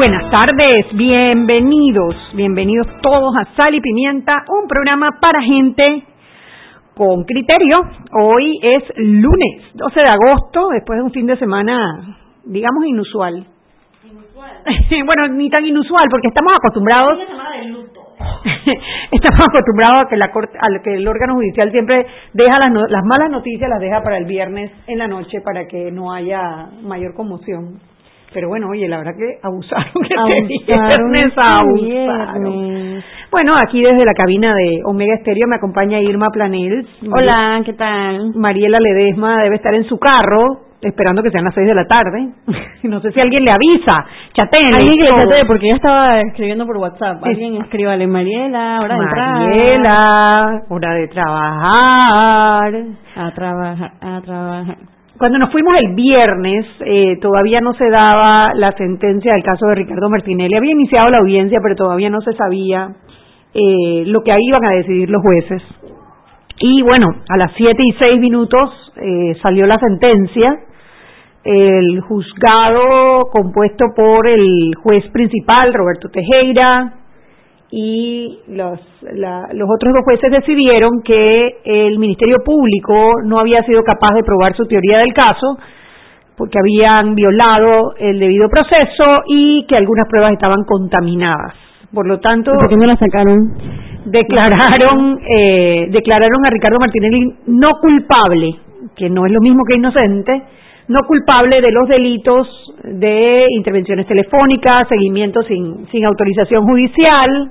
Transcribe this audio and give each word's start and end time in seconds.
Buenas 0.00 0.30
tardes, 0.30 0.86
bienvenidos, 0.94 2.16
bienvenidos 2.32 2.86
todos 3.02 3.34
a 3.36 3.54
Sal 3.54 3.74
y 3.74 3.82
Pimienta, 3.82 4.44
un 4.48 4.66
programa 4.66 5.10
para 5.20 5.42
gente 5.42 6.04
con 6.96 7.24
criterio. 7.24 7.80
Hoy 8.18 8.58
es 8.62 8.82
lunes 8.96 9.62
12 9.74 10.00
de 10.00 10.06
agosto, 10.06 10.68
después 10.72 11.00
de 11.00 11.02
un 11.02 11.10
fin 11.10 11.26
de 11.26 11.36
semana, 11.36 12.16
digamos, 12.46 12.86
inusual. 12.86 13.46
Inusual. 14.02 14.62
bueno, 15.04 15.28
ni 15.34 15.50
tan 15.50 15.66
inusual, 15.66 16.04
porque 16.10 16.28
estamos 16.28 16.54
acostumbrados. 16.56 17.18
estamos 19.12 19.44
acostumbrados 19.50 20.06
a 20.06 20.08
que, 20.08 20.16
la 20.16 20.30
a 20.32 20.82
que 20.82 20.94
el 20.94 21.06
órgano 21.06 21.34
judicial 21.34 21.70
siempre 21.72 22.06
deja 22.32 22.58
las, 22.58 22.72
las 22.88 23.04
malas 23.04 23.30
noticias, 23.30 23.68
las 23.68 23.80
deja 23.80 24.02
para 24.02 24.16
el 24.16 24.24
viernes 24.24 24.72
en 24.86 24.96
la 24.96 25.08
noche 25.08 25.42
para 25.44 25.66
que 25.66 25.92
no 25.92 26.10
haya 26.10 26.70
mayor 26.80 27.12
conmoción. 27.12 27.89
Pero 28.32 28.48
bueno, 28.48 28.68
oye, 28.70 28.86
la 28.86 28.98
verdad 28.98 29.12
que 29.16 29.38
abusaron 29.42 29.92
que 30.06 30.14
abusaron, 30.14 31.12
viernes 31.12 31.32
abusaron. 31.36 33.02
Bueno, 33.30 33.54
aquí 33.56 33.82
desde 33.82 34.04
la 34.04 34.14
cabina 34.14 34.54
de 34.54 34.80
Omega 34.84 35.14
Estéreo 35.14 35.48
me 35.48 35.56
acompaña 35.56 36.00
Irma 36.00 36.28
Planels. 36.32 36.86
Hola, 37.12 37.62
¿qué 37.64 37.72
tal? 37.74 38.34
Mariela 38.34 38.78
Ledesma 38.80 39.42
debe 39.42 39.56
estar 39.56 39.74
en 39.74 39.84
su 39.84 39.98
carro 39.98 40.70
esperando 40.80 41.22
que 41.22 41.30
sean 41.30 41.44
las 41.44 41.54
seis 41.54 41.66
de 41.66 41.74
la 41.74 41.84
tarde. 41.86 42.28
no 42.84 43.00
sé 43.00 43.12
si 43.12 43.20
alguien 43.20 43.44
le 43.44 43.52
avisa. 43.52 44.04
Chateen. 44.32 44.74
Alguien 44.74 44.96
que 44.98 45.26
le 45.26 45.46
porque 45.46 45.68
ya 45.68 45.74
estaba 45.74 46.20
escribiendo 46.20 46.66
por 46.66 46.76
WhatsApp. 46.78 47.22
Alguien 47.22 47.56
escríbale, 47.56 48.06
Mariela, 48.06 48.80
hora 48.82 48.94
de. 48.94 49.06
Mariela, 49.06 50.62
hora 50.68 50.94
de 50.94 51.08
trabajar. 51.08 52.74
A 53.16 53.30
trabajar, 53.34 53.92
a 54.00 54.20
trabajar. 54.22 54.76
Cuando 55.20 55.38
nos 55.38 55.52
fuimos 55.52 55.74
el 55.84 55.94
viernes, 55.94 56.64
eh, 56.80 57.18
todavía 57.20 57.60
no 57.60 57.74
se 57.74 57.90
daba 57.90 58.54
la 58.54 58.72
sentencia 58.72 59.34
del 59.34 59.42
caso 59.42 59.66
de 59.66 59.74
Ricardo 59.74 60.08
Martinelli. 60.08 60.56
Había 60.56 60.72
iniciado 60.72 61.10
la 61.10 61.18
audiencia, 61.18 61.58
pero 61.62 61.76
todavía 61.76 62.08
no 62.08 62.22
se 62.22 62.32
sabía 62.32 62.88
eh, 63.52 64.04
lo 64.06 64.22
que 64.22 64.32
ahí 64.32 64.40
iban 64.48 64.64
a 64.64 64.70
decidir 64.76 65.10
los 65.10 65.20
jueces. 65.20 65.62
Y 66.60 66.80
bueno, 66.80 67.20
a 67.28 67.36
las 67.36 67.52
siete 67.54 67.82
y 67.82 67.92
seis 68.00 68.18
minutos 68.18 68.70
eh, 68.96 69.36
salió 69.42 69.66
la 69.66 69.78
sentencia. 69.78 70.58
El 71.44 72.00
juzgado 72.00 73.26
compuesto 73.30 73.88
por 73.94 74.26
el 74.26 74.74
juez 74.82 75.04
principal, 75.12 75.74
Roberto 75.74 76.08
Tejera, 76.08 76.94
y 77.72 78.38
los, 78.48 78.80
los 79.02 79.68
otros 79.70 79.94
dos 79.94 80.04
jueces 80.04 80.30
decidieron 80.30 81.02
que 81.04 81.60
el 81.64 81.98
Ministerio 81.98 82.38
Público 82.44 82.94
no 83.24 83.38
había 83.38 83.62
sido 83.62 83.82
capaz 83.84 84.14
de 84.14 84.24
probar 84.24 84.56
su 84.56 84.66
teoría 84.66 84.98
del 84.98 85.12
caso 85.12 85.56
porque 86.36 86.58
habían 86.58 87.14
violado 87.14 87.92
el 87.98 88.18
debido 88.18 88.48
proceso 88.48 89.22
y 89.28 89.66
que 89.68 89.76
algunas 89.76 90.08
pruebas 90.08 90.32
estaban 90.32 90.64
contaminadas. 90.64 91.54
Por 91.92 92.06
lo 92.06 92.18
tanto, 92.18 92.52
¿por 92.52 92.68
qué 92.68 92.76
no 92.76 92.86
la 92.86 92.98
sacaron? 92.98 93.52
Declararon, 94.06 95.20
eh, 95.28 95.88
declararon 95.90 96.46
a 96.46 96.50
Ricardo 96.50 96.78
Martinelli 96.80 97.34
no 97.46 97.72
culpable, 97.80 98.54
que 98.96 99.10
no 99.10 99.26
es 99.26 99.32
lo 99.32 99.40
mismo 99.40 99.62
que 99.68 99.76
inocente, 99.76 100.42
no 100.88 101.00
culpable 101.06 101.60
de 101.60 101.70
los 101.70 101.88
delitos 101.88 102.48
de 102.84 103.46
intervenciones 103.50 104.06
telefónicas, 104.06 104.88
seguimiento 104.88 105.42
sin, 105.42 105.86
sin 105.88 106.04
autorización 106.06 106.64
judicial, 106.64 107.50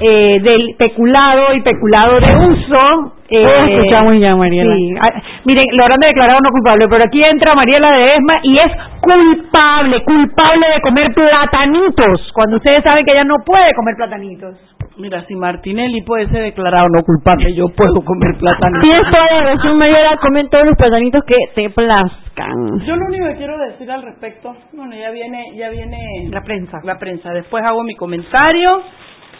eh, 0.00 0.40
del 0.42 0.76
peculado 0.78 1.54
y 1.54 1.62
peculado 1.62 2.20
de 2.20 2.36
uso. 2.48 3.12
Eh, 3.28 3.78
escuchamos 3.78 4.20
ya, 4.20 4.36
Mariela. 4.36 5.00
Ah, 5.00 5.22
miren, 5.44 5.64
lo 5.72 5.84
habrán 5.84 5.98
declarado 5.98 6.38
no 6.40 6.50
culpable, 6.50 6.86
pero 6.88 7.04
aquí 7.04 7.18
entra 7.18 7.52
Mariela 7.56 7.96
de 7.96 8.02
Esma 8.02 8.38
y 8.42 8.54
es 8.54 8.70
culpable, 9.00 10.04
culpable 10.04 10.66
de 10.74 10.80
comer 10.80 11.12
platanitos, 11.12 12.30
cuando 12.34 12.56
ustedes 12.56 12.84
saben 12.84 13.04
que 13.04 13.16
ella 13.16 13.24
no 13.24 13.36
puede 13.44 13.74
comer 13.74 13.96
platanitos. 13.96 14.56
Mira, 14.98 15.24
si 15.26 15.34
Martinelli 15.34 16.00
puede 16.02 16.26
ser 16.28 16.42
declarado 16.42 16.86
no 16.88 17.02
culpable, 17.02 17.52
yo 17.52 17.68
puedo 17.68 18.00
comer 18.02 18.38
platanitos. 18.38 18.82
Tienes 18.82 19.10
toda 19.10 19.26
la 19.26 19.52
razón, 19.52 19.76
Mariela, 19.76 20.16
comer 20.22 20.48
todos 20.48 20.64
los 20.64 20.76
platanitos 20.76 21.22
que 21.24 21.36
te 21.54 21.68
plazcan. 21.70 22.80
Yo 22.86 22.96
lo 22.96 23.06
único 23.06 23.26
que 23.26 23.36
quiero 23.36 23.58
decir 23.58 23.90
al 23.90 24.02
respecto, 24.02 24.54
bueno, 24.72 24.94
ya 24.96 25.10
viene, 25.10 25.52
ya 25.56 25.68
viene 25.68 25.98
la 26.30 26.42
prensa. 26.42 26.78
La 26.84 26.98
prensa. 26.98 27.30
Después 27.32 27.62
hago 27.64 27.82
mi 27.82 27.94
comentario 27.94 28.82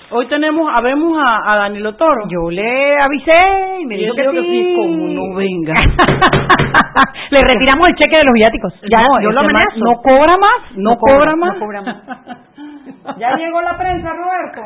Hoy 0.08 0.28
tenemos, 0.28 0.70
habemos 0.72 1.18
a, 1.18 1.52
a 1.52 1.56
Danilo 1.56 1.96
Toro. 1.96 2.28
Yo 2.28 2.48
le 2.50 2.96
avisé 3.00 3.80
y 3.80 3.86
me 3.86 3.96
dijo 3.96 4.14
que, 4.14 4.22
sí. 4.22 4.74
como 4.76 5.08
no 5.08 5.34
venga. 5.34 5.74
le 7.30 7.40
retiramos 7.40 7.88
el 7.88 7.94
cheque 7.96 8.16
de 8.16 8.24
los 8.24 8.34
viáticos. 8.34 8.72
Ya, 8.82 9.04
yo 9.20 9.30
lo 9.30 9.40
amenazo. 9.40 9.78
No 9.78 10.00
cobra 10.00 10.36
más, 10.38 10.76
no, 10.76 10.96
cobra, 10.96 11.34
más. 11.34 11.54
No 11.54 11.60
cobra 11.60 11.82
más. 11.82 11.96
ya 13.18 13.36
llegó 13.36 13.60
la 13.62 13.76
prensa, 13.76 14.10
Roberto. 14.12 14.62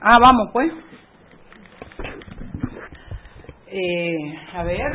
Ah, 0.00 0.18
vamos 0.20 0.50
pues. 0.52 0.72
Eh, 3.66 4.34
a 4.54 4.62
ver. 4.62 4.92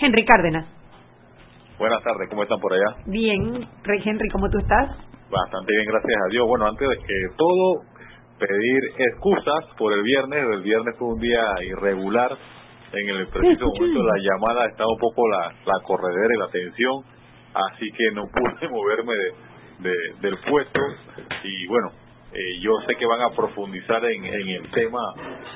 Henry 0.00 0.24
Cárdenas. 0.24 0.66
Buenas 1.78 2.02
tardes, 2.02 2.30
¿cómo 2.30 2.44
están 2.44 2.60
por 2.60 2.72
allá? 2.72 2.96
Bien, 3.06 3.68
Rey 3.84 4.00
Henry, 4.04 4.28
¿cómo 4.30 4.48
tú 4.48 4.58
estás? 4.58 5.07
Bastante 5.30 5.72
bien, 5.72 5.86
gracias 5.86 6.16
a 6.24 6.30
Dios. 6.30 6.46
Bueno, 6.46 6.66
antes 6.66 6.88
de 6.88 6.96
que 6.98 7.14
todo, 7.36 7.82
pedir 8.38 8.80
excusas 8.98 9.64
por 9.76 9.92
el 9.92 10.02
viernes. 10.02 10.44
El 10.52 10.62
viernes 10.62 10.96
fue 10.98 11.08
un 11.08 11.20
día 11.20 11.44
irregular. 11.62 12.36
En 12.92 13.08
el 13.08 13.28
preciso 13.28 13.66
momento 13.74 14.02
la 14.02 14.16
llamada 14.18 14.66
estaba 14.66 14.90
un 14.90 14.98
poco 14.98 15.28
la, 15.28 15.52
la 15.66 15.80
corredera 15.84 16.34
y 16.34 16.38
la 16.38 16.48
tensión, 16.48 17.04
así 17.52 17.86
que 17.96 18.10
no 18.12 18.22
pude 18.32 18.68
moverme 18.68 19.14
de, 19.80 19.94
del 20.20 20.38
puesto. 20.48 20.80
Y 21.44 21.66
bueno, 21.66 21.90
eh, 22.32 22.60
yo 22.60 22.72
sé 22.86 22.96
que 22.96 23.06
van 23.06 23.20
a 23.20 23.30
profundizar 23.30 24.04
en, 24.04 24.24
en 24.24 24.48
el 24.48 24.70
tema 24.70 25.00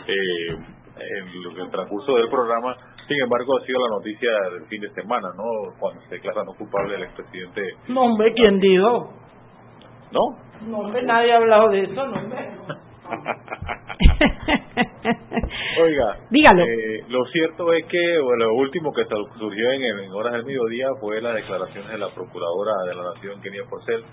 eh, 0.06 0.56
en 0.96 1.60
el 1.60 1.70
transcurso 1.70 2.16
del 2.16 2.28
programa. 2.28 2.76
Sin 3.08 3.20
embargo, 3.20 3.58
ha 3.58 3.66
sido 3.66 3.80
la 3.80 3.96
noticia 3.96 4.30
del 4.52 4.66
fin 4.68 4.80
de 4.80 4.90
semana, 4.90 5.28
¿no? 5.36 5.78
Cuando 5.78 6.00
se 6.02 6.14
declara 6.16 6.44
no 6.44 6.52
culpable 6.54 6.94
el 6.94 7.02
expresidente. 7.04 7.62
No, 7.88 8.02
hombre, 8.02 8.32
¿quién 8.34 8.60
dijo? 8.60 9.12
¿No? 10.12 10.36
No, 10.68 10.88
nadie 11.02 11.32
ha 11.32 11.36
hablado 11.36 11.70
de 11.70 11.84
eso, 11.84 12.06
no, 12.06 12.14
Oiga, 15.82 16.18
dígalo. 16.30 16.64
Eh, 16.64 17.04
lo 17.08 17.24
cierto 17.26 17.72
es 17.72 17.84
que 17.86 18.18
lo 18.38 18.54
último 18.54 18.92
que 18.92 19.04
surgió 19.38 19.72
en, 19.72 19.82
en, 19.82 20.12
horas 20.12 20.34
del 20.34 20.44
mediodía 20.44 20.86
fue 21.00 21.20
la 21.20 21.32
declaración 21.32 21.88
de 21.88 21.98
la 21.98 22.14
procuradora 22.14 22.72
de 22.86 22.94
la 22.94 23.02
Nación, 23.14 23.40
Kenia 23.40 23.64
Porcel, 23.68 24.04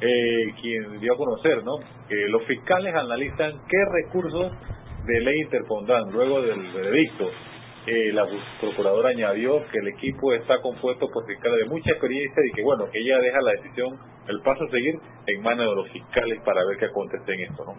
eh, 0.00 0.52
quien 0.60 1.00
dio 1.00 1.14
a 1.14 1.16
conocer, 1.16 1.64
¿no? 1.64 1.78
Que 2.08 2.28
los 2.28 2.44
fiscales 2.44 2.94
analizan 2.94 3.52
qué 3.68 3.78
recursos 4.04 4.52
de 5.06 5.20
ley 5.20 5.40
interpondrán 5.42 6.10
luego 6.12 6.42
del 6.42 6.60
veredicto 6.72 7.30
eh, 7.86 8.12
la 8.12 8.26
procuradora 8.60 9.10
añadió 9.10 9.64
que 9.70 9.78
el 9.78 9.88
equipo 9.88 10.32
está 10.32 10.60
compuesto 10.60 11.08
por 11.08 11.26
fiscales 11.26 11.60
de 11.60 11.66
mucha 11.66 11.90
experiencia 11.90 12.42
y 12.44 12.52
que 12.52 12.62
bueno, 12.62 12.84
que 12.90 12.98
ella 12.98 13.18
deja 13.18 13.40
la 13.40 13.52
decisión, 13.52 13.96
el 14.28 14.40
paso 14.42 14.64
a 14.64 14.70
seguir 14.70 14.94
en 15.26 15.42
manos 15.42 15.68
de 15.68 15.76
los 15.76 15.88
fiscales 15.90 16.40
para 16.44 16.64
ver 16.66 16.78
qué 16.78 16.86
acontece 16.86 17.32
en 17.32 17.40
esto, 17.50 17.64
¿no? 17.64 17.74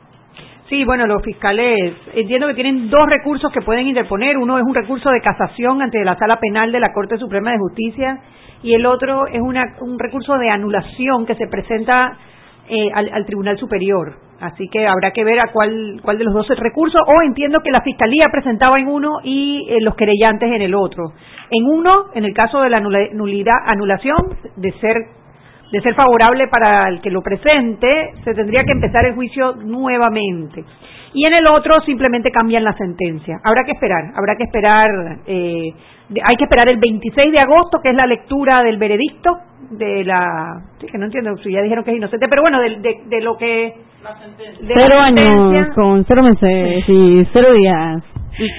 Sí, 0.70 0.84
bueno, 0.84 1.08
los 1.08 1.24
fiscales 1.24 1.94
entiendo 2.14 2.48
que 2.48 2.54
tienen 2.54 2.90
dos 2.90 3.08
recursos 3.08 3.52
que 3.54 3.62
pueden 3.62 3.88
interponer. 3.88 4.38
Uno 4.38 4.58
es 4.58 4.64
un 4.66 4.76
recurso 4.76 5.10
de 5.10 5.22
casación 5.22 5.82
ante 5.82 6.04
la 6.04 6.18
sala 6.18 6.40
penal 6.40 6.74
de 6.74 6.82
la 6.82 6.92
Corte 6.92 7.18
Suprema 7.18 7.52
de 7.52 7.58
Justicia 7.58 8.20
y 8.64 8.74
el 8.74 8.86
otro 8.86 9.28
es 9.28 9.40
una, 9.40 9.78
un 9.80 9.98
recurso 9.98 10.38
de 10.38 10.50
anulación 10.50 11.26
que 11.26 11.36
se 11.36 11.48
presenta 11.48 12.18
eh, 12.68 12.90
al, 12.94 13.26
Tribunal 13.26 13.58
Superior. 13.58 14.27
Así 14.40 14.68
que 14.70 14.88
habrá 14.88 15.12
que 15.12 15.24
ver 15.24 15.40
a 15.40 15.52
cuál, 15.52 16.00
cuál 16.04 16.18
de 16.18 16.26
los 16.26 16.34
dos 16.34 16.50
es 16.52 16.60
recurso, 16.60 17.00
o 17.00 17.22
entiendo 17.24 17.60
que 17.62 17.72
la 17.72 17.82
Fiscalía 17.82 18.26
presentaba 18.32 18.80
en 18.80 18.88
uno 18.88 19.20
y 19.24 19.68
eh, 19.70 19.78
los 19.82 19.96
querellantes 19.96 20.52
en 20.52 20.62
el 20.62 20.76
otro. 20.76 21.14
En 21.50 21.66
uno, 21.66 22.06
en 22.14 22.24
el 22.26 22.34
caso 22.34 22.62
de 22.62 22.70
la 22.70 22.80
nulidad, 22.80 23.56
anulación, 23.66 24.18
de 24.58 24.72
ser 24.74 24.96
de 25.72 25.82
ser 25.82 25.96
favorable 25.96 26.48
para 26.48 26.88
el 26.88 27.02
que 27.02 27.12
lo 27.12 27.22
presente, 27.22 28.12
se 28.24 28.34
tendría 28.34 28.64
que 28.64 28.72
empezar 28.72 29.06
el 29.06 29.16
juicio 29.16 29.54
nuevamente. 29.56 30.64
Y 31.14 31.26
en 31.26 31.34
el 31.34 31.48
otro 31.48 31.82
simplemente 31.82 32.32
cambian 32.32 32.64
la 32.64 32.74
sentencia. 32.74 33.40
Habrá 33.44 33.64
que 33.64 33.72
esperar, 33.72 34.12
habrá 34.16 34.36
que 34.36 34.44
esperar, 34.44 34.90
eh, 35.26 35.74
hay 36.24 36.36
que 36.36 36.44
esperar 36.44 36.70
el 36.70 36.78
26 36.78 37.32
de 37.32 37.40
agosto, 37.40 37.80
que 37.82 37.90
es 37.90 37.96
la 37.96 38.06
lectura 38.06 38.62
del 38.64 38.78
veredicto 38.78 39.38
de 39.72 40.04
la, 40.04 40.62
sí, 40.80 40.88
que 40.88 40.98
no 40.98 41.06
entiendo 41.06 41.36
si 41.38 41.52
ya 41.52 41.62
dijeron 41.62 41.84
que 41.84 41.92
es 41.92 41.98
inocente, 41.98 42.28
pero 42.30 42.42
bueno, 42.42 42.60
de, 42.62 43.02
de, 43.06 43.22
lo 43.22 43.36
que... 43.38 43.74
De 44.04 44.74
cero 44.76 45.00
años, 45.00 45.56
con 45.74 46.06
cero 46.06 46.22
meses 46.24 46.84
y 46.88 47.28
cero 47.34 47.52
días. 47.54 48.04
Y 48.38 48.48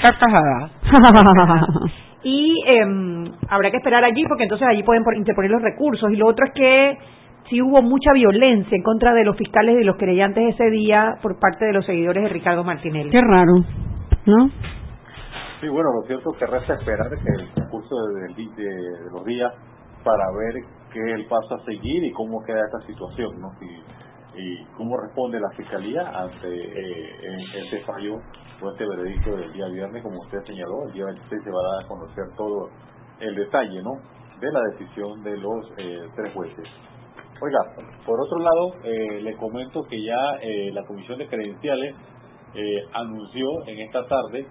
y 2.24 2.64
eh, 2.66 2.84
habrá 3.48 3.70
que 3.70 3.76
esperar 3.76 4.02
allí 4.04 4.24
porque 4.26 4.42
entonces 4.44 4.66
allí 4.68 4.82
pueden 4.82 5.04
interponer 5.16 5.52
los 5.52 5.62
recursos. 5.62 6.10
Y 6.10 6.16
lo 6.16 6.26
otro 6.26 6.44
es 6.46 6.52
que 6.52 6.98
si 7.48 7.62
hubo 7.62 7.80
mucha 7.82 8.12
violencia 8.12 8.76
en 8.76 8.82
contra 8.82 9.14
de 9.14 9.22
los 9.24 9.36
fiscales 9.36 9.76
y 9.80 9.84
los 9.84 9.96
creyentes 9.96 10.54
ese 10.54 10.68
día 10.70 11.14
por 11.22 11.38
parte 11.38 11.66
de 11.66 11.72
los 11.72 11.86
seguidores 11.86 12.24
de 12.24 12.30
Ricardo 12.30 12.64
Martinelli. 12.64 13.10
Qué 13.10 13.20
raro, 13.20 13.52
¿no? 14.26 14.50
Sí, 15.60 15.68
bueno, 15.68 15.90
lo 16.00 16.06
cierto 16.06 16.32
es 16.32 16.38
que 16.38 16.46
resta 16.46 16.74
esperar 16.74 17.08
que 17.10 17.42
el 17.42 17.48
concurso 17.54 17.94
de, 17.96 18.34
los 19.12 19.24
días 19.24 19.52
para 20.04 20.24
ver 20.38 20.54
qué 20.92 21.00
es 21.00 21.14
el 21.14 21.26
paso 21.26 21.54
a 21.54 21.64
seguir 21.64 22.04
y 22.04 22.12
cómo 22.12 22.44
queda 22.44 22.60
esta 22.64 22.80
situación, 22.86 23.40
¿no? 23.40 23.50
Y, 23.60 23.82
y 24.38 24.64
cómo 24.76 24.96
responde 24.96 25.40
la 25.40 25.50
fiscalía 25.56 26.02
ante 26.02 26.48
eh, 26.48 27.38
este 27.54 27.84
fallo 27.84 28.14
o 28.62 28.70
este 28.70 28.86
veredicto 28.86 29.36
del 29.36 29.52
día 29.52 29.66
viernes, 29.68 30.02
como 30.02 30.18
usted 30.20 30.38
señaló, 30.46 30.86
el 30.86 30.92
día 30.92 31.04
26 31.06 31.42
se 31.42 31.50
va 31.50 31.84
a 31.84 31.88
conocer 31.88 32.24
todo 32.36 32.70
el 33.20 33.34
detalle, 33.34 33.82
¿no? 33.82 33.92
De 34.40 34.52
la 34.52 34.60
decisión 34.72 35.22
de 35.22 35.36
los 35.36 35.72
eh, 35.78 36.00
tres 36.16 36.32
jueces. 36.34 36.68
Oiga, 37.40 37.60
por 38.04 38.20
otro 38.20 38.38
lado, 38.40 38.74
eh, 38.82 39.20
le 39.22 39.36
comento 39.36 39.84
que 39.84 40.02
ya 40.02 40.38
eh, 40.42 40.72
la 40.72 40.84
Comisión 40.84 41.18
de 41.18 41.28
Credenciales 41.28 41.94
eh, 42.54 42.82
anunció 42.94 43.46
en 43.66 43.78
esta 43.80 44.06
tarde 44.06 44.46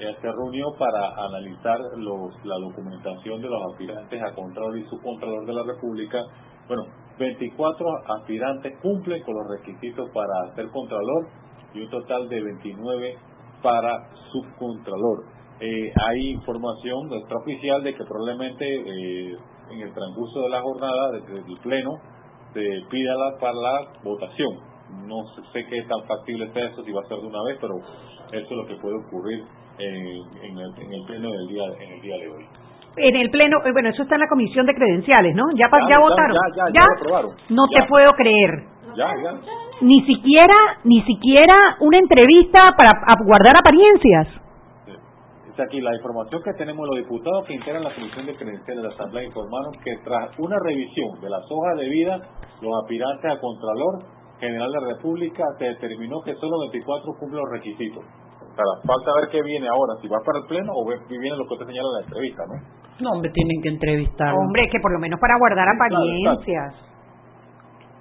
se 0.00 0.32
reunió 0.32 0.64
para 0.78 1.08
analizar 1.26 1.78
los, 1.98 2.32
la 2.44 2.54
documentación 2.58 3.42
de 3.42 3.48
los 3.48 3.60
aspirantes 3.70 4.22
a 4.22 4.34
Contralor 4.34 4.78
y 4.78 4.84
Subcontralor 4.86 5.44
de 5.44 5.52
la 5.52 5.62
República. 5.62 6.22
Bueno, 6.66 6.84
24 7.20 7.86
aspirantes 8.18 8.72
cumplen 8.82 9.22
con 9.22 9.34
los 9.34 9.46
requisitos 9.48 10.10
para 10.12 10.54
ser 10.56 10.68
Contralor 10.70 11.28
y 11.74 11.82
un 11.82 11.90
total 11.90 12.28
de 12.28 12.42
29 12.42 13.14
para 13.62 14.08
Subcontralor. 14.32 15.24
hay 15.60 16.30
información 16.30 17.12
extraoficial 17.12 17.84
de 17.84 17.94
que 17.94 18.04
probablemente 18.04 18.64
en 19.70 19.80
el 19.80 19.92
transcurso 19.92 20.40
de 20.40 20.48
la 20.48 20.62
jornada, 20.62 21.12
desde 21.12 21.38
el 21.38 21.58
Pleno, 21.62 21.92
este, 22.50 22.82
pídala 22.90 23.38
para 23.38 23.54
la 23.54 23.92
votación. 24.02 24.58
No 25.06 25.22
sé 25.52 25.64
qué 25.66 25.82
tan 25.82 26.02
factible 26.04 26.46
está 26.46 26.60
eso, 26.60 26.82
si 26.82 26.90
va 26.90 27.00
a 27.00 27.08
ser 27.08 27.18
de 27.18 27.26
una 27.28 27.42
vez, 27.44 27.58
pero 27.60 27.76
eso 27.78 27.86
es 28.32 28.50
lo 28.50 28.66
que 28.66 28.74
puede 28.74 28.96
ocurrir 28.96 29.44
en, 29.78 30.58
el, 30.58 31.04
pleno 31.06 31.30
del 31.30 31.46
día, 31.46 31.62
en 31.78 31.92
el 31.92 32.00
día 32.00 32.16
de 32.16 32.28
hoy. 32.28 32.46
En 32.96 33.16
el 33.16 33.30
pleno, 33.30 33.58
eh, 33.64 33.72
bueno, 33.72 33.88
eso 33.88 34.02
está 34.02 34.16
en 34.16 34.22
la 34.22 34.28
comisión 34.28 34.66
de 34.66 34.74
credenciales, 34.74 35.34
¿no? 35.34 35.44
Ya, 35.54 35.68
ya, 35.88 35.98
votaron. 35.98 36.36
Ya, 36.56 36.64
ya, 36.72 36.84
aprobaron. 36.96 37.30
No 37.48 37.62
te 37.74 37.86
puedo 37.86 38.12
creer. 38.12 38.64
Ya, 38.96 39.08
ya. 39.22 39.32
Ni 39.80 40.02
siquiera, 40.04 40.54
ni 40.84 41.00
siquiera 41.02 41.76
una 41.80 41.98
entrevista 41.98 42.66
para 42.76 42.92
guardar 43.24 43.56
apariencias 43.56 44.28
aquí 45.62 45.80
la 45.80 45.94
información 45.94 46.42
que 46.42 46.52
tenemos 46.54 46.86
los 46.88 46.96
diputados 46.96 47.46
que 47.46 47.54
integran 47.54 47.84
la 47.84 47.94
Comisión 47.94 48.26
de 48.26 48.36
Credenciales 48.36 48.82
de 48.82 48.88
la 48.88 48.94
Asamblea 48.94 49.24
informaron 49.24 49.72
que 49.84 49.96
tras 50.04 50.38
una 50.38 50.56
revisión 50.64 51.20
de 51.20 51.30
las 51.30 51.42
hojas 51.50 51.76
de 51.78 51.88
vida, 51.88 52.16
los 52.60 52.72
aspirantes 52.82 53.30
a 53.30 53.40
Contralor 53.40 54.04
General 54.38 54.70
de 54.70 54.80
la 54.80 54.86
República 54.94 55.44
se 55.58 55.64
determinó 55.64 56.20
que 56.24 56.34
solo 56.36 56.60
24 56.70 57.12
cumplen 57.18 57.42
los 57.42 57.50
requisitos. 57.52 58.04
O 58.50 58.54
sea, 58.54 58.64
falta 58.84 59.10
ver 59.20 59.30
qué 59.30 59.42
viene 59.42 59.68
ahora, 59.68 59.94
si 60.02 60.08
va 60.08 60.18
para 60.24 60.38
el 60.40 60.46
Pleno 60.46 60.72
o 60.74 60.84
viene 60.84 61.36
lo 61.36 61.46
que 61.46 61.54
usted 61.54 61.66
señala 61.66 61.88
en 61.88 61.94
la 62.00 62.06
entrevista, 62.06 62.42
¿no? 62.50 62.80
No, 63.00 63.10
hombre, 63.12 63.30
tienen 63.32 63.62
que 63.62 63.68
entrevistar. 63.68 64.34
Hombre, 64.34 64.68
que 64.70 64.78
por 64.80 64.92
lo 64.92 64.98
menos 64.98 65.18
para 65.20 65.38
guardar 65.38 65.68
apariencias. 65.68 66.74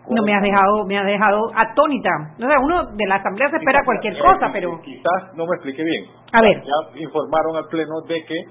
no 0.10 0.24
me 0.24 0.34
has 0.34 0.42
dejado 0.42 0.86
me 0.86 0.98
ha 0.98 1.04
dejado 1.04 1.52
atónita. 1.56 2.10
O 2.36 2.48
sea 2.48 2.60
uno 2.60 2.86
de 2.96 3.06
la 3.08 3.16
asamblea 3.16 3.50
se 3.50 3.58
espera 3.58 3.80
cualquier 3.86 4.18
cosa 4.18 4.50
pero 4.52 4.82
quizás 4.82 5.36
no 5.36 5.46
me 5.46 5.56
expliqué 5.56 5.84
bien. 5.84 6.06
A 6.34 6.42
ver. 6.42 6.64
Ya 6.64 7.00
informaron 7.00 7.56
al 7.56 7.68
pleno 7.68 8.02
de 8.08 8.26
que 8.26 8.44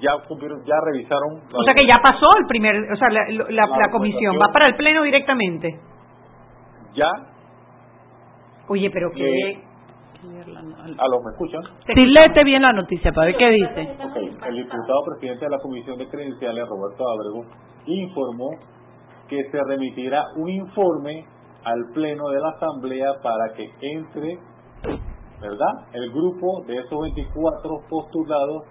ya 0.00 0.12
cumplieron 0.26 0.62
ya 0.64 0.74
revisaron 0.84 1.42
o 1.52 1.62
sea 1.64 1.74
que 1.74 1.86
ya 1.86 1.98
pasó 2.02 2.26
el 2.38 2.46
primer 2.46 2.92
o 2.92 2.96
sea 2.96 3.08
la, 3.10 3.24
la, 3.50 3.90
comisión. 3.90 4.36
va 4.40 4.52
para 4.52 4.66
el 4.66 4.76
pleno 4.76 5.02
directamente. 5.02 5.78
Ya. 6.94 7.10
Oye 8.68 8.90
pero 8.90 9.10
que 9.12 9.67
a 10.18 11.08
los 11.08 11.24
me 11.24 11.30
escuchan 11.30 11.62
sí 11.86 12.06
léete 12.06 12.44
bien 12.44 12.62
la 12.62 12.72
noticia 12.72 13.12
para 13.12 13.26
ver 13.26 13.36
qué 13.36 13.50
dice 13.50 13.96
okay. 14.04 14.36
el 14.48 14.56
diputado 14.56 15.04
presidente 15.04 15.44
de 15.44 15.50
la 15.50 15.58
comisión 15.58 15.98
de 15.98 16.08
credenciales 16.08 16.66
Roberto 16.68 17.04
Abrego 17.08 17.44
informó 17.86 18.50
que 19.28 19.44
se 19.50 19.62
remitirá 19.62 20.24
un 20.36 20.48
informe 20.48 21.24
al 21.64 21.92
Pleno 21.92 22.28
de 22.30 22.40
la 22.40 22.48
Asamblea 22.50 23.12
para 23.22 23.52
que 23.54 23.70
entre, 23.80 24.38
¿verdad? 25.40 25.72
El 25.92 26.10
grupo 26.10 26.62
de 26.66 26.78
esos 26.78 27.00
24 27.00 27.80
postulados 27.88 28.64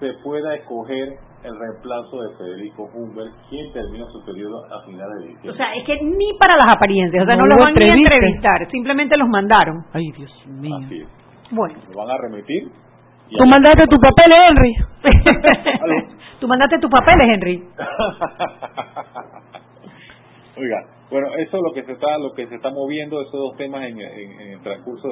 se 0.00 0.12
pueda 0.22 0.54
escoger 0.54 1.08
el 1.44 1.58
reemplazo 1.58 2.22
de 2.22 2.36
Federico 2.36 2.88
Humbert, 2.94 3.32
quien 3.50 3.72
termina 3.72 4.06
su 4.06 4.24
periodo 4.24 4.64
a 4.66 4.84
finales 4.86 5.14
de 5.20 5.28
diciembre. 5.28 5.50
O 5.50 5.54
sea, 5.54 5.74
es 5.74 5.84
que 5.84 5.98
ni 6.02 6.32
para 6.38 6.56
las 6.56 6.74
apariencias, 6.74 7.22
o 7.22 7.26
sea, 7.26 7.36
no, 7.36 7.46
los 7.46 7.58
van 7.58 7.74
a 7.76 7.94
entrevistar, 7.94 8.70
simplemente 8.70 9.16
los 9.16 9.28
mandaron. 9.28 9.84
Ay, 9.92 10.10
Dios 10.16 10.30
mío. 10.46 10.76
Así 10.84 11.00
es. 11.00 11.08
Bueno. 11.50 11.74
Lo 11.90 11.98
van 11.98 12.10
a 12.10 12.18
remitir. 12.18 12.68
Tú 13.38 13.46
mandaste 13.46 13.86
tus 13.86 13.98
papeles, 13.98 14.38
Henry. 14.48 14.74
Tú 16.38 16.46
mandaste 16.46 16.78
tus 16.78 16.90
papeles, 16.98 17.28
Henry. 17.34 17.62
Oiga, 20.56 20.76
bueno, 21.10 21.28
eso 21.38 21.56
es 21.56 21.62
lo 21.62 21.72
que 21.74 21.82
se 21.84 21.92
está, 21.92 22.18
lo 22.18 22.32
que 22.32 22.46
se 22.46 22.56
está 22.56 22.70
moviendo, 22.70 23.20
esos 23.20 23.32
dos 23.32 23.56
temas 23.56 23.84
en, 23.84 23.98
el 23.98 24.60
transcurso 24.62 25.08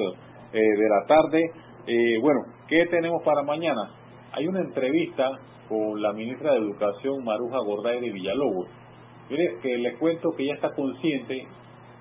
de, 0.53 0.61
eh, 0.61 0.77
la 0.77 1.07
tarde. 1.07 1.51
Eh, 1.87 2.19
bueno, 2.21 2.41
¿qué 2.69 2.87
tenemos 2.87 3.23
para 3.25 3.43
mañana? 3.43 4.00
Hay 4.33 4.47
una 4.47 4.61
entrevista 4.61 5.29
con 5.69 6.01
la 6.01 6.13
ministra 6.13 6.53
de 6.53 6.59
Educación, 6.59 7.25
Maruja 7.25 7.59
Gorday 7.65 8.01
de 8.01 8.11
Villalobos. 8.13 8.69
Mire, 9.29 9.59
que 9.61 9.77
les 9.77 9.99
cuento 9.99 10.31
que 10.37 10.45
ella 10.45 10.55
está 10.55 10.71
consciente 10.75 11.47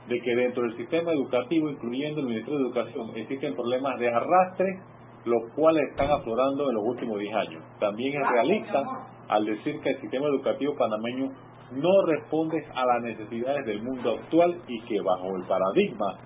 de 0.08 0.22
que 0.22 0.36
dentro 0.36 0.64
del 0.64 0.78
sistema 0.78 1.12
educativo, 1.12 1.70
incluyendo 1.70 2.22
el 2.22 2.28
Ministerio 2.28 2.60
de 2.60 2.66
Educación, 2.66 3.12
existen 3.16 3.56
problemas 3.56 4.00
de 4.00 4.10
arrastre, 4.10 4.80
los 5.26 5.54
cuales 5.56 5.90
están 5.90 6.12
aflorando 6.12 6.70
en 6.70 6.76
los 6.76 6.84
últimos 6.86 7.20
10 7.20 7.36
años. 7.36 7.64
También 7.80 8.22
es 8.22 8.30
realista 8.30 8.84
al 9.28 9.46
decir 9.46 9.80
que 9.81 9.90
el 9.90 10.02
sistema 10.02 10.28
educativo 10.28 10.76
panameño 10.78 11.30
no 11.74 12.06
responde 12.07 12.64
a 12.74 12.86
las 12.86 13.04
necesidades 13.04 13.66
del 13.66 13.83
mundo 13.83 14.18
actual 14.19 14.56
y 14.68 14.81
que 14.81 15.02
bajo 15.02 15.36
el 15.36 15.44
paradigma 15.48 16.18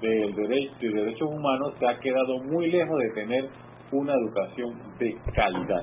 del 0.00 0.34
derecho 0.34 0.74
de 0.80 0.92
derechos 0.92 1.28
humanos 1.28 1.74
se 1.78 1.86
ha 1.86 1.98
quedado 1.98 2.38
muy 2.44 2.70
lejos 2.70 2.98
de 2.98 3.10
tener 3.10 3.48
una 3.92 4.14
educación 4.14 4.74
de 4.98 5.16
calidad. 5.34 5.82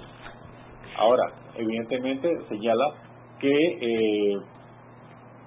Ahora, 0.97 1.23
evidentemente 1.55 2.29
señala 2.49 2.85
que 3.39 3.49
eh, 3.49 4.37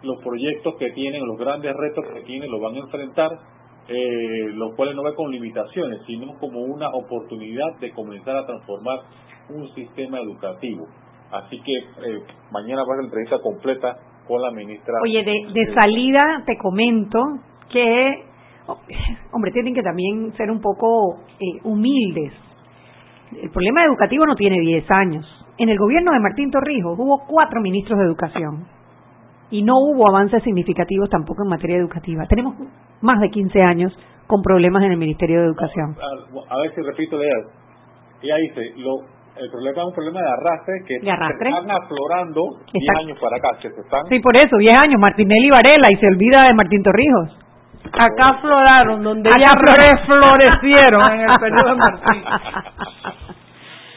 los 0.02 0.22
proyectos 0.22 0.74
que 0.78 0.90
tienen, 0.92 1.24
los 1.26 1.38
grandes 1.38 1.74
retos 1.76 2.04
que 2.14 2.22
tienen, 2.22 2.50
los 2.50 2.60
van 2.60 2.74
a 2.74 2.78
enfrentar, 2.78 3.30
eh, 3.88 4.48
los 4.54 4.74
cuales 4.74 4.94
no 4.94 5.02
ve 5.02 5.14
con 5.14 5.30
limitaciones, 5.30 6.00
sino 6.06 6.38
como 6.38 6.60
una 6.60 6.88
oportunidad 6.88 7.78
de 7.80 7.90
comenzar 7.92 8.36
a 8.36 8.46
transformar 8.46 8.98
un 9.50 9.68
sistema 9.74 10.18
educativo. 10.18 10.86
Así 11.32 11.60
que 11.60 11.76
eh, 11.76 12.22
mañana 12.50 12.82
va 12.82 12.94
a 12.94 12.96
ser 12.96 13.04
entrevista 13.06 13.38
completa 13.40 13.96
con 14.26 14.40
la 14.42 14.50
ministra. 14.50 14.94
Oye, 15.02 15.24
de, 15.24 15.74
salida 15.74 16.42
te 16.46 16.56
comento 16.58 17.18
que, 17.70 18.24
hombre, 19.32 19.50
tienen 19.52 19.74
que 19.74 19.82
también 19.82 20.32
ser 20.36 20.50
un 20.50 20.60
poco 20.60 21.20
eh, 21.40 21.60
humildes. 21.64 22.32
El 23.40 23.50
problema 23.50 23.84
educativo 23.84 24.26
no 24.26 24.34
tiene 24.34 24.58
10 24.60 24.90
años. 24.90 25.26
En 25.58 25.68
el 25.68 25.78
gobierno 25.78 26.12
de 26.12 26.20
Martín 26.20 26.50
Torrijos 26.50 26.98
hubo 26.98 27.24
cuatro 27.26 27.60
ministros 27.60 27.98
de 27.98 28.04
educación 28.04 28.66
y 29.50 29.62
no 29.62 29.74
hubo 29.78 30.08
avances 30.08 30.42
significativos 30.42 31.10
tampoco 31.10 31.42
en 31.44 31.50
materia 31.50 31.76
educativa. 31.76 32.26
Tenemos 32.26 32.56
más 33.02 33.20
de 33.20 33.28
15 33.30 33.62
años 33.62 33.92
con 34.26 34.40
problemas 34.42 34.82
en 34.82 34.92
el 34.92 34.98
Ministerio 34.98 35.40
de 35.40 35.46
Educación. 35.46 35.94
A, 36.48 36.56
ver 36.58 36.74
si 36.74 36.80
repito 36.80 37.18
la 37.18 37.24
idea. 37.24 37.36
Ella 38.22 38.36
dice, 38.36 38.72
lo, 38.76 39.04
el 39.36 39.50
problema 39.50 39.82
es 39.82 39.88
un 39.88 39.94
problema 39.94 40.20
de 40.20 40.28
arrastre 40.28 40.74
que 40.86 41.00
se 41.00 41.10
están 41.10 41.70
aflorando 41.70 42.42
10 42.72 42.84
años 42.98 43.18
para 43.20 43.36
acá. 43.36 43.60
se 43.60 43.68
están... 43.68 44.06
Sí, 44.08 44.20
por 44.20 44.34
eso, 44.36 44.56
10 44.56 44.74
años, 44.84 44.98
Martinelli 44.98 45.50
Varela 45.50 45.88
y 45.90 45.96
se 45.96 46.06
olvida 46.06 46.44
de 46.44 46.54
Martín 46.54 46.82
Torrijos. 46.82 47.38
Acá 47.92 48.28
afloraron, 48.38 49.02
donde 49.02 49.28
ya 49.38 49.52
florecieron 50.06 51.02
en 51.12 51.20
el 51.20 51.32
periodo 51.38 51.68
de 51.68 51.76
Martín. 51.76 52.24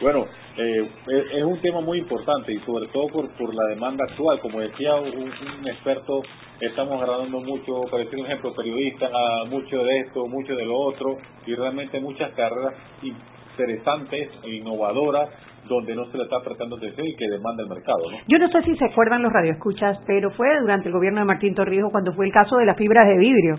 Bueno, 0.00 0.26
eh, 0.58 0.90
es, 1.32 1.42
un 1.42 1.58
tema 1.60 1.80
muy 1.80 1.98
importante 1.98 2.52
y 2.52 2.58
sobre 2.60 2.86
todo 2.88 3.06
por, 3.08 3.30
por 3.36 3.54
la 3.54 3.66
demanda 3.68 4.04
actual. 4.04 4.40
Como 4.40 4.60
decía 4.60 4.94
un, 4.96 5.66
experto, 5.66 6.22
estamos 6.60 7.00
agradando 7.00 7.40
mucho, 7.40 7.80
por 7.90 8.00
decir 8.00 8.18
un 8.18 8.26
ejemplo, 8.26 8.54
periodistas, 8.54 9.10
mucho 9.48 9.84
de 9.84 10.00
esto, 10.00 10.26
mucho 10.26 10.54
de 10.54 10.66
lo 10.66 10.78
otro, 10.78 11.16
y 11.46 11.54
realmente 11.54 11.98
muchas 12.00 12.32
carreras 12.34 12.74
interesantes 13.02 14.30
e 14.44 14.50
innovadoras 14.56 15.30
donde 15.66 15.96
no 15.96 16.04
se 16.06 16.16
le 16.16 16.24
está 16.24 16.40
prestando 16.44 16.76
atención 16.76 17.06
y 17.06 17.16
que 17.16 17.28
demanda 17.28 17.62
el 17.62 17.68
mercado. 17.68 18.10
¿no? 18.10 18.18
Yo 18.28 18.38
no 18.38 18.48
sé 18.50 18.62
si 18.62 18.76
se 18.76 18.84
acuerdan 18.84 19.22
los 19.22 19.32
radioescuchas, 19.32 19.98
pero 20.06 20.30
fue 20.30 20.48
durante 20.60 20.88
el 20.88 20.94
gobierno 20.94 21.20
de 21.20 21.26
Martín 21.26 21.54
Torrijos 21.54 21.90
cuando 21.90 22.12
fue 22.12 22.26
el 22.26 22.32
caso 22.32 22.56
de 22.56 22.66
las 22.66 22.76
fibras 22.76 23.08
de 23.08 23.18
vidrio 23.18 23.58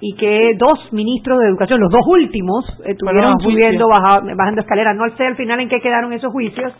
y 0.00 0.16
que 0.16 0.52
dos 0.58 0.92
ministros 0.92 1.38
de 1.40 1.48
educación, 1.48 1.80
los 1.80 1.90
dos 1.90 2.06
últimos, 2.06 2.64
estuvieron 2.86 3.38
subiendo, 3.40 3.86
bajando 3.88 4.62
escaleras. 4.62 4.96
No 4.96 5.04
sé 5.16 5.26
al 5.26 5.36
final 5.36 5.60
en 5.60 5.68
qué 5.68 5.80
quedaron 5.80 6.12
esos 6.12 6.32
juicios, 6.32 6.72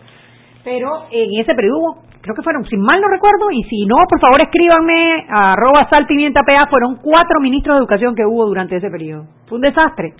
pero 0.64 1.04
en 1.10 1.40
ese 1.40 1.54
periodo 1.54 2.02
creo 2.22 2.34
que 2.34 2.42
fueron, 2.42 2.64
si 2.64 2.76
mal 2.76 3.00
no 3.00 3.08
recuerdo, 3.08 3.50
y 3.50 3.62
si 3.64 3.86
no, 3.86 3.96
por 4.08 4.20
favor 4.20 4.38
escríbanme 4.42 5.26
a 5.28 5.52
arroba 5.52 5.88
salpimientapa, 5.88 6.66
fueron 6.68 6.96
cuatro 6.96 7.40
ministros 7.40 7.76
de 7.76 7.80
educación 7.80 8.14
que 8.14 8.24
hubo 8.24 8.46
durante 8.46 8.76
ese 8.76 8.90
periodo. 8.90 9.24
Fue 9.46 9.56
un 9.56 9.62
desastre. 9.62 10.14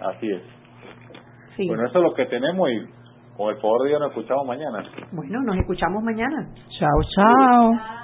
Así 0.00 0.30
es. 0.30 0.42
Bueno, 1.68 1.86
eso 1.86 1.98
es 1.98 2.04
lo 2.04 2.14
que 2.14 2.26
tenemos 2.26 2.68
y 2.70 2.80
con 3.36 3.54
el 3.54 3.60
favor 3.60 3.82
de 3.82 3.88
Dios 3.90 4.00
nos 4.00 4.10
escuchamos 4.10 4.46
mañana. 4.46 4.84
Bueno, 5.12 5.42
nos 5.42 5.56
escuchamos 5.56 6.02
mañana. 6.02 6.48
Chao, 6.78 7.00
chao. 7.14 8.03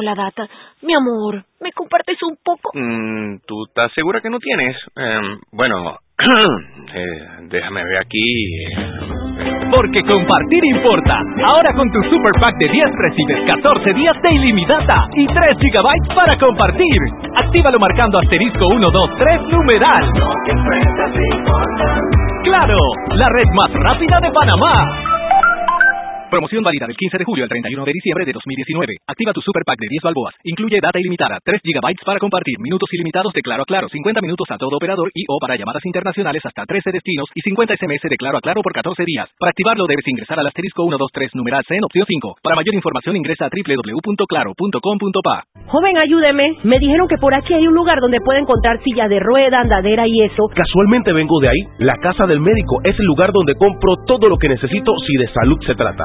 La 0.00 0.14
data. 0.14 0.48
Mi 0.82 0.94
amor, 0.94 1.44
¿me 1.60 1.72
compartes 1.72 2.16
un 2.22 2.36
poco? 2.42 2.70
Mm, 2.72 3.38
¿Tú 3.46 3.64
estás 3.68 3.92
segura 3.94 4.20
que 4.20 4.30
no 4.30 4.38
tienes? 4.38 4.76
Em, 4.96 5.38
bueno, 5.52 5.98
eh, 6.94 7.28
déjame 7.50 7.82
ver 7.84 7.98
aquí. 7.98 9.26
Porque 9.74 10.02
compartir 10.02 10.62
importa. 10.76 11.18
Ahora 11.44 11.72
con 11.72 11.90
tu 11.90 12.00
Super 12.10 12.32
Pack 12.40 12.56
de 12.58 12.68
10 12.68 12.84
recibes 12.94 13.44
14 13.46 13.94
días 13.94 14.14
de 14.22 14.32
ilimitada 14.34 15.06
y 15.16 15.26
3 15.26 15.56
GB 15.58 16.14
para 16.14 16.38
compartir. 16.38 16.98
Actívalo 17.36 17.78
marcando 17.78 18.18
asterisco 18.18 18.68
123 18.68 19.40
numeral. 19.48 20.12
Claro, 22.44 22.76
la 23.14 23.28
red 23.30 23.46
más 23.54 23.72
rápida 23.72 24.20
de 24.20 24.30
Panamá. 24.30 25.11
Promoción 26.32 26.64
válida 26.64 26.88
del 26.88 26.96
15 26.96 27.18
de 27.18 27.28
julio 27.28 27.44
al 27.44 27.50
31 27.50 27.84
de 27.84 27.92
diciembre 27.92 28.24
de 28.24 28.32
2019. 28.32 29.04
Activa 29.06 29.36
tu 29.36 29.42
super 29.44 29.68
pack 29.68 29.76
de 29.76 29.84
10 29.84 30.00
balboas. 30.00 30.32
Incluye 30.44 30.80
data 30.80 30.98
ilimitada, 30.98 31.36
3 31.44 31.60
GB 31.60 31.92
para 32.06 32.18
compartir, 32.18 32.56
minutos 32.58 32.88
ilimitados 32.90 33.34
de 33.34 33.42
claro 33.42 33.64
a 33.64 33.66
claro, 33.68 33.86
50 33.92 34.22
minutos 34.22 34.48
a 34.48 34.56
todo 34.56 34.80
operador 34.80 35.12
y 35.12 35.28
o 35.28 35.36
para 35.36 35.60
llamadas 35.60 35.84
internacionales 35.84 36.40
hasta 36.42 36.64
13 36.64 36.88
destinos 36.90 37.28
y 37.34 37.42
50 37.42 37.76
SMS 37.76 38.08
de 38.08 38.16
claro 38.16 38.38
a 38.38 38.40
claro 38.40 38.62
por 38.62 38.72
14 38.72 39.04
días. 39.04 39.28
Para 39.38 39.50
activarlo 39.50 39.84
debes 39.84 40.08
ingresar 40.08 40.40
al 40.40 40.46
asterisco 40.46 40.88
123 40.88 41.34
numeral 41.34 41.64
C 41.68 41.76
en 41.76 41.84
opción 41.84 42.06
5. 42.08 42.36
Para 42.42 42.56
mayor 42.56 42.76
información 42.76 43.14
ingresa 43.14 43.44
a 43.44 43.50
www.claro.com.pa. 43.52 45.44
Joven, 45.68 45.98
ayúdeme. 45.98 46.56
Me 46.64 46.78
dijeron 46.78 47.08
que 47.08 47.18
por 47.20 47.34
aquí 47.34 47.52
hay 47.52 47.66
un 47.66 47.74
lugar 47.74 48.00
donde 48.00 48.24
puede 48.24 48.40
encontrar 48.40 48.82
silla 48.82 49.06
de 49.06 49.20
rueda, 49.20 49.60
andadera 49.60 50.08
y 50.08 50.22
eso. 50.22 50.48
Casualmente 50.48 51.12
vengo 51.12 51.40
de 51.40 51.48
ahí. 51.50 51.60
La 51.80 51.98
casa 51.98 52.26
del 52.26 52.40
médico 52.40 52.80
es 52.84 52.98
el 52.98 53.04
lugar 53.04 53.32
donde 53.32 53.54
compro 53.54 53.96
todo 54.06 54.30
lo 54.30 54.38
que 54.38 54.48
necesito 54.48 54.96
si 55.06 55.12
de 55.20 55.28
salud 55.28 55.60
se 55.66 55.74
trata 55.74 56.04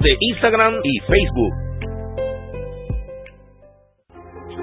de 0.00 0.16
Instagram 0.20 0.74
y 0.82 1.00
Facebook. 1.00 1.54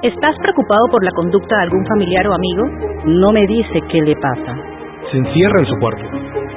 ¿Estás 0.02 0.36
preocupado 0.42 0.86
por 0.92 1.04
la 1.04 1.12
conducta 1.12 1.56
de 1.58 1.64
algún 1.64 1.86
familiar 1.88 2.28
o 2.28 2.34
amigo? 2.34 2.64
No 3.06 3.32
me 3.32 3.46
dice 3.48 3.82
qué 3.90 4.02
le 4.02 4.16
pasa. 4.16 4.56
Se 5.12 5.18
encierra 5.18 5.60
en 5.60 5.66
su 5.66 5.76
cuarto. 5.78 6.04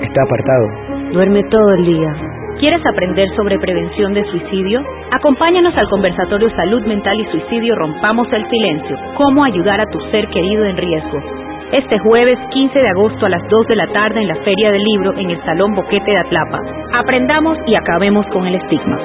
Está 0.00 0.22
apartado. 0.22 1.12
Duerme 1.12 1.42
todo 1.44 1.70
el 1.74 1.84
día. 1.86 2.14
¿Quieres 2.60 2.84
aprender 2.84 3.28
sobre 3.36 3.58
prevención 3.58 4.14
de 4.14 4.24
suicidio? 4.30 4.82
Acompáñanos 5.12 5.76
al 5.76 5.88
conversatorio 5.88 6.50
Salud 6.50 6.82
Mental 6.86 7.18
y 7.20 7.24
Suicidio 7.30 7.74
Rompamos 7.76 8.28
el 8.32 8.48
Silencio. 8.50 8.96
Cómo 9.16 9.44
ayudar 9.44 9.80
a 9.80 9.86
tu 9.86 10.00
ser 10.10 10.28
querido 10.28 10.64
en 10.64 10.76
riesgo 10.76 11.47
este 11.72 11.98
jueves 11.98 12.38
15 12.50 12.78
de 12.78 12.88
agosto 12.88 13.26
a 13.26 13.28
las 13.28 13.42
2 13.48 13.66
de 13.66 13.76
la 13.76 13.86
tarde 13.88 14.20
en 14.20 14.28
la 14.28 14.36
Feria 14.36 14.70
del 14.70 14.82
Libro 14.82 15.12
en 15.18 15.30
el 15.30 15.44
Salón 15.44 15.74
Boquete 15.74 16.10
de 16.10 16.18
Atlapa. 16.18 16.60
Aprendamos 16.94 17.58
y 17.66 17.74
acabemos 17.74 18.26
con 18.28 18.46
el 18.46 18.54
estigma. 18.54 18.98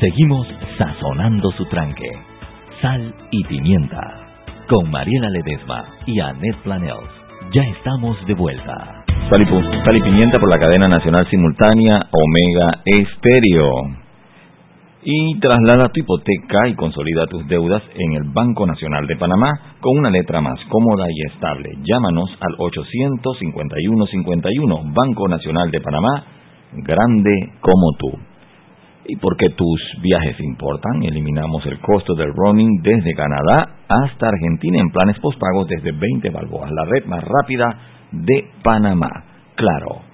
Seguimos 0.00 0.46
sazonando 0.78 1.50
su 1.52 1.66
tranque. 1.66 2.10
Sal 2.80 3.14
y 3.30 3.44
pimienta. 3.44 4.00
Con 4.68 4.90
Mariela 4.90 5.28
Ledesma 5.28 5.84
y 6.06 6.20
Annette 6.20 6.62
Planels. 6.62 7.10
Ya 7.52 7.62
estamos 7.76 8.16
de 8.26 8.34
vuelta. 8.34 9.04
Sal 9.28 9.42
y, 9.42 9.46
sal 9.84 9.96
y 9.96 10.02
pimienta 10.02 10.38
por 10.38 10.48
la 10.48 10.58
cadena 10.58 10.88
nacional 10.88 11.26
simultánea 11.28 12.06
Omega 12.10 12.80
Estéreo 12.84 14.03
y 15.04 15.38
traslada 15.38 15.90
tu 15.90 16.00
hipoteca 16.00 16.66
y 16.68 16.74
consolida 16.74 17.26
tus 17.26 17.46
deudas 17.46 17.82
en 17.94 18.14
el 18.14 18.24
Banco 18.32 18.66
Nacional 18.66 19.06
de 19.06 19.16
Panamá 19.16 19.52
con 19.80 19.98
una 19.98 20.08
letra 20.10 20.40
más 20.40 20.58
cómoda 20.68 21.04
y 21.10 21.26
estable. 21.30 21.76
Llámanos 21.84 22.30
al 22.40 22.56
851-51, 22.56 24.94
Banco 24.94 25.28
Nacional 25.28 25.70
de 25.70 25.82
Panamá, 25.82 26.24
grande 26.72 27.52
como 27.60 27.92
tú. 27.98 28.12
Y 29.06 29.16
porque 29.16 29.50
tus 29.50 29.82
viajes 30.00 30.40
importan, 30.40 31.02
eliminamos 31.02 31.66
el 31.66 31.78
costo 31.80 32.14
del 32.14 32.32
roaming 32.34 32.80
desde 32.82 33.12
Canadá 33.12 33.76
hasta 33.86 34.28
Argentina 34.28 34.80
en 34.80 34.88
planes 34.88 35.18
postpagos 35.20 35.68
desde 35.68 35.92
20 35.92 36.30
balboas, 36.30 36.70
la 36.70 36.86
red 36.86 37.04
más 37.04 37.22
rápida 37.22 37.66
de 38.10 38.46
Panamá. 38.62 39.10
Claro. 39.54 40.13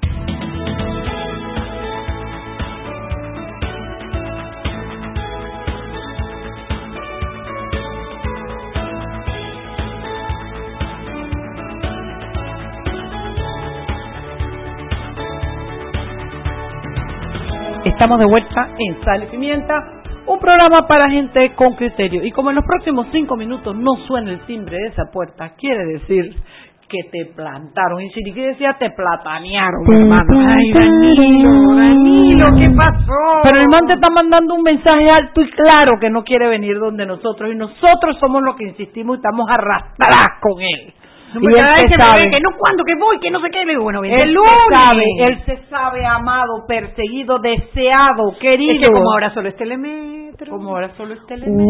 Estamos 18.01 18.19
de 18.19 18.25
vuelta 18.25 18.67
en 18.79 19.05
Sal 19.05 19.25
y 19.25 19.27
Pimienta, 19.27 19.75
un 20.27 20.39
programa 20.39 20.89
para 20.89 21.11
gente 21.11 21.53
con 21.55 21.75
criterio. 21.75 22.25
Y 22.25 22.33
como 22.33 22.49
en 22.49 22.57
los 22.57 22.65
próximos 22.65 23.09
cinco 23.13 23.37
minutos 23.37 23.77
no 23.77 23.95
suena 24.07 24.31
el 24.31 24.41
timbre 24.47 24.75
de 24.79 24.87
esa 24.87 25.03
puerta, 25.13 25.51
quiere 25.55 25.85
decir 25.85 26.35
que 26.89 27.11
te 27.13 27.27
plantaron. 27.35 28.01
Y 28.01 28.09
si 28.09 28.23
ni 28.23 28.33
decía 28.33 28.75
te 28.79 28.89
platanearon, 28.89 29.83
hermano. 29.93 30.33
Ay, 30.33 30.73
Danilo, 30.73 31.75
Danilo, 31.77 32.47
¿qué 32.57 32.71
pasó? 32.75 33.43
Pero 33.43 33.61
el 33.61 33.69
man 33.69 33.87
te 33.87 33.93
está 33.93 34.09
mandando 34.09 34.55
un 34.55 34.63
mensaje 34.63 35.11
alto 35.11 35.43
y 35.43 35.51
claro 35.51 35.99
que 36.01 36.09
no 36.09 36.25
quiere 36.25 36.49
venir 36.49 36.79
donde 36.79 37.05
nosotros. 37.05 37.53
Y 37.53 37.55
nosotros 37.55 38.17
somos 38.19 38.41
los 38.43 38.57
que 38.57 38.65
insistimos 38.65 39.17
y 39.17 39.19
estamos 39.19 39.47
arrastradas 39.47 40.41
con 40.41 40.59
él. 40.63 40.95
No, 41.35 41.41
y 41.51 41.53
él 41.55 41.61
se 41.79 41.87
que 41.97 42.03
sabe. 42.03 42.25
ve, 42.25 42.31
que 42.31 42.41
no 42.41 42.51
cuándo, 42.59 42.83
que 42.85 42.95
voy, 42.97 43.19
que 43.21 43.31
no 43.31 43.41
sé 43.41 43.51
qué, 43.51 43.65
le 43.65 43.73
digo, 43.73 43.85
bueno, 43.85 44.01
vente 44.01 44.17
Él 44.17 44.23
el 44.25 44.29
se 44.31 44.35
lunes. 44.35 44.53
sabe, 44.71 45.05
él 45.19 45.43
se 45.47 45.57
sabe 45.69 46.05
amado, 46.07 46.65
perseguido, 46.67 47.39
deseado, 47.39 48.33
querido. 48.41 48.73
Es 48.75 48.81
que 48.89 48.93
como 48.93 49.13
ahora 49.13 49.31
solo 49.35 49.49
es 49.49 49.57
telemetro. 49.57 50.51
Como 50.57 50.71
ahora 50.71 50.91
solo 50.97 51.15
es 51.15 51.25
telemetro. 51.27 51.65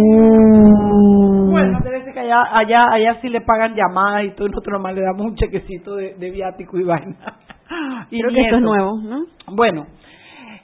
Bueno, 1.51 1.79
debe 1.83 2.05
ser 2.05 2.15
que 2.15 2.21
allá, 2.21 2.43
allá, 2.53 2.85
allá 2.93 3.19
sí 3.21 3.29
le 3.29 3.41
pagan 3.41 3.75
llamadas 3.75 4.25
y 4.25 4.31
todo, 4.35 4.49
nosotros 4.49 4.75
nomás 4.79 4.95
le 4.95 5.03
damos 5.03 5.27
un 5.27 5.35
chequecito 5.37 5.97
de, 5.97 6.15
de 6.15 6.31
viático 6.31 6.79
y 6.79 6.85
vaina. 6.85 7.17
Y 8.11 8.21
Creo 8.21 8.33
que 8.33 8.41
esto 8.41 8.57
es 8.57 8.63
nuevo, 8.63 8.99
¿no? 9.01 9.27
Bueno, 9.55 9.87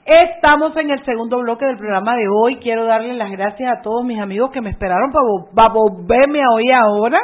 estamos 0.05 0.77
en 0.77 0.91
el 0.91 1.05
segundo 1.05 1.39
bloque 1.39 1.65
del 1.65 1.77
programa 1.77 2.17
de 2.17 2.25
hoy. 2.29 2.57
Quiero 2.57 2.85
darle 2.85 3.15
las 3.15 3.31
gracias 3.31 3.79
a 3.79 3.83
todos 3.83 4.05
mis 4.05 4.19
amigos 4.21 4.51
que 4.51 4.61
me 4.61 4.71
esperaron 4.71 5.13
para, 5.13 5.25
vo- 5.25 5.55
para 5.55 5.73
volverme 5.73 6.41
a 6.43 6.51
hoy 6.53 6.71
ahora. 6.73 7.19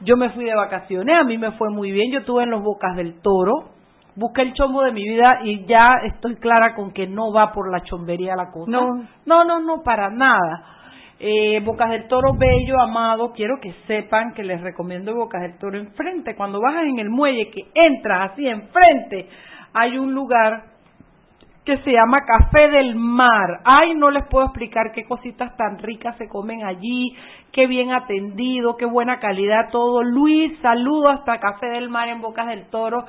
Yo 0.00 0.16
me 0.16 0.30
fui 0.30 0.44
de 0.44 0.54
vacaciones, 0.54 1.16
a 1.18 1.24
mí 1.24 1.38
me 1.38 1.52
fue 1.52 1.70
muy 1.70 1.90
bien. 1.90 2.12
Yo 2.12 2.20
estuve 2.20 2.44
en 2.44 2.50
los 2.50 2.62
Bocas 2.62 2.96
del 2.96 3.20
Toro. 3.20 3.70
Busqué 4.14 4.42
el 4.42 4.52
chombo 4.54 4.82
de 4.82 4.92
mi 4.92 5.04
vida 5.04 5.40
y 5.44 5.64
ya 5.66 6.00
estoy 6.04 6.36
clara 6.36 6.74
con 6.74 6.92
que 6.92 7.06
no 7.06 7.32
va 7.32 7.52
por 7.52 7.70
la 7.70 7.82
chombería 7.82 8.34
la 8.34 8.50
cosa. 8.50 8.70
No. 8.70 9.04
no, 9.26 9.44
no, 9.44 9.60
no, 9.60 9.82
para 9.82 10.10
nada. 10.10 10.64
Eh, 11.20 11.60
Bocas 11.64 11.90
del 11.90 12.06
Toro 12.06 12.34
bello, 12.36 12.80
amado, 12.80 13.32
quiero 13.32 13.58
que 13.60 13.72
sepan 13.86 14.34
que 14.34 14.44
les 14.44 14.60
recomiendo 14.60 15.14
Bocas 15.14 15.42
del 15.42 15.58
Toro 15.58 15.78
enfrente. 15.78 16.36
Cuando 16.36 16.60
bajas 16.60 16.84
en 16.84 16.98
el 16.98 17.10
muelle, 17.10 17.50
que 17.50 17.62
entras 17.74 18.32
así 18.32 18.46
enfrente, 18.46 19.28
hay 19.72 19.98
un 19.98 20.14
lugar 20.14 20.77
que 21.68 21.76
se 21.84 21.92
llama 21.92 22.24
Café 22.24 22.70
del 22.70 22.94
Mar. 22.94 23.60
Ay, 23.62 23.94
no 23.94 24.10
les 24.10 24.24
puedo 24.28 24.46
explicar 24.46 24.90
qué 24.94 25.04
cositas 25.04 25.54
tan 25.58 25.78
ricas 25.78 26.16
se 26.16 26.26
comen 26.26 26.64
allí, 26.64 27.14
qué 27.52 27.66
bien 27.66 27.92
atendido, 27.92 28.78
qué 28.78 28.86
buena 28.86 29.18
calidad 29.20 29.68
todo. 29.70 30.02
Luis, 30.02 30.58
saludo 30.62 31.10
hasta 31.10 31.38
Café 31.38 31.66
del 31.66 31.90
Mar 31.90 32.08
en 32.08 32.22
Bocas 32.22 32.46
del 32.46 32.70
Toro. 32.70 33.04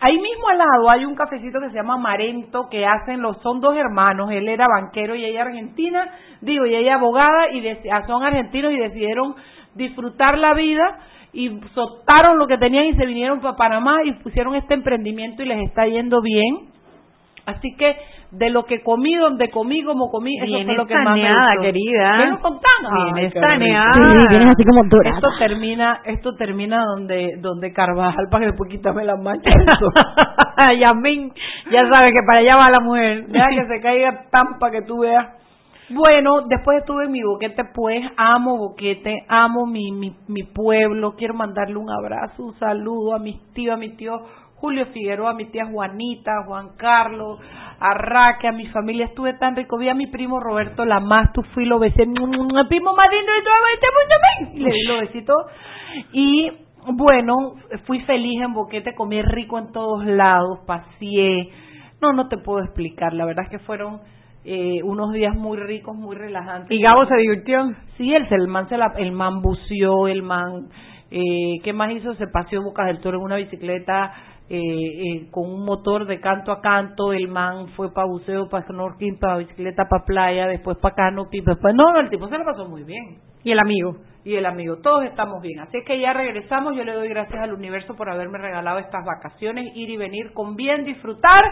Ahí 0.00 0.18
mismo 0.18 0.48
al 0.48 0.58
lado 0.58 0.90
hay 0.90 1.04
un 1.04 1.14
cafecito 1.14 1.60
que 1.60 1.68
se 1.68 1.76
llama 1.76 1.96
Marento 1.96 2.68
que 2.68 2.84
hacen 2.84 3.22
los 3.22 3.40
son 3.40 3.60
dos 3.60 3.76
hermanos, 3.76 4.32
él 4.32 4.48
era 4.48 4.66
banquero 4.66 5.14
y 5.14 5.24
ella 5.24 5.42
argentina, 5.42 6.10
digo, 6.40 6.66
y 6.66 6.74
ella 6.74 6.96
abogada 6.96 7.52
y 7.52 7.60
deci- 7.62 7.88
ah, 7.92 8.02
son 8.08 8.24
argentinos 8.24 8.72
y 8.72 8.78
decidieron 8.78 9.36
disfrutar 9.76 10.38
la 10.38 10.54
vida 10.54 10.98
y 11.32 11.50
soltaron 11.72 12.36
lo 12.36 12.48
que 12.48 12.58
tenían 12.58 12.86
y 12.86 12.94
se 12.94 13.06
vinieron 13.06 13.40
para 13.40 13.54
Panamá 13.54 13.98
y 14.04 14.14
pusieron 14.14 14.56
este 14.56 14.74
emprendimiento 14.74 15.44
y 15.44 15.46
les 15.46 15.62
está 15.68 15.86
yendo 15.86 16.20
bien. 16.20 16.72
Así 17.44 17.74
que 17.76 17.96
de 18.30 18.50
lo 18.50 18.64
que 18.64 18.82
comí, 18.82 19.14
donde 19.16 19.50
comí, 19.50 19.82
como 19.82 20.10
comí, 20.10 20.36
eso 20.38 20.46
Bien 20.46 20.64
fue 20.66 20.76
lo 20.76 20.86
que 20.86 20.94
más 20.94 21.14
me 21.14 21.22
estaneada, 21.22 21.48
gustó. 21.56 21.62
querida. 21.62 22.16
Ven 22.18 22.36
contando. 22.36 23.04
Bien 23.12 23.26
estaneada. 23.26 24.28
Sí, 24.30 24.36
así 24.36 24.64
como 24.64 24.84
dorada. 24.88 25.16
Esto 25.16 25.28
termina, 25.38 26.00
esto 26.04 26.34
termina 26.36 26.84
donde, 26.84 27.34
donde 27.40 27.72
Carvajal 27.72 28.28
para 28.30 28.40
que 28.44 28.50
después 28.52 28.70
quítame 28.70 29.04
la 29.04 29.16
mancha. 29.16 29.50
Eso. 29.50 29.88
Yamín, 30.80 31.32
ya 31.70 31.88
sabes 31.88 32.12
que 32.12 32.20
para 32.26 32.38
allá 32.38 32.56
va 32.56 32.70
la 32.70 32.80
mujer. 32.80 33.26
Deja 33.26 33.48
que 33.48 33.66
se 33.66 33.80
caiga 33.82 34.26
tan 34.30 34.58
para 34.58 34.72
que 34.72 34.82
tú 34.82 35.00
veas. 35.00 35.26
Bueno, 35.90 36.42
después 36.48 36.78
estuve 36.78 37.04
en 37.04 37.12
mi 37.12 37.22
boquete, 37.22 37.64
pues 37.74 38.00
amo 38.16 38.56
boquete, 38.56 39.26
amo 39.28 39.66
mi, 39.66 39.90
mi, 39.92 40.16
mi 40.26 40.42
pueblo, 40.44 41.16
quiero 41.18 41.34
mandarle 41.34 41.76
un 41.76 41.90
abrazo, 41.90 42.44
un 42.44 42.54
saludo 42.54 43.14
a 43.14 43.18
mis 43.18 43.36
tíos, 43.52 43.74
a 43.74 43.76
mi 43.76 43.90
tío 43.90 44.22
Julio 44.62 44.86
Figueroa, 44.92 45.30
a 45.30 45.34
mi 45.34 45.46
tía 45.46 45.66
Juanita, 45.66 46.30
a 46.38 46.44
Juan 46.46 46.76
Carlos, 46.76 47.40
a 47.80 47.94
Raque, 47.94 48.46
a 48.46 48.52
mi 48.52 48.68
familia, 48.68 49.06
estuve 49.06 49.34
tan 49.34 49.56
rico, 49.56 49.76
vi 49.76 49.88
a 49.88 49.94
mi 49.94 50.06
primo 50.06 50.38
Roberto 50.38 50.84
Lamas, 50.84 51.32
tú 51.32 51.42
fui 51.52 51.64
lo 51.64 51.80
besé, 51.80 52.04
el 52.04 52.12
primo 52.68 52.94
más 52.94 53.10
lindo 53.10 53.32
de 53.32 53.42
todo 53.42 53.54
este 53.74 53.86
mundo, 53.98 54.64
le 54.64 54.70
di 54.70 54.82
los 54.84 55.00
besitos. 55.00 55.36
Y 56.12 56.52
bueno, 56.92 57.54
fui 57.86 58.02
feliz 58.02 58.40
en 58.40 58.52
boquete, 58.52 58.94
comí 58.94 59.20
rico 59.22 59.58
en 59.58 59.72
todos 59.72 60.06
lados, 60.06 60.60
paseé, 60.64 61.50
no, 62.00 62.12
no 62.12 62.28
te 62.28 62.38
puedo 62.38 62.62
explicar, 62.62 63.14
la 63.14 63.24
verdad 63.24 63.46
es 63.46 63.50
que 63.50 63.58
fueron 63.58 63.98
eh, 64.44 64.80
unos 64.84 65.12
días 65.12 65.34
muy 65.34 65.56
ricos, 65.58 65.96
muy 65.96 66.14
relajantes. 66.14 66.70
¿Y 66.70 66.80
Gabo 66.80 67.04
se 67.06 67.16
divirtió? 67.16 67.68
Sí, 67.96 68.14
el, 68.14 68.28
el 68.30 68.46
man 68.46 68.68
se 68.68 68.76
la, 68.76 68.92
el 68.96 69.10
man 69.10 69.42
buceó, 69.42 70.06
el 70.06 70.22
man, 70.22 70.68
eh, 71.10 71.58
¿qué 71.64 71.72
más 71.72 71.90
hizo? 71.90 72.14
Se 72.14 72.28
paseó 72.28 72.62
Bocas 72.62 72.86
del 72.86 73.00
Toro 73.00 73.18
en 73.18 73.24
una 73.24 73.36
bicicleta 73.38 74.12
eh, 74.54 74.58
eh, 74.58 75.30
con 75.30 75.50
un 75.50 75.64
motor 75.64 76.04
de 76.04 76.20
canto 76.20 76.52
a 76.52 76.60
canto, 76.60 77.14
el 77.14 77.26
man 77.26 77.68
fue 77.68 77.90
para 77.90 78.06
buceo, 78.06 78.50
para 78.50 78.66
snorkeling, 78.66 79.18
para 79.18 79.38
bicicleta, 79.38 79.88
para 79.88 80.04
playa, 80.04 80.46
después 80.46 80.76
para 80.76 80.94
canopy, 80.94 81.40
después, 81.40 81.74
no, 81.74 81.90
no, 81.90 82.00
el 82.00 82.10
tipo 82.10 82.28
se 82.28 82.36
la 82.36 82.44
pasó 82.44 82.68
muy 82.68 82.84
bien. 82.84 83.16
¿Y 83.42 83.50
el 83.50 83.58
amigo? 83.58 83.96
Y 84.26 84.34
el 84.34 84.44
amigo, 84.44 84.76
todos 84.82 85.04
estamos 85.04 85.40
bien. 85.40 85.60
Así 85.60 85.78
es 85.78 85.86
que 85.86 85.98
ya 85.98 86.12
regresamos, 86.12 86.76
yo 86.76 86.84
le 86.84 86.92
doy 86.92 87.08
gracias 87.08 87.42
al 87.42 87.54
universo 87.54 87.96
por 87.96 88.10
haberme 88.10 88.36
regalado 88.36 88.78
estas 88.78 89.06
vacaciones, 89.06 89.74
ir 89.74 89.88
y 89.88 89.96
venir 89.96 90.34
con 90.34 90.54
bien, 90.54 90.84
disfrutar 90.84 91.42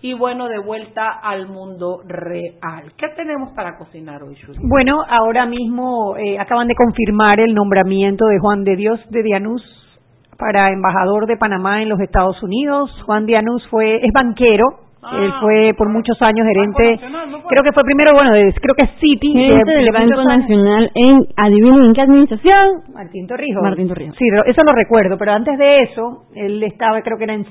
y 0.00 0.14
bueno, 0.14 0.48
de 0.48 0.58
vuelta 0.58 1.10
al 1.22 1.48
mundo 1.48 2.00
real. 2.06 2.94
¿Qué 2.96 3.08
tenemos 3.14 3.52
para 3.54 3.76
cocinar 3.76 4.22
hoy, 4.22 4.36
Shuri? 4.36 4.58
Bueno, 4.62 5.02
ahora 5.06 5.44
mismo 5.44 6.16
eh, 6.16 6.38
acaban 6.38 6.66
de 6.66 6.74
confirmar 6.74 7.40
el 7.40 7.54
nombramiento 7.54 8.24
de 8.24 8.38
Juan 8.38 8.64
de 8.64 8.74
Dios 8.74 9.00
de 9.10 9.22
Dianús 9.22 9.77
para 10.38 10.70
embajador 10.70 11.26
de 11.26 11.36
Panamá 11.36 11.82
en 11.82 11.88
los 11.88 12.00
Estados 12.00 12.42
Unidos. 12.42 12.90
Juan 13.04 13.26
Dianús 13.26 13.66
fue 13.68 13.96
es 13.96 14.12
banquero. 14.12 14.87
Él 15.12 15.32
fue 15.40 15.72
por 15.78 15.88
muchos 15.90 16.20
años 16.22 16.44
gerente, 16.46 16.98
creo 17.48 17.62
que 17.62 17.72
fue 17.72 17.84
primero, 17.84 18.12
bueno, 18.14 18.32
de- 18.32 18.52
creo 18.60 18.74
que 18.74 18.82
es 18.82 18.90
City. 19.00 19.32
Gerente 19.32 19.70
de- 19.70 19.76
del 19.78 19.84
de 19.86 19.90
Banco. 19.92 20.24
Nacional 20.24 20.90
en, 20.94 21.20
adivinen 21.36 21.84
en 21.84 21.92
qué 21.94 22.00
administración. 22.02 22.68
Martín 22.92 23.26
Torrijos. 23.28 23.62
Martín 23.62 23.88
Torrijos. 23.88 24.16
Sí, 24.18 24.24
eso 24.46 24.62
lo 24.64 24.72
recuerdo, 24.72 25.16
pero 25.16 25.32
antes 25.32 25.56
de 25.56 25.82
eso, 25.82 26.24
él 26.34 26.62
estaba, 26.64 27.00
creo 27.02 27.16
que 27.16 27.24
era 27.24 27.34
en 27.34 27.46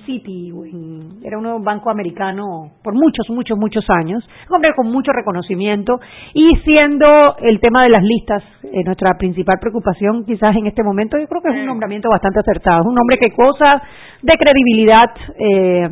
en- 0.66 1.24
era 1.24 1.38
un 1.38 1.64
banco 1.64 1.90
americano 1.90 2.44
por 2.84 2.94
muchos, 2.94 3.30
muchos, 3.30 3.58
muchos 3.58 3.86
años. 3.90 4.28
Un 4.50 4.56
hombre 4.56 4.74
con 4.76 4.92
mucho 4.92 5.12
reconocimiento 5.14 6.00
y 6.34 6.56
siendo 6.66 7.38
el 7.40 7.60
tema 7.62 7.84
de 7.84 7.90
las 7.90 8.04
listas 8.04 8.44
eh, 8.74 8.84
nuestra 8.84 9.14
principal 9.18 9.56
preocupación 9.62 10.26
quizás 10.26 10.54
en 10.56 10.68
este 10.68 10.84
momento, 10.84 11.18
yo 11.18 11.26
creo 11.28 11.42
que 11.42 11.50
es 11.50 11.56
un 11.62 11.66
nombramiento 11.68 12.10
bastante 12.10 12.40
acertado. 12.42 12.82
Es 12.82 12.88
un 12.88 13.00
hombre 13.00 13.18
que 13.18 13.30
goza 13.36 13.82
de 14.22 14.34
credibilidad. 14.38 15.10
Eh, 15.40 15.90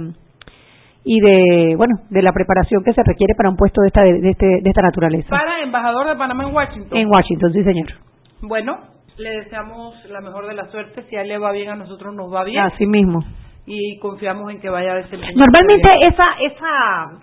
y 1.06 1.20
de 1.20 1.76
bueno 1.78 1.96
de 2.10 2.22
la 2.24 2.34
preparación 2.34 2.84
que 2.84 2.92
se 2.92 3.04
requiere 3.04 3.36
para 3.36 3.50
un 3.50 3.56
puesto 3.56 3.82
de 3.82 3.88
esta 3.88 4.02
de, 4.02 4.30
este, 4.30 4.46
de 4.62 4.70
esta 4.70 4.82
naturaleza 4.82 5.30
Para 5.30 5.62
embajador 5.62 6.08
de 6.08 6.16
Panamá 6.16 6.46
en 6.46 6.54
Washington. 6.56 6.98
en 6.98 7.08
Washington 7.08 7.54
sí 7.54 7.64
señor 7.64 7.88
Bueno, 8.42 8.80
le 9.18 9.30
deseamos 9.42 9.94
la 10.10 10.20
mejor 10.20 10.48
de 10.48 10.56
la 10.56 10.66
suerte. 10.66 11.04
Si 11.04 11.16
a 11.16 11.22
él 11.22 11.30
le 11.30 11.38
va 11.38 11.52
bien, 11.52 11.70
a 11.70 11.76
nosotros 11.76 12.14
nos 12.14 12.34
va 12.34 12.44
bien. 12.44 12.60
así 12.64 12.86
mismo 12.86 13.24
Y 13.68 14.00
confiamos 14.00 14.52
en 14.52 14.60
que 14.60 14.70
vaya 14.70 14.94
a 14.94 14.96
desempeñar. 14.96 15.36
Normalmente 15.36 15.90
esa 16.02 16.26
esa 16.42 17.22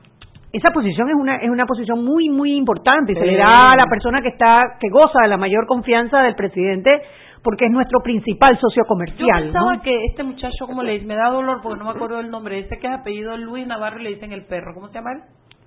esa 0.52 0.72
posición 0.72 1.08
es 1.08 1.16
una 1.16 1.36
es 1.36 1.50
una 1.50 1.66
posición 1.66 2.04
muy 2.04 2.28
muy 2.28 2.54
importante 2.56 3.12
y 3.12 3.14
se 3.16 3.26
le 3.26 3.36
da 3.36 3.50
a 3.72 3.76
la 3.76 3.86
persona 3.86 4.22
que 4.22 4.28
está 4.28 4.76
que 4.78 4.88
goza 4.90 5.22
de 5.22 5.28
la 5.28 5.38
mayor 5.38 5.66
confianza 5.66 6.22
del 6.22 6.36
presidente 6.36 7.02
porque 7.42 7.66
es 7.66 7.72
nuestro 7.72 8.00
principal 8.00 8.58
socio 8.58 8.84
Yo 8.84 8.88
comercial, 8.88 9.44
pensaba 9.44 9.76
¿no? 9.76 9.82
que 9.82 10.04
este 10.06 10.22
muchacho, 10.22 10.66
como 10.66 10.82
le 10.82 10.92
dice, 10.92 11.06
me 11.06 11.16
da 11.16 11.30
dolor 11.30 11.60
porque 11.62 11.78
no 11.78 11.84
me 11.84 11.90
acuerdo 11.90 12.16
del 12.18 12.30
nombre. 12.30 12.58
Ese 12.58 12.78
que 12.78 12.86
es 12.86 12.92
apellido 12.92 13.36
Luis 13.36 13.66
Navarro 13.66 14.00
y 14.00 14.04
le 14.04 14.10
dicen 14.10 14.32
el 14.32 14.44
perro. 14.44 14.74
¿Cómo 14.74 14.88
se 14.88 14.94
llama 14.94 15.12
él? 15.12 15.22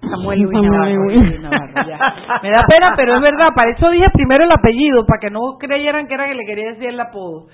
Samuel 0.10 0.40
Luis 0.42 0.62
Navarro. 0.62 1.04
Luis. 1.04 1.40
Navarro, 1.42 1.88
ya. 1.88 2.40
Me 2.44 2.52
da 2.52 2.66
pena, 2.68 2.94
pero 2.96 3.16
es 3.16 3.22
verdad. 3.22 3.50
Para 3.56 3.72
eso 3.72 3.90
dije 3.90 4.06
primero 4.14 4.44
el 4.44 4.52
apellido, 4.52 5.06
para 5.06 5.20
que 5.20 5.30
no 5.30 5.58
creyeran 5.60 6.08
que 6.08 6.14
era 6.14 6.28
que 6.28 6.36
le 6.36 6.46
quería 6.46 6.72
decir 6.72 6.90
el 6.90 7.00
apodo. 7.00 7.48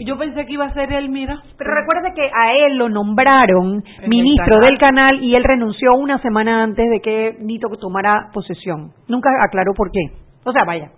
Yo 0.00 0.16
pensé 0.16 0.46
que 0.46 0.52
iba 0.52 0.66
a 0.66 0.74
ser 0.74 0.92
él, 0.92 1.08
mira. 1.08 1.42
Pero 1.56 1.74
recuerde 1.74 2.12
que 2.14 2.22
a 2.22 2.52
él 2.52 2.76
lo 2.76 2.88
nombraron 2.88 3.82
ministro 4.06 4.60
del 4.60 4.78
canal 4.78 5.22
y 5.22 5.34
él 5.34 5.42
renunció 5.42 5.94
una 5.94 6.18
semana 6.18 6.62
antes 6.62 6.88
de 6.88 7.00
que 7.00 7.36
Nito 7.40 7.68
tomara 7.80 8.28
posesión. 8.32 8.92
Nunca 9.08 9.30
aclaró 9.44 9.72
por 9.74 9.90
qué. 9.90 10.12
O 10.44 10.52
sea, 10.52 10.62
vaya. 10.64 10.90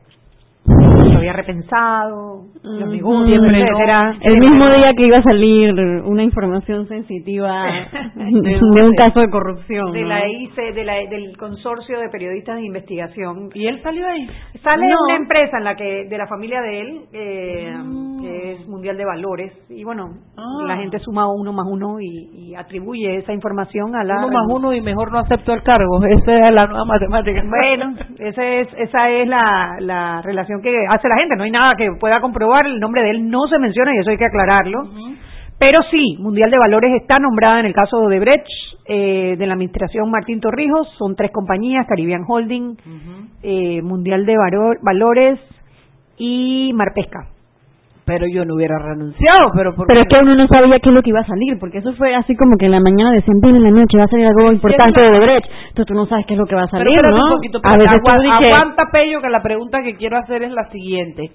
Había 1.21 1.33
repensado, 1.35 2.45
Siempre, 2.63 3.61
etcétera. 3.63 4.15
El 4.23 4.39
mismo 4.39 4.69
día 4.71 4.93
que 4.97 5.07
iba 5.07 5.17
a 5.19 5.23
salir 5.23 5.73
una 6.05 6.23
información 6.23 6.87
sensitiva 6.89 7.65
de, 8.15 8.59
de 8.75 8.83
un 8.85 8.95
caso 8.95 9.21
de 9.21 9.31
corrupción. 9.31 9.93
de 9.93 10.03
¿no? 10.03 10.09
la 10.09 10.27
ICE, 10.29 10.73
de 10.73 10.85
la, 10.85 10.95
del 11.09 11.37
consorcio 11.37 11.99
de 12.01 12.09
periodistas 12.09 12.57
de 12.57 12.65
investigación. 12.67 13.51
¿Y 13.55 13.67
él 13.67 13.81
salió 13.83 14.07
ahí? 14.07 14.27
Sale 14.63 14.87
de 14.87 14.93
No. 14.93 14.97
una 15.07 15.17
empresa 15.17 15.59
en 15.59 15.65
la 15.65 15.77
que 15.77 16.07
de 16.09 16.19
la 16.19 16.27
familia 16.27 16.61
de 16.61 16.81
él, 16.81 17.01
eh, 17.13 17.75
que 18.23 18.53
es 18.53 18.69
Mundial 18.69 18.97
de 18.97 19.05
Valores, 19.05 19.53
y 19.71 19.85
bueno, 19.85 20.05
Ah. 20.37 20.67
la 20.67 20.77
gente 20.77 20.99
suma 20.99 21.27
uno 21.33 21.53
más 21.53 21.67
uno 21.71 22.01
y, 22.01 22.51
y 22.51 22.55
atribuye 22.55 23.17
esa 23.17 23.33
información 23.33 23.95
a 23.97 24.05
la 24.05 24.17
Uno 24.19 24.29
más 24.29 24.47
uno 24.49 24.73
y 24.75 24.81
mejor 24.81 25.13
no 25.13 25.19
acepto 25.19 25.53
el 25.53 25.63
cargo. 25.63 26.01
Esa 26.11 26.49
es 26.49 26.55
la 26.55 26.67
nueva 26.67 26.85
matemática. 26.85 27.43
Bueno, 27.47 27.95
ese 28.19 28.61
es, 28.61 28.69
esa 28.79 29.11
es 29.11 29.29
la, 29.29 29.77
la 29.81 30.23
relación 30.23 30.61
que 30.63 30.71
hace 30.89 31.09
la 31.11 31.21
gente. 31.21 31.37
No 31.37 31.45
hay 31.45 31.51
nada 31.51 31.75
que 31.77 31.89
pueda 31.99 32.21
comprobar. 32.21 32.67
El 32.67 32.81
nombre 32.81 33.03
de 33.03 33.11
él 33.11 33.29
no 33.29 33.47
se 33.49 33.59
menciona 33.59 33.95
y 33.95 33.99
eso 33.99 34.11
hay 34.11 34.17
que 34.17 34.27
aclararlo. 34.27 34.89
Pero 35.59 35.81
sí, 35.91 36.17
Mundial 36.19 36.51
de 36.51 36.59
Valores 36.59 37.03
está 37.03 37.19
nombrada 37.19 37.61
en 37.61 37.67
el 37.67 37.75
caso 37.75 38.09
de 38.09 38.19
Brecht, 38.19 38.47
eh, 38.87 39.37
de 39.37 39.47
la 39.47 39.53
administración 39.53 40.11
Martín 40.11 40.41
Torrijos. 40.41 40.89
Son 40.97 41.15
tres 41.15 41.31
compañías, 41.33 41.87
Caribbean 41.87 42.25
Holding, 42.27 42.77
eh, 43.43 43.83
Mundial 43.83 44.25
de 44.25 44.37
Valores 44.83 45.39
y 46.17 46.73
Marpesca. 46.75 47.27
Pero 48.05 48.27
yo 48.27 48.45
no 48.45 48.55
hubiera 48.55 48.79
renunciado, 48.79 49.51
pero 49.55 49.75
porque 49.77 49.95
Pero 49.95 50.01
es 50.03 50.09
que 50.09 50.23
uno 50.25 50.35
no 50.35 50.47
sabía 50.49 50.79
qué 50.81 50.89
es 50.89 50.95
lo 50.95 51.03
que 51.03 51.11
iba 51.11 51.21
a 51.21 51.27
salir, 51.27 51.59
porque 51.61 51.79
eso 51.79 51.93
fue 51.95 52.15
así 52.15 52.35
como 52.37 52.57
que 52.59 52.67
en 52.67 52.73
la 52.73 52.81
mañana 52.81 53.13
decían, 53.13 53.39
bien, 53.41 53.57
en 53.57 53.63
la 53.65 53.71
noche 53.71 53.99
va 53.99 54.05
a 54.05 54.09
salir 54.09 54.27
algo 54.27 54.53
importante 54.53 55.01
de 55.07 55.19
Brecht. 55.21 55.47
Entonces 55.69 55.87
tú 55.87 55.95
no 55.95 56.07
sabes 56.07 56.27
qué 56.27 56.35
es 56.35 56.41
lo 56.41 56.47
que 56.47 56.55
va 56.57 56.63
a 56.63 56.69
salir, 56.69 56.97
Pero 56.97 57.11
¿no? 57.11 57.25
un 57.25 57.31
poquito, 57.35 57.61
a 57.63 57.77
veces 57.77 58.01
tú 58.03 58.11
agua- 58.11 58.39
dices, 58.41 58.53
aguanta, 58.55 58.83
Pello, 58.93 59.21
que 59.21 59.29
la 59.31 59.43
pregunta 59.43 59.83
que 59.83 59.97
quiero 59.97 60.19
hacer 60.19 60.43
es 60.43 60.51
la 60.53 60.65
siguiente. 60.71 61.31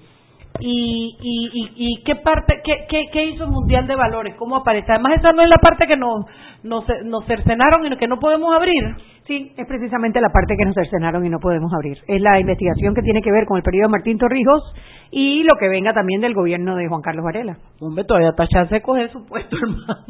¿Y, 0.58 1.16
y, 1.20 1.50
y, 1.52 1.70
y 1.76 2.02
qué 2.02 2.16
parte, 2.16 2.60
qué, 2.64 2.86
qué, 2.88 3.10
qué 3.12 3.26
hizo 3.26 3.44
el 3.44 3.50
Mundial 3.50 3.86
de 3.86 3.94
Valores? 3.94 4.34
¿Cómo 4.38 4.56
aparece? 4.56 4.86
Además, 4.90 5.12
esa 5.18 5.32
no 5.32 5.42
es 5.42 5.48
la 5.50 5.60
parte 5.60 5.86
que 5.86 5.96
nos, 5.98 6.24
nos, 6.62 6.84
nos 7.04 7.26
cercenaron 7.26 7.84
y 7.84 7.94
que 7.98 8.06
no 8.08 8.18
podemos 8.18 8.54
abrir. 8.56 8.82
Sí, 9.26 9.52
es 9.56 9.66
precisamente 9.66 10.20
la 10.20 10.28
parte 10.28 10.54
que 10.56 10.64
nos 10.64 10.74
cercenaron 10.74 11.26
y 11.26 11.28
no 11.28 11.40
podemos 11.40 11.72
abrir. 11.74 11.98
Es 12.06 12.20
la 12.22 12.38
investigación 12.38 12.94
que 12.94 13.02
tiene 13.02 13.22
que 13.22 13.32
ver 13.32 13.44
con 13.44 13.56
el 13.56 13.64
periodo 13.64 13.88
de 13.88 13.92
Martín 13.92 14.18
Torrijos 14.18 14.62
y 15.10 15.42
lo 15.42 15.56
que 15.56 15.68
venga 15.68 15.92
también 15.92 16.20
del 16.20 16.32
gobierno 16.32 16.76
de 16.76 16.86
Juan 16.86 17.02
Carlos 17.02 17.24
Varela. 17.24 17.56
Hombre, 17.80 18.04
todavía 18.04 18.30
está 18.30 18.46
chance 18.46 18.72
de 18.72 18.82
coger 18.82 19.10
su 19.10 19.26
puesto, 19.26 19.56
hermano. 19.62 20.04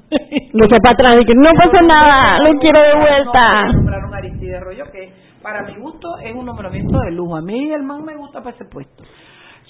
lo 0.52 0.68
para 0.68 0.92
atrás 0.92 1.16
y 1.22 1.24
que 1.24 1.35
no 1.35 1.50
pasa 1.55 1.81
nada, 1.81 2.38
lo 2.40 2.59
quiero 2.59 2.79
de 2.79 2.94
vuelta. 2.94 3.72
nombraron 3.72 4.14
a 4.14 4.18
Aristide 4.18 4.61
Rollo, 4.61 4.85
que 4.92 5.11
para 5.42 5.62
mi 5.62 5.76
gusto 5.76 6.18
es 6.22 6.35
un 6.35 6.44
nombramiento 6.44 6.98
de 6.98 7.12
lujo. 7.12 7.37
A 7.37 7.40
mí 7.40 7.72
el 7.72 7.85
man 7.85 8.05
me 8.05 8.16
gusta 8.16 8.42
para 8.42 8.55
ese 8.55 8.66
puesto. 8.66 9.02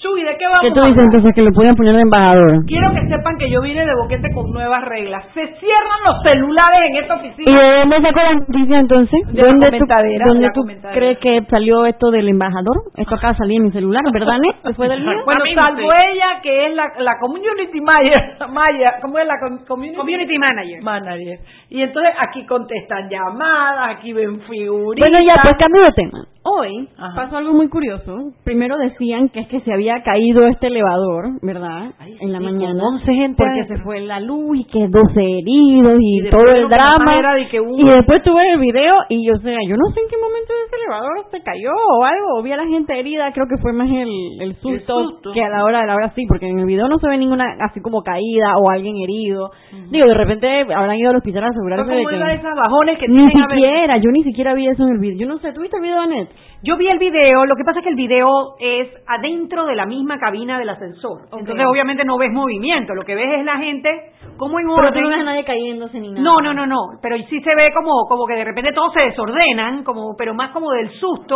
Chuy, 0.07 0.23
¿de 0.23 0.37
qué 0.37 0.45
vamos 0.47 0.61
¿Qué 0.61 0.71
tú 0.71 0.81
dices 0.87 1.03
entonces 1.03 1.35
que 1.35 1.41
lo 1.41 1.51
podían 1.51 1.75
poner 1.75 1.95
de 1.95 2.01
embajador? 2.01 2.63
Quiero 2.65 2.91
que 2.93 3.01
sepan 3.09 3.37
que 3.37 3.49
yo 3.51 3.61
vine 3.61 3.85
de 3.85 3.93
boquete 4.01 4.29
con 4.33 4.51
nuevas 4.51 4.83
reglas. 4.85 5.25
Se 5.33 5.45
cierran 5.59 5.99
los 6.07 6.23
celulares 6.23 6.79
en 6.89 6.95
esta 7.03 7.15
¿Y 7.15 7.19
oficina. 7.27 7.51
de 7.61 7.79
dónde 7.79 8.01
sacó 8.01 8.19
la 8.23 8.33
noticia 8.35 8.79
entonces? 8.79 9.19
De 9.27 9.41
la 9.41 9.47
¿Dónde 9.49 9.71
tú, 9.77 9.85
dónde 10.27 10.47
la 10.47 10.53
tú 10.53 10.61
comentadera. 10.61 10.97
crees 10.99 11.17
que 11.19 11.41
salió 11.49 11.85
esto 11.85 12.09
del 12.11 12.29
embajador? 12.29 12.77
Esto 12.95 13.15
acaba 13.15 13.33
de 13.33 13.37
salir 13.39 13.57
en 13.57 13.63
mi 13.65 13.71
celular, 13.71 14.03
¿verdad, 14.13 14.37
Net? 14.39 14.55
¿Después 14.63 14.89
del 14.89 15.01
mío? 15.03 15.17
Bueno, 15.25 15.41
salvo 15.55 15.91
ella, 15.91 16.39
que 16.41 16.67
es 16.67 16.75
la, 16.75 16.85
la 16.99 17.13
community 17.19 17.81
manager, 17.81 18.37
Maya, 18.51 18.93
¿cómo 19.01 19.19
es 19.19 19.27
la 19.27 19.35
com- 19.41 19.65
community? 19.67 19.97
Community 19.97 20.37
manager. 20.37 20.83
manager? 20.83 21.39
Y 21.69 21.81
entonces 21.81 22.13
aquí 22.19 22.45
contestan 22.45 23.09
llamadas, 23.09 23.97
aquí 23.97 24.13
ven 24.13 24.39
figuritas. 24.41 25.09
Bueno, 25.09 25.23
ya, 25.25 25.35
pues 25.43 25.57
cambio 25.57 25.81
de 25.81 25.93
tema. 25.95 26.19
Hoy 26.49 26.87
Ajá. 26.97 27.13
pasó 27.13 27.37
algo 27.37 27.51
muy 27.51 27.67
curioso. 27.67 28.31
Primero 28.45 28.77
decían 28.77 29.27
que 29.27 29.41
es 29.41 29.47
que 29.49 29.59
se 29.61 29.73
había 29.73 29.96
caído 30.03 30.47
este 30.47 30.67
elevador, 30.67 31.25
¿verdad? 31.41 31.91
en 32.19 32.31
la 32.33 32.39
mañana. 32.39 32.79
con 32.79 32.95
11 32.95 33.13
gente 33.13 33.35
Porque 33.37 33.59
adentro. 33.61 33.77
se 33.77 33.83
fue 33.83 33.99
la 34.01 34.19
luz 34.19 34.57
y 34.57 34.63
que 34.65 34.87
12 34.87 35.21
heridos 35.21 35.97
y, 35.99 36.29
todo 36.29 36.47
el 36.51 36.67
drama. 36.69 37.17
era 37.17 37.33
de 37.35 37.47
que 37.47 37.59
hubo- 37.61 37.77
Y 37.77 37.83
después 37.83 38.23
tuve 38.23 38.51
el 38.53 38.59
video 38.59 38.93
y 39.09 39.25
yo, 39.27 39.33
o 39.35 39.39
sea, 39.39 39.57
yo 39.67 39.75
no 39.75 39.91
sé 39.93 39.99
en 40.01 40.07
qué 40.09 40.15
momento 40.17 40.53
ese 40.65 40.75
elevador 40.77 41.25
se 41.31 41.41
cayó 41.41 41.69
o 41.71 42.03
algo. 42.03 42.43
Vi 42.43 42.51
a 42.51 42.57
la 42.57 42.65
gente 42.67 42.99
herida, 42.99 43.31
creo 43.33 43.45
que 43.47 43.61
fue 43.61 43.73
más 43.73 43.89
el, 43.89 44.09
el, 44.41 44.55
susto, 44.55 45.03
susto. 45.09 45.31
que 45.33 45.43
a 45.43 45.49
la 45.49 45.63
hora 45.63 45.81
de 45.81 45.87
la 45.87 45.95
hora 45.95 46.11
sí, 46.15 46.25
porque 46.27 46.47
en 46.47 46.59
el 46.59 46.65
video 46.65 46.87
no 46.87 46.97
se 46.97 47.07
ve 47.09 47.17
ninguna 47.17 47.45
así 47.69 47.81
como 47.81 48.01
caída 48.01 48.57
o 48.57 48.69
alguien 48.69 48.95
herido. 48.97 49.51
Digo, 49.91 50.05
de 50.07 50.13
repente 50.13 50.47
habrán 50.73 50.97
ido 50.97 51.11
al 51.11 51.17
hospital 51.17 51.43
a 51.43 51.47
asegurarse 51.47 51.91
de 51.91 52.03
que... 52.05 52.33
esas 52.33 52.55
bajones 52.55 52.97
que 52.99 53.07
Ni 53.07 53.29
siquiera, 53.31 53.97
yo 53.97 54.09
ni 54.11 54.23
siquiera 54.23 54.53
vi 54.53 54.67
eso 54.67 54.83
en 54.83 54.93
el 54.93 54.99
video. 54.99 55.17
Yo 55.19 55.27
no 55.27 55.37
sé, 55.39 55.51
¿tuviste 55.53 55.77
el 55.77 55.83
video, 55.83 55.99
Anet? 55.99 56.29
Yo 56.63 56.75
vi 56.75 56.87
el 56.87 56.97
video, 56.97 57.45
lo 57.45 57.55
que 57.55 57.63
pasa 57.63 57.79
es 57.79 57.83
que 57.83 57.89
el 57.91 57.95
video 57.95 58.27
es 58.59 58.89
adentro 59.05 59.65
de 59.65 59.75
la 59.75 59.85
misma 59.85 60.17
cabina 60.17 60.57
del 60.57 60.69
ascensor. 60.69 61.21
Entonces, 61.31 61.65
obviamente 61.69 62.03
no 62.03 62.17
ves 62.17 62.31
movimiento, 62.31 62.95
lo 62.95 63.03
que 63.03 63.15
ves 63.15 63.39
es 63.39 63.45
la 63.45 63.57
gente 63.57 63.89
como 64.37 64.59
en 64.59 64.65
Pero 64.65 64.87
orden. 64.87 64.93
tú 64.93 65.01
no 65.01 65.09
ves 65.09 65.19
a 65.19 65.23
nadie 65.23 65.43
cayéndose 65.45 65.99
ni 65.99 66.09
nada. 66.09 66.21
No, 66.23 66.41
no, 66.41 66.53
no, 66.53 66.65
no, 66.65 66.77
pero 67.01 67.15
sí 67.29 67.41
se 67.41 67.55
ve 67.55 67.71
como 67.75 67.91
como 68.07 68.25
que 68.25 68.33
de 68.33 68.43
repente 68.43 68.71
todos 68.73 68.91
se 68.93 69.01
desordenan, 69.01 69.83
como 69.83 70.15
pero 70.17 70.33
más 70.33 70.51
como 70.51 70.71
del 70.71 70.89
susto 70.91 71.35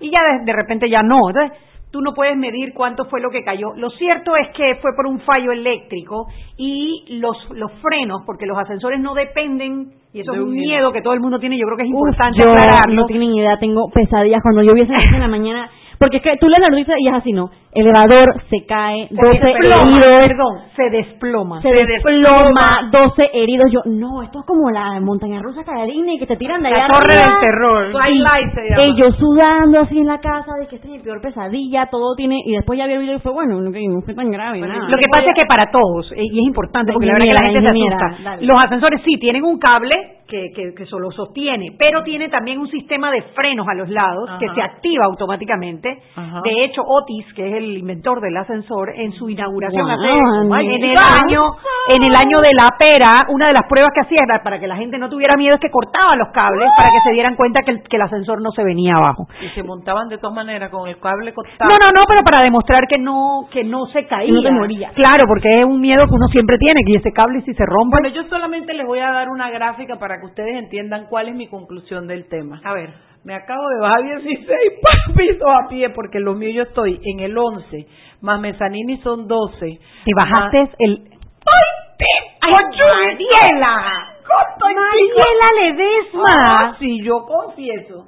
y 0.00 0.10
ya 0.10 0.20
de, 0.22 0.44
de 0.44 0.52
repente 0.52 0.88
ya 0.90 1.02
no. 1.02 1.16
Entonces, 1.28 1.58
tú 1.90 2.00
no 2.00 2.12
puedes 2.14 2.36
medir 2.36 2.72
cuánto 2.74 3.06
fue 3.06 3.20
lo 3.20 3.30
que 3.30 3.42
cayó. 3.44 3.72
Lo 3.76 3.90
cierto 3.90 4.36
es 4.36 4.48
que 4.56 4.76
fue 4.82 4.90
por 4.94 5.06
un 5.06 5.20
fallo 5.20 5.52
eléctrico 5.52 6.26
y 6.56 7.18
los 7.20 7.36
los 7.50 7.72
frenos, 7.80 8.22
porque 8.26 8.46
los 8.46 8.58
ascensores 8.58 9.00
no 9.00 9.14
dependen 9.14 9.92
y 10.12 10.20
eso 10.20 10.32
De 10.32 10.38
es 10.38 10.44
un 10.44 10.50
miedo 10.52 10.90
que 10.92 11.02
todo 11.02 11.12
el 11.12 11.20
mundo 11.20 11.38
tiene, 11.38 11.58
yo 11.58 11.66
creo 11.66 11.76
que 11.76 11.82
es 11.84 11.88
Uf, 11.90 11.94
importante 11.94 12.38
yo 12.42 12.50
aclararlo. 12.50 12.94
no 13.02 13.06
tienen 13.06 13.30
idea, 13.32 13.58
tengo 13.58 13.88
pesadillas 13.92 14.40
cuando 14.42 14.62
yo 14.62 14.72
vi 14.74 14.80
esa 14.82 14.94
en 15.14 15.20
la 15.20 15.28
mañana. 15.28 15.70
Porque 15.98 16.18
es 16.18 16.22
que 16.22 16.36
tú 16.36 16.48
lees 16.48 16.60
la 16.60 16.68
noticia 16.68 16.94
y 16.98 17.08
es 17.08 17.14
así, 17.14 17.32
¿no? 17.32 17.50
Elevador 17.72 18.34
se 18.50 18.64
cae, 18.66 19.08
12 19.10 19.38
desploma, 19.38 19.98
heridos. 19.98 20.28
perdón, 20.28 20.54
se 20.74 20.90
desploma. 20.90 21.62
Se 21.62 21.68
desploma, 21.68 22.90
12 22.90 23.30
heridos. 23.34 23.66
Yo, 23.72 23.80
no, 23.86 24.22
esto 24.22 24.40
es 24.40 24.46
como 24.46 24.70
la 24.70 25.00
montaña 25.00 25.40
rusa 25.42 25.62
Disney 25.86 26.18
que 26.18 26.26
te 26.26 26.36
tiran 26.36 26.62
de 26.62 26.70
La 26.70 26.76
allá 26.76 26.86
torre 26.88 27.14
arriba. 27.14 27.32
del 27.32 27.40
terror. 27.40 27.92
Twilight 27.92 28.54
se 28.54 28.70
llama. 28.70 28.82
Ellos 28.82 29.16
sudando 29.18 29.80
así 29.80 29.98
en 29.98 30.06
la 30.06 30.18
casa 30.18 30.52
de 30.60 30.66
que 30.66 30.76
esta 30.76 30.86
es 30.88 30.92
mi 30.92 30.98
peor 31.00 31.20
pesadilla, 31.20 31.86
todo 31.86 32.14
tiene. 32.16 32.38
Y 32.44 32.52
después 32.54 32.78
ya 32.78 32.86
vi 32.86 32.94
el 32.94 33.00
video 33.00 33.16
y 33.16 33.20
fue 33.20 33.32
bueno, 33.32 33.60
no, 33.60 33.70
no 33.70 34.00
fue 34.02 34.14
tan 34.14 34.30
grave. 34.30 34.60
nada. 34.60 34.88
Lo 34.88 34.96
que 34.96 35.08
pasa 35.10 35.24
es 35.30 35.34
que 35.34 35.46
para 35.46 35.70
todos, 35.70 36.12
y 36.16 36.40
es 36.40 36.46
importante 36.46 36.92
porque 36.92 37.06
la 37.06 37.14
verdad 37.14 37.26
que 37.28 37.34
la 37.34 37.50
gente 37.50 37.60
se 37.60 37.68
asusta, 37.68 38.22
dale. 38.22 38.46
los 38.46 38.56
ascensores 38.64 39.02
sí 39.04 39.18
tienen 39.18 39.44
un 39.44 39.58
cable 39.58 40.17
que, 40.28 40.50
que, 40.54 40.74
que 40.74 40.86
solo 40.86 41.10
sostiene, 41.10 41.72
pero 41.78 42.02
tiene 42.04 42.28
también 42.28 42.58
un 42.58 42.68
sistema 42.68 43.10
de 43.10 43.22
frenos 43.34 43.66
a 43.68 43.74
los 43.74 43.88
lados 43.88 44.28
que 44.38 44.46
se 44.54 44.60
activa 44.62 45.06
automáticamente. 45.06 46.02
Ajá. 46.14 46.40
De 46.44 46.64
hecho, 46.64 46.82
Otis, 46.86 47.26
que 47.34 47.48
es 47.48 47.54
el 47.56 47.78
inventor 47.78 48.20
del 48.20 48.36
ascensor, 48.36 48.90
en 48.94 49.12
su 49.12 49.28
inauguración 49.30 49.82
Wow, 49.86 49.94
hace- 50.54 50.64
en 50.66 50.84
el 50.84 50.96
año 50.98 51.40
en 51.96 52.02
el 52.02 52.14
año 52.14 52.40
de 52.42 52.50
la 52.52 52.76
pera, 52.78 53.26
una 53.30 53.46
de 53.46 53.54
las 53.54 53.66
pruebas 53.68 53.90
que 53.94 54.00
hacía 54.00 54.18
para 54.44 54.60
que 54.60 54.66
la 54.66 54.76
gente 54.76 54.98
no 54.98 55.08
tuviera 55.08 55.32
miedo 55.38 55.54
es 55.54 55.60
que 55.60 55.70
cortaba 55.70 56.14
los 56.16 56.28
cables 56.34 56.68
para 56.76 56.90
que 56.92 57.00
se 57.00 57.12
dieran 57.12 57.34
cuenta 57.34 57.62
que 57.62 57.70
el, 57.70 57.82
que 57.82 57.96
el 57.96 58.02
ascensor 58.02 58.42
no 58.42 58.50
se 58.50 58.62
venía 58.62 58.96
abajo. 58.96 59.26
Y 59.40 59.48
se 59.54 59.62
montaban 59.62 60.08
de 60.08 60.18
todas 60.18 60.34
maneras 60.36 60.70
con 60.70 60.86
el 60.88 60.98
cable 61.00 61.32
cortado. 61.32 61.64
No, 61.70 61.76
no, 61.80 61.88
no, 62.00 62.06
pero 62.06 62.20
para 62.24 62.44
demostrar 62.44 62.86
que 62.86 62.98
no 62.98 63.48
que 63.50 63.64
no 63.64 63.86
se 63.86 64.06
caía. 64.06 64.32
No 64.32 64.42
te 64.42 64.50
moría. 64.52 64.90
Claro, 64.94 65.24
porque 65.26 65.60
es 65.60 65.64
un 65.64 65.80
miedo 65.80 66.04
que 66.06 66.14
uno 66.14 66.26
siempre 66.28 66.58
tiene, 66.58 66.82
que 66.86 66.96
ese 66.98 67.12
cable 67.12 67.40
si 67.42 67.54
se 67.54 67.64
rompe. 67.64 67.96
Bueno, 68.02 68.08
yo 68.14 68.24
solamente 68.28 68.74
les 68.74 68.86
voy 68.86 68.98
a 68.98 69.10
dar 69.10 69.28
una 69.30 69.48
gráfica 69.50 69.96
para 69.98 70.17
que 70.20 70.26
ustedes 70.26 70.56
entiendan 70.56 71.06
cuál 71.08 71.28
es 71.28 71.34
mi 71.34 71.48
conclusión 71.48 72.06
del 72.06 72.28
tema. 72.28 72.60
A 72.64 72.72
ver. 72.74 72.90
Me 73.24 73.34
acabo 73.34 73.62
de 73.68 73.80
bajar 73.80 74.02
16 74.22 74.48
pisos 75.16 75.48
a 75.48 75.68
pie 75.68 75.90
porque 75.90 76.20
lo 76.20 76.34
mío 76.34 76.50
yo 76.50 76.62
estoy 76.62 77.00
en 77.04 77.20
el 77.20 77.36
11, 77.36 77.86
más 78.22 78.40
Mezzanini 78.40 78.98
son 78.98 79.26
12. 79.26 79.58
Te 80.04 80.10
bajaste 80.16 80.60
más- 80.60 80.70
el 80.78 81.10
¡Ay, 82.40 82.52
Mariela! 82.52 84.14
Mariela 84.76 85.52
Ledesma. 85.60 86.24
Ah, 86.48 86.76
sí, 86.78 87.02
yo 87.02 87.24
confieso. 87.26 88.06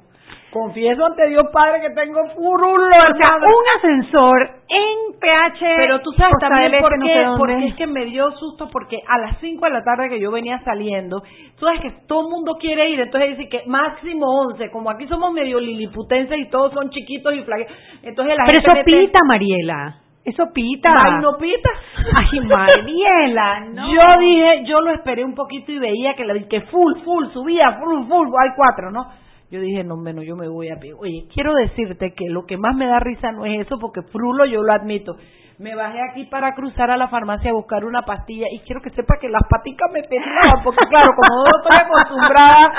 Confieso 0.51 1.05
ante 1.05 1.27
Dios 1.27 1.45
Padre 1.53 1.79
que 1.79 1.89
tengo 1.91 2.19
furulo, 2.35 2.87
O 2.87 3.15
sea, 3.15 3.37
un 3.37 3.77
ascensor 3.77 4.49
en 4.67 5.17
PH. 5.19 5.65
Pero 5.77 5.99
tú 6.01 6.11
sabes 6.17 6.33
también 6.41 6.73
Este, 6.73 6.81
por 6.81 6.97
no 6.99 7.05
sé 7.05 7.25
porque 7.37 7.67
es 7.67 7.75
que 7.75 7.87
me 7.87 8.05
dio 8.05 8.29
susto 8.31 8.67
porque 8.69 8.99
a 9.07 9.17
las 9.19 9.37
5 9.39 9.63
de 9.65 9.71
la 9.71 9.81
tarde 9.83 10.09
que 10.09 10.19
yo 10.19 10.29
venía 10.29 10.59
saliendo, 10.65 11.21
tú 11.57 11.65
sabes 11.65 11.79
que 11.81 11.91
todo 12.05 12.25
el 12.27 12.31
mundo 12.31 12.57
quiere 12.59 12.89
ir, 12.89 12.99
entonces 12.99 13.37
dice 13.37 13.49
que 13.49 13.63
máximo 13.65 14.25
11, 14.49 14.69
como 14.71 14.89
aquí 14.89 15.07
somos 15.07 15.31
medio 15.31 15.57
liliputenses 15.59 16.37
y 16.37 16.49
todos 16.49 16.73
son 16.73 16.89
chiquitos 16.89 17.33
y 17.33 17.43
flaquitos, 17.43 17.73
entonces 18.03 18.35
la 18.35 18.43
Pero 18.45 18.61
gente 18.61 18.71
eso 18.71 18.73
mete- 18.91 19.05
pita, 19.07 19.19
Mariela. 19.25 19.95
Eso 20.23 20.43
pita. 20.53 20.93
Ay, 20.95 21.13
no 21.21 21.37
pita. 21.37 21.69
Ay, 22.13 22.39
Mariela, 22.47 23.59
no. 23.73 23.91
Yo 23.91 24.19
dije, 24.19 24.63
yo 24.65 24.81
lo 24.81 24.91
esperé 24.91 25.23
un 25.23 25.33
poquito 25.33 25.71
y 25.71 25.79
veía 25.79 26.13
que, 26.15 26.25
la, 26.25 26.33
que 26.47 26.61
full, 26.61 26.95
full, 27.05 27.27
subía, 27.31 27.79
full, 27.79 28.05
full, 28.07 28.27
hay 28.27 28.49
cuatro, 28.55 28.91
¿no? 28.91 29.05
Yo 29.51 29.59
dije, 29.59 29.83
no, 29.83 29.97
menos 29.97 30.25
yo 30.25 30.37
me 30.37 30.47
voy 30.47 30.69
a 30.69 30.79
pie. 30.79 30.93
Oye, 30.93 31.27
quiero 31.33 31.53
decirte 31.53 32.13
que 32.13 32.29
lo 32.29 32.45
que 32.45 32.55
más 32.55 32.73
me 32.73 32.87
da 32.87 32.99
risa 32.99 33.33
no 33.33 33.45
es 33.45 33.65
eso, 33.65 33.77
porque 33.79 34.01
frulo 34.03 34.45
yo 34.45 34.63
lo 34.63 34.71
admito. 34.71 35.17
Me 35.61 35.75
bajé 35.75 35.99
aquí 36.09 36.25
para 36.25 36.55
cruzar 36.55 36.89
a 36.89 36.97
la 36.97 37.07
farmacia 37.07 37.51
a 37.51 37.53
buscar 37.53 37.85
una 37.85 38.01
pastilla 38.01 38.47
y 38.51 38.59
quiero 38.65 38.81
que 38.81 38.89
sepa 38.89 39.17
que 39.21 39.29
las 39.29 39.43
paticas 39.47 39.91
me 39.93 40.01
temblaban, 40.01 40.63
porque 40.63 40.83
claro, 40.89 41.11
como 41.15 41.43
no 41.43 41.51
estoy 41.61 41.81
acostumbrada 41.85 42.71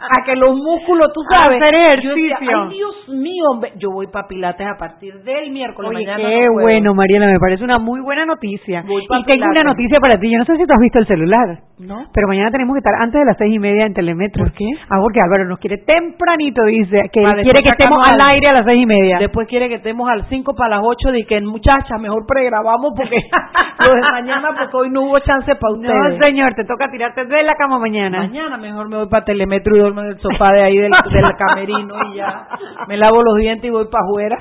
a 0.00 0.24
que 0.24 0.34
los 0.36 0.56
músculos, 0.56 1.12
tú 1.12 1.20
A 1.28 1.44
sabes, 1.44 1.60
hacer 1.62 2.00
yo 2.00 2.10
decía, 2.14 2.34
ejercicio. 2.36 2.62
ay 2.62 2.68
Dios 2.70 3.08
mío, 3.20 3.44
hombre, 3.52 3.72
yo 3.76 3.90
voy 3.90 4.06
para 4.06 4.26
Pilates 4.28 4.66
a 4.66 4.78
partir 4.78 5.12
del 5.22 5.50
miércoles. 5.50 5.90
Oye, 5.90 6.06
mañana 6.06 6.26
qué 6.26 6.46
no 6.46 6.52
bueno, 6.54 6.94
Mariela, 6.94 7.26
me 7.26 7.38
parece 7.38 7.64
una 7.64 7.78
muy 7.78 8.00
buena 8.00 8.24
noticia. 8.24 8.82
Voy 8.86 9.02
Y 9.04 9.24
tengo 9.24 9.44
una 9.50 9.62
noticia 9.64 10.00
para 10.00 10.18
ti. 10.18 10.30
Yo 10.32 10.38
no 10.38 10.44
sé 10.46 10.56
si 10.56 10.64
tú 10.64 10.72
has 10.72 10.80
visto 10.80 10.98
el 11.00 11.06
celular. 11.06 11.58
¿No? 11.78 12.06
Pero 12.14 12.28
mañana 12.28 12.50
tenemos 12.50 12.74
que 12.74 12.78
estar 12.78 12.94
antes 12.94 13.18
de 13.20 13.24
las 13.26 13.36
seis 13.36 13.52
y 13.54 13.58
media 13.58 13.84
en 13.86 13.92
Telemetro. 13.92 14.44
¿Por 14.44 14.52
qué? 14.52 14.64
Ah, 14.88 14.98
porque 15.02 15.20
Álvaro 15.20 15.46
nos 15.46 15.58
quiere 15.58 15.78
tempranito, 15.78 16.64
dice, 16.64 17.10
que 17.12 17.20
Ah, 17.26 17.34
quiere 17.34 17.42
después 17.52 17.62
que 17.76 17.82
estemos 17.82 17.98
al 18.08 18.18
aire 18.30 18.48
a 18.48 18.52
las 18.52 18.64
seis 18.64 18.82
y 18.82 18.86
media. 18.86 19.18
Después 19.18 19.48
quiere 19.48 19.68
que 19.68 19.74
estemos 19.76 20.08
al 20.08 20.24
5 20.28 20.54
para 20.54 20.76
las 20.76 20.80
8 20.84 21.10
de 21.10 21.24
que 21.26 21.40
muchachas, 21.40 22.00
mejor 22.00 22.21
pregrabamos 22.26 22.92
porque 22.96 23.16
lo 23.86 23.94
de 23.94 24.00
mañana 24.00 24.48
porque 24.58 24.76
hoy 24.76 24.90
no 24.90 25.02
hubo 25.02 25.18
chance 25.20 25.54
para 25.56 25.72
ustedes. 25.74 26.18
No, 26.18 26.24
señor, 26.24 26.54
te 26.54 26.64
toca 26.64 26.90
tirarte 26.90 27.24
de 27.24 27.42
la 27.42 27.54
cama 27.54 27.78
mañana. 27.78 28.18
Mañana 28.18 28.56
mejor 28.56 28.88
me 28.88 28.96
voy 28.96 29.08
para 29.08 29.24
Telemetro 29.24 29.76
y 29.76 29.80
duermo 29.80 30.00
en 30.02 30.08
el 30.08 30.20
sofá 30.20 30.52
de 30.52 30.62
ahí 30.62 30.78
del, 30.78 30.90
del 30.90 31.36
camerino 31.36 31.94
y 32.12 32.16
ya 32.16 32.48
me 32.88 32.96
lavo 32.96 33.22
los 33.22 33.36
dientes 33.36 33.68
y 33.68 33.70
voy 33.70 33.86
para 33.90 34.04
afuera. 34.04 34.38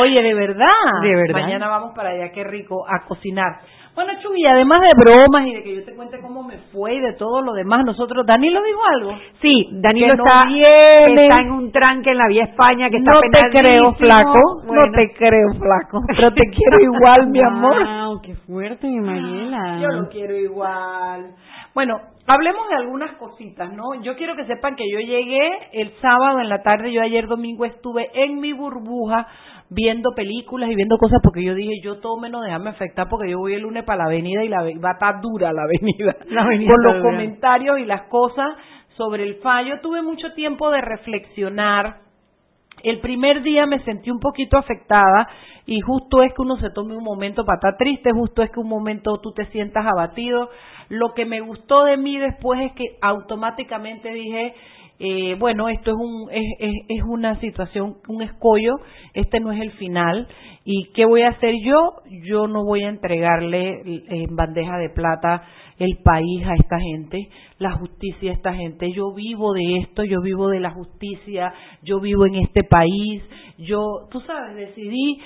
Oye, 0.00 0.22
de 0.22 0.34
verdad. 0.34 0.66
De 1.02 1.14
verdad. 1.14 1.40
Mañana 1.40 1.68
vamos 1.68 1.92
para 1.94 2.10
allá, 2.10 2.30
qué 2.32 2.44
rico, 2.44 2.84
a 2.88 3.06
cocinar. 3.06 3.60
Bueno, 3.98 4.12
Chuy, 4.22 4.46
además 4.46 4.80
de 4.80 4.90
bromas 4.96 5.44
y 5.48 5.54
de 5.54 5.62
que 5.64 5.74
yo 5.74 5.84
te 5.84 5.96
cuente 5.96 6.20
cómo 6.20 6.44
me 6.44 6.56
fue 6.72 6.94
y 6.94 7.00
de 7.00 7.14
todo 7.14 7.42
lo 7.42 7.52
demás, 7.52 7.84
nosotros, 7.84 8.24
Danilo 8.24 8.62
dijo 8.62 8.80
algo. 8.94 9.18
Sí, 9.42 9.70
Danilo 9.72 10.14
no 10.14 10.24
está, 10.24 10.44
viene. 10.44 11.22
está 11.24 11.40
en 11.40 11.50
un 11.50 11.72
tranque 11.72 12.12
en 12.12 12.18
la 12.18 12.28
vía 12.28 12.44
España 12.44 12.90
que 12.90 12.98
está 12.98 13.10
no 13.10 13.20
te 13.22 13.58
creo, 13.58 13.94
flaco. 13.94 14.38
Bueno. 14.64 14.86
No 14.86 14.92
te 14.92 15.12
creo, 15.14 15.48
flaco. 15.48 16.00
Pero 16.14 16.32
te 16.32 16.42
quiero 16.48 16.80
igual, 16.80 17.26
mi 17.26 17.40
amor. 17.42 17.84
Wow, 17.84 18.20
qué 18.22 18.36
fuerte, 18.36 18.86
mi 18.86 19.00
Mariela. 19.00 19.80
Yo 19.80 19.88
lo 19.88 20.08
quiero 20.10 20.36
igual. 20.36 21.34
Bueno, 21.74 22.00
hablemos 22.28 22.68
de 22.68 22.76
algunas 22.76 23.16
cositas, 23.16 23.72
¿no? 23.72 24.00
Yo 24.02 24.14
quiero 24.16 24.36
que 24.36 24.46
sepan 24.46 24.76
que 24.76 24.84
yo 24.92 25.00
llegué 25.00 25.48
el 25.72 25.92
sábado 26.00 26.38
en 26.38 26.48
la 26.48 26.62
tarde, 26.62 26.92
yo 26.92 27.02
ayer 27.02 27.26
domingo 27.26 27.64
estuve 27.64 28.10
en 28.14 28.38
mi 28.38 28.52
burbuja 28.52 29.26
viendo 29.70 30.14
películas 30.14 30.70
y 30.70 30.74
viendo 30.74 30.96
cosas 30.96 31.20
porque 31.22 31.42
yo 31.44 31.54
dije, 31.54 31.80
yo 31.82 31.98
todo 31.98 32.18
menos 32.18 32.42
déjame 32.44 32.70
afectar 32.70 33.08
porque 33.08 33.30
yo 33.30 33.38
voy 33.38 33.54
el 33.54 33.62
lunes 33.62 33.84
para 33.84 33.98
la 33.98 34.04
avenida 34.04 34.42
y 34.42 34.48
la 34.48 34.62
va 34.62 34.90
a 34.90 34.92
estar 34.92 35.20
dura 35.20 35.52
la 35.52 35.62
avenida. 35.64 36.16
La 36.28 36.42
avenida 36.42 36.72
Con 36.74 36.84
los 36.84 37.02
comentarios 37.02 37.78
y 37.78 37.84
las 37.84 38.02
cosas 38.02 38.56
sobre 38.96 39.24
el 39.24 39.36
fallo. 39.36 39.80
Tuve 39.80 40.02
mucho 40.02 40.32
tiempo 40.34 40.70
de 40.70 40.80
reflexionar. 40.80 42.00
El 42.82 43.00
primer 43.00 43.42
día 43.42 43.66
me 43.66 43.80
sentí 43.80 44.10
un 44.10 44.20
poquito 44.20 44.56
afectada 44.56 45.28
y 45.66 45.80
justo 45.80 46.22
es 46.22 46.32
que 46.32 46.42
uno 46.42 46.56
se 46.58 46.70
tome 46.70 46.96
un 46.96 47.04
momento 47.04 47.44
para 47.44 47.56
estar 47.56 47.76
triste, 47.76 48.10
justo 48.12 48.42
es 48.42 48.50
que 48.50 48.60
un 48.60 48.68
momento 48.68 49.20
tú 49.20 49.32
te 49.32 49.46
sientas 49.46 49.84
abatido. 49.84 50.48
Lo 50.88 51.12
que 51.12 51.26
me 51.26 51.40
gustó 51.40 51.84
de 51.84 51.96
mí 51.96 52.18
después 52.18 52.60
es 52.62 52.72
que 52.72 52.96
automáticamente 53.02 54.10
dije, 54.12 54.54
eh, 55.00 55.36
bueno, 55.38 55.68
esto 55.68 55.92
es, 55.92 55.96
un, 55.96 56.28
es, 56.30 56.44
es, 56.58 56.74
es 56.88 57.02
una 57.04 57.38
situación, 57.40 57.98
un 58.08 58.22
escollo, 58.22 58.76
este 59.14 59.38
no 59.38 59.52
es 59.52 59.60
el 59.60 59.70
final. 59.72 60.26
¿Y 60.64 60.90
qué 60.92 61.06
voy 61.06 61.22
a 61.22 61.30
hacer 61.30 61.54
yo? 61.62 62.02
Yo 62.24 62.46
no 62.46 62.64
voy 62.64 62.82
a 62.82 62.88
entregarle 62.88 63.80
eh, 63.84 64.04
en 64.08 64.36
bandeja 64.36 64.76
de 64.76 64.90
plata 64.90 65.44
el 65.78 65.98
país 66.02 66.44
a 66.44 66.54
esta 66.54 66.78
gente, 66.80 67.28
la 67.58 67.72
justicia 67.72 68.32
a 68.32 68.34
esta 68.34 68.54
gente. 68.54 68.92
Yo 68.92 69.14
vivo 69.14 69.52
de 69.52 69.78
esto, 69.78 70.02
yo 70.02 70.20
vivo 70.20 70.48
de 70.48 70.60
la 70.60 70.72
justicia, 70.72 71.54
yo 71.82 72.00
vivo 72.00 72.26
en 72.26 72.34
este 72.34 72.64
país. 72.64 73.22
Yo, 73.58 74.08
tú 74.10 74.20
sabes, 74.20 74.56
decidí 74.56 75.20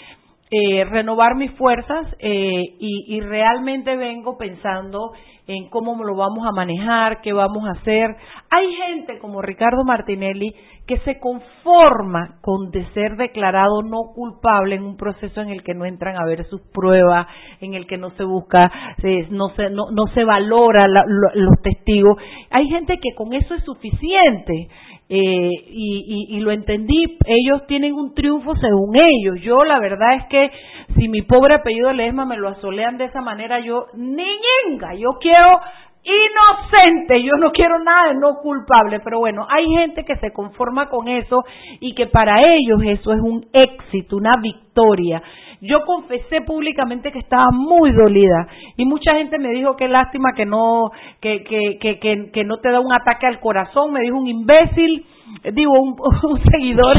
eh, 0.53 0.85
renovar 0.85 1.35
mis 1.37 1.51
fuerzas 1.53 2.07
eh, 2.19 2.62
y, 2.79 3.17
y 3.17 3.21
realmente 3.21 3.97
vengo 3.97 4.37
pensando 4.37 5.12
en 5.49 5.69
cómo 5.71 5.97
lo 6.05 6.15
vamos 6.15 6.47
a 6.47 6.53
manejar, 6.55 7.21
qué 7.23 7.33
vamos 7.33 7.65
a 7.67 7.73
hacer. 7.81 8.15
Hay 8.51 8.73
gente 8.75 9.19
como 9.19 9.43
Ricardo 9.43 9.83
Martinelli 9.85 10.55
que 10.87 10.99
se 11.01 11.19
conforma 11.19 12.37
con 12.43 12.71
de 12.71 12.85
ser 12.93 13.17
declarado 13.17 13.83
no 13.83 14.12
culpable 14.15 14.77
en 14.77 14.83
un 14.85 14.97
proceso 14.97 15.41
en 15.41 15.49
el 15.51 15.62
que 15.62 15.75
no 15.75 15.85
entran 15.85 16.17
a 16.17 16.25
ver 16.27 16.45
sus 16.47 16.61
pruebas, 16.73 17.27
en 17.61 17.75
el 17.75 17.87
que 17.87 17.97
no 17.97 18.11
se 18.11 18.25
busca, 18.25 18.71
eh, 19.03 19.27
no 19.31 19.49
se 19.57 19.71
no, 19.71 19.87
no 19.93 20.07
se 20.15 20.23
valora 20.25 20.87
la- 20.87 21.05
lo- 21.07 21.35
los 21.35 21.61
testigos. 21.62 22.17
Hay 22.51 22.69
gente 22.69 22.99
que 22.99 23.15
con 23.17 23.33
eso 23.33 23.55
es 23.55 23.65
suficiente. 23.65 24.69
Eh, 25.09 25.51
y, 25.67 26.27
y, 26.31 26.41
lo 26.41 26.53
entendí, 26.53 27.19
ellos 27.27 27.67
tienen 27.67 27.93
un 27.93 28.15
triunfo 28.15 28.55
según 28.57 28.97
ellos. 28.97 29.41
Yo 29.43 29.62
la 29.65 29.79
verdad 29.79 30.15
es 30.15 30.27
que 30.29 30.51
si 30.97 31.09
mi 31.09 31.21
pobre 31.23 31.55
apellido 31.57 31.93
Lesma 31.93 32.25
me 32.25 32.38
lo 32.38 32.49
asolean 32.49 32.97
de 32.97 33.05
esa 33.05 33.21
manera, 33.21 33.61
yo 33.61 33.87
ni 33.95 34.25
ñenga, 34.25 34.95
yo 34.95 35.11
quiero 35.21 35.61
inocente, 36.05 37.23
yo 37.23 37.33
no 37.38 37.53
quiero 37.53 37.79
nada 37.79 38.09
de 38.09 38.15
no 38.19 38.38
culpable, 38.43 39.01
pero 39.01 39.21
bueno, 39.21 39.47
hay 39.49 39.67
gente 39.67 40.05
que 40.05 40.17
se 40.17 40.33
conforma 40.33 40.88
con 40.88 41.09
eso 41.09 41.45
y 41.81 41.95
que 41.95 42.07
para 42.07 42.43
ellos 42.43 42.81
eso 42.85 43.12
es 43.12 43.21
un 43.21 43.47
éxito, 43.53 44.17
una 44.17 44.37
victoria. 44.41 45.23
Yo 45.64 45.85
confesé 45.85 46.40
públicamente 46.40 47.12
que 47.12 47.20
estaba 47.20 47.46
muy 47.53 47.92
dolida 47.92 48.48
y 48.77 48.85
mucha 48.85 49.14
gente 49.14 49.38
me 49.38 49.51
dijo 49.51 49.77
qué 49.77 49.87
lástima 49.87 50.33
que 50.35 50.44
no 50.44 50.90
que 51.20 51.44
que 51.44 51.79
que 51.79 52.01
que, 52.33 52.44
no 52.44 52.57
te 52.57 52.72
da 52.72 52.81
un 52.81 52.92
ataque 52.92 53.29
al 53.29 53.38
corazón, 53.38 53.92
me 53.92 54.01
dijo 54.01 54.16
un 54.18 54.27
imbécil, 54.27 55.07
digo 55.53 55.70
un, 55.81 55.94
un 56.31 56.42
seguidor. 56.51 56.96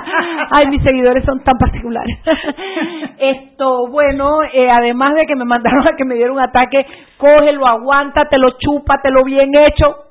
Ay, 0.50 0.66
mis 0.68 0.82
seguidores 0.82 1.26
son 1.26 1.44
tan 1.44 1.58
particulares. 1.58 2.18
Esto, 3.18 3.88
bueno, 3.90 4.42
eh, 4.50 4.70
además 4.70 5.14
de 5.14 5.26
que 5.26 5.36
me 5.36 5.44
mandaron 5.44 5.86
a 5.86 5.94
que 5.94 6.06
me 6.06 6.14
diera 6.14 6.32
un 6.32 6.40
ataque, 6.40 6.86
cógelo, 7.18 7.66
aguántatelo, 7.66 8.52
chúpatelo 8.58 9.24
bien 9.24 9.50
hecho 9.54 10.05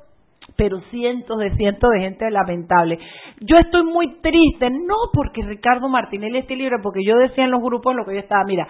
pero 0.58 0.80
cientos 0.92 1.38
de 1.40 1.56
cientos 1.56 1.92
de 1.92 2.00
gente 2.00 2.30
lamentable. 2.32 3.00
Yo 3.42 3.58
estoy 3.58 3.84
muy 3.84 4.20
triste, 4.22 4.70
no 4.70 4.96
porque 5.14 5.42
Ricardo 5.42 5.90
Martinelli 5.90 6.40
esté 6.40 6.56
libre, 6.56 6.78
porque 6.82 7.04
yo 7.04 7.18
decía 7.18 7.46
en 7.46 7.52
los 7.52 7.62
grupos 7.62 7.92
en 7.92 7.98
lo 7.98 8.06
que 8.06 8.14
yo 8.14 8.20
estaba, 8.20 8.44
mira, 8.46 8.68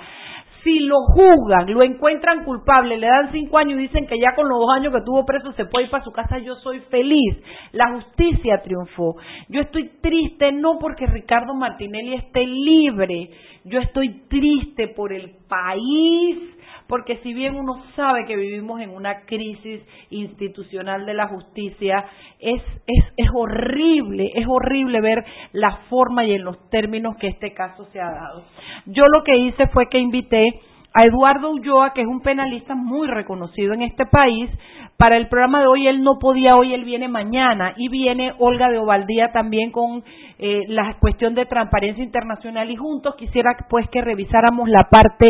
si 0.65 0.79
lo 0.79 0.95
juzgan, 1.13 1.71
lo 1.71 1.83
encuentran 1.83 2.43
culpable, 2.43 2.97
le 2.97 3.05
dan 3.05 3.31
cinco 3.31 3.59
años 3.59 3.77
y 3.77 3.83
dicen 3.83 4.07
que 4.07 4.19
ya 4.19 4.33
con 4.35 4.49
los 4.49 4.57
dos 4.57 4.69
años 4.75 4.91
que 4.91 5.05
tuvo 5.05 5.23
preso 5.23 5.51
se 5.53 5.65
puede 5.65 5.85
ir 5.85 5.91
para 5.91 6.03
su 6.03 6.11
casa, 6.11 6.39
yo 6.39 6.55
soy 6.55 6.79
feliz. 6.89 7.37
La 7.71 7.93
justicia 7.93 8.61
triunfó. 8.63 9.15
Yo 9.47 9.61
estoy 9.61 9.91
triste 10.01 10.51
no 10.51 10.79
porque 10.79 11.05
Ricardo 11.05 11.53
Martinelli 11.53 12.15
esté 12.15 12.47
libre, 12.47 13.29
yo 13.63 13.79
estoy 13.79 14.23
triste 14.27 14.87
por 14.87 15.13
el 15.13 15.35
país, 15.47 16.54
porque 16.87 17.17
si 17.17 17.33
bien 17.33 17.55
uno 17.55 17.83
sabe 17.95 18.25
que 18.25 18.35
vivimos 18.35 18.81
en 18.81 18.89
una 18.91 19.21
crisis 19.25 19.81
institucional 20.09 21.05
de 21.05 21.13
la 21.13 21.27
justicia, 21.27 22.05
es, 22.39 22.61
es, 22.87 23.05
es 23.17 23.29
horrible, 23.33 24.31
es 24.35 24.45
horrible 24.47 25.01
ver 25.01 25.25
la 25.53 25.77
forma 25.89 26.25
y 26.25 26.33
en 26.33 26.43
los 26.43 26.69
términos 26.69 27.15
que 27.17 27.27
este 27.27 27.53
caso 27.53 27.85
se 27.85 27.99
ha 27.99 28.11
dado. 28.11 28.43
Yo 28.85 29.03
lo 29.07 29.23
que 29.23 29.37
hice 29.37 29.67
fue 29.67 29.89
que 29.89 29.99
invité 29.99 30.59
a 30.93 31.03
Eduardo 31.03 31.51
Ulloa, 31.51 31.93
que 31.93 32.01
es 32.01 32.07
un 32.07 32.21
penalista 32.21 32.73
muy 32.73 33.07
reconocido 33.07 33.73
en 33.73 33.81
este 33.81 34.05
país, 34.05 34.49
para 34.97 35.17
el 35.17 35.27
programa 35.27 35.59
de 35.59 35.67
hoy 35.67 35.87
él 35.87 36.03
no 36.03 36.19
podía 36.19 36.55
hoy, 36.55 36.73
él 36.73 36.85
viene 36.85 37.09
mañana. 37.09 37.73
Y 37.75 37.89
viene 37.89 38.33
Olga 38.39 38.69
de 38.69 38.77
Ovaldía 38.77 39.31
también 39.33 39.71
con 39.71 40.03
eh, 40.39 40.61
la 40.69 40.95
cuestión 40.99 41.35
de 41.35 41.45
transparencia 41.45 42.03
internacional. 42.03 42.71
Y 42.71 42.77
juntos 42.77 43.15
quisiera 43.15 43.57
pues 43.69 43.89
que 43.89 44.01
revisáramos 44.01 44.69
la 44.69 44.87
parte 44.89 45.29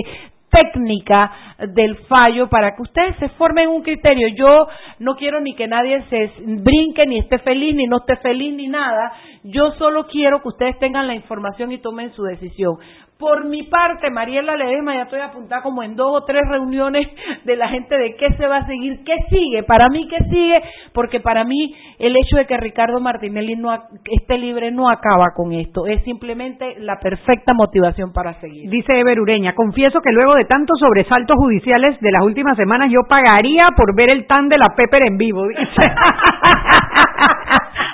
técnica 0.55 1.31
del 1.73 1.97
fallo 2.07 2.47
para 2.47 2.75
que 2.75 2.81
ustedes 2.81 3.15
se 3.17 3.29
formen 3.29 3.69
un 3.69 3.81
criterio. 3.81 4.27
Yo 4.29 4.67
no 4.99 5.15
quiero 5.15 5.41
ni 5.41 5.53
que 5.55 5.67
nadie 5.67 6.03
se 6.09 6.31
brinque, 6.39 7.05
ni 7.05 7.19
esté 7.19 7.39
feliz, 7.39 7.75
ni 7.75 7.85
no 7.87 7.97
esté 7.97 8.15
feliz, 8.17 8.53
ni 8.53 8.67
nada. 8.67 9.11
Yo 9.43 9.71
solo 9.73 10.07
quiero 10.07 10.41
que 10.41 10.49
ustedes 10.49 10.79
tengan 10.79 11.07
la 11.07 11.15
información 11.15 11.71
y 11.71 11.79
tomen 11.79 12.11
su 12.13 12.23
decisión. 12.23 12.77
Por 13.17 13.45
mi 13.45 13.63
parte, 13.63 14.10
Mariela 14.10 14.58
Ledesma, 14.58 14.93
ya 14.93 15.04
estoy 15.04 15.21
apuntada 15.21 15.62
como 15.62 15.82
en 15.84 15.95
dos 15.95 16.21
o 16.21 16.25
tres 16.25 16.41
reuniones 16.49 17.08
de 17.45 17.56
la 17.56 17.69
gente 17.69 17.97
de 17.97 18.15
qué 18.17 18.34
se 18.36 18.45
va 18.45 18.58
a 18.58 18.65
seguir, 18.65 19.06
qué 19.06 19.15
sigue, 19.30 19.63
para 19.63 19.88
mí 19.89 20.06
qué 20.10 20.17
sigue, 20.25 20.62
porque 20.91 21.21
para 21.21 21.45
mí 21.45 21.73
el 21.97 22.13
hecho 22.17 22.36
de 22.36 22.45
que 22.45 22.58
Ricardo 22.58 22.99
Martinelli 22.99 23.56
no 23.56 23.73
esté 24.12 24.38
libre 24.38 24.69
no 24.71 24.89
acaba 24.89 25.28
con 25.34 25.54
esto, 25.54 25.88
es 25.88 26.04
simplemente 26.04 26.75
la 26.80 26.99
perfecta 26.99 27.54
motivación 27.54 28.12
para 28.12 28.34
seguir. 28.41 28.69
Dice 28.69 28.99
Ever 28.99 29.17
Ureña, 29.21 29.56
confieso 29.56 30.01
que 30.01 30.12
luego 30.12 30.36
de 30.36 30.43
tantos 30.43 30.78
sobresaltos 30.78 31.38
judiciales 31.38 31.97
de 32.01 32.12
las 32.12 32.21
últimas 32.21 32.58
semanas, 32.58 32.89
yo 32.91 32.99
pagaría 33.08 33.69
por 33.78 33.95
ver 33.95 34.10
el 34.13 34.28
tan 34.28 34.49
de 34.49 34.58
la 34.58 34.75
Pepper 34.75 35.04
en 35.08 35.17
vivo. 35.17 35.47
dice. 35.47 35.63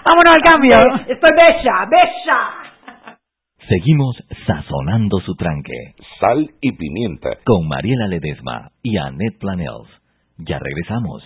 Vámonos 0.04 0.36
al 0.36 0.42
cambio. 0.42 0.80
Estoy 1.08 1.30
bella, 1.36 1.86
bella. 1.88 2.71
Seguimos 3.72 4.18
sazonando 4.46 5.22
su 5.22 5.34
tranque. 5.36 5.96
Sal 6.20 6.50
y 6.60 6.74
pimienta. 6.74 7.30
Con 7.46 7.70
Mariela 7.70 8.06
Ledesma 8.08 8.70
y 8.84 8.98
Annette 8.98 9.40
Planels. 9.40 9.88
Ya 10.40 10.60
regresamos. 10.60 11.24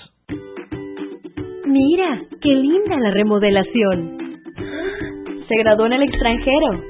Mira, 1.66 2.22
qué 2.40 2.50
linda 2.50 2.98
la 3.00 3.10
remodelación. 3.10 4.18
Se 5.48 5.56
graduó 5.58 5.88
en 5.88 5.94
el 5.94 6.04
extranjero. 6.04 6.84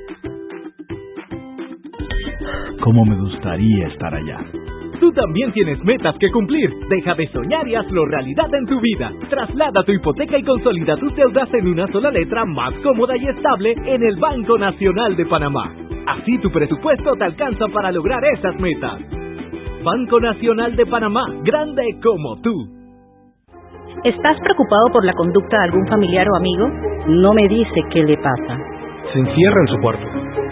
¿Cómo 2.81 3.05
me 3.05 3.17
gustaría 3.17 3.87
estar 3.87 4.13
allá? 4.13 4.39
Tú 4.99 5.11
también 5.11 5.51
tienes 5.51 5.83
metas 5.83 6.15
que 6.19 6.31
cumplir. 6.31 6.69
Deja 6.89 7.15
de 7.15 7.27
soñar 7.27 7.67
y 7.67 7.75
hazlo 7.75 8.05
realidad 8.05 8.53
en 8.53 8.65
tu 8.65 8.79
vida. 8.79 9.11
Traslada 9.29 9.83
tu 9.83 9.91
hipoteca 9.91 10.37
y 10.37 10.43
consolida 10.43 10.97
tus 10.97 11.13
deudas 11.15 11.53
en 11.53 11.67
una 11.67 11.87
sola 11.87 12.11
letra 12.11 12.45
más 12.45 12.73
cómoda 12.83 13.15
y 13.17 13.27
estable 13.27 13.73
en 13.85 14.03
el 14.03 14.15
Banco 14.17 14.57
Nacional 14.57 15.15
de 15.15 15.25
Panamá. 15.25 15.73
Así 16.07 16.37
tu 16.39 16.51
presupuesto 16.51 17.15
te 17.15 17.23
alcanza 17.23 17.67
para 17.69 17.91
lograr 17.91 18.23
esas 18.37 18.59
metas. 18.59 19.01
Banco 19.83 20.19
Nacional 20.19 20.75
de 20.75 20.85
Panamá, 20.85 21.25
grande 21.43 21.83
como 22.01 22.39
tú. 22.41 22.53
¿Estás 24.03 24.39
preocupado 24.39 24.85
por 24.93 25.03
la 25.03 25.13
conducta 25.13 25.57
de 25.57 25.63
algún 25.65 25.87
familiar 25.87 26.27
o 26.29 26.35
amigo? 26.37 26.69
No 27.07 27.33
me 27.33 27.47
dice 27.47 27.83
qué 27.91 28.03
le 28.03 28.17
pasa. 28.17 28.57
Se 29.11 29.19
encierra 29.19 29.61
en 29.61 29.67
su 29.67 29.77
cuarto. 29.81 30.05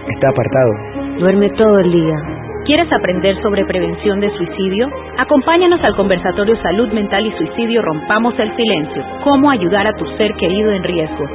Está 0.07 0.29
apartado. 0.29 0.71
Duerme 1.19 1.49
todo 1.51 1.79
el 1.79 1.91
día. 1.91 2.32
¿Quieres 2.65 2.89
aprender 2.93 3.35
sobre 3.41 3.65
prevención 3.65 4.21
de 4.21 4.29
suicidio? 4.37 4.89
Acompáñanos 5.17 5.81
al 5.83 5.97
conversatorio 5.97 6.55
Salud 6.61 6.93
Mental 6.93 7.25
y 7.25 7.31
Suicidio 7.33 7.81
Rompamos 7.81 8.39
el 8.39 8.55
Silencio. 8.55 9.03
¿Cómo 9.21 9.51
ayudar 9.51 9.85
a 9.85 9.97
tu 9.97 10.05
ser 10.15 10.33
querido 10.35 10.71
en 10.71 10.81
riesgo? 10.81 11.25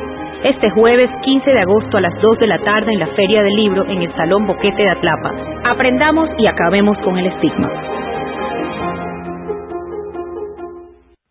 Este 0.43 0.71
jueves 0.71 1.11
15 1.23 1.51
de 1.51 1.61
agosto 1.61 1.99
a 1.99 2.01
las 2.01 2.15
2 2.23 2.39
de 2.39 2.47
la 2.47 2.59
tarde 2.61 2.95
en 2.95 3.01
la 3.01 3.09
Feria 3.09 3.43
del 3.43 3.55
Libro 3.57 3.85
en 3.85 4.01
el 4.01 4.15
Salón 4.15 4.47
Boquete 4.47 4.83
de 4.83 4.89
Atlapa. 4.89 5.35
Aprendamos 5.65 6.31
y 6.39 6.47
acabemos 6.47 6.97
con 7.05 7.19
el 7.19 7.27
estigma. 7.27 7.69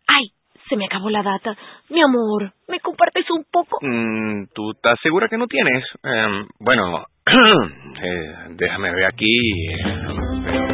¡Ay! 0.06 0.28
Se 0.68 0.76
me 0.76 0.84
acabó 0.84 1.10
la 1.10 1.24
data. 1.24 1.56
Mi 1.90 2.00
amor, 2.00 2.52
¿me 2.68 2.78
compartes 2.78 3.28
un 3.30 3.44
poco? 3.50 3.78
Mm, 3.82 4.44
¿Tú 4.54 4.70
estás 4.76 4.96
segura 5.02 5.26
que 5.28 5.38
no 5.38 5.48
tienes? 5.48 5.82
Em, 6.04 6.46
bueno, 6.60 7.04
eh, 8.02 8.32
déjame 8.56 8.90
ver 8.90 9.06
aquí. 9.06 9.36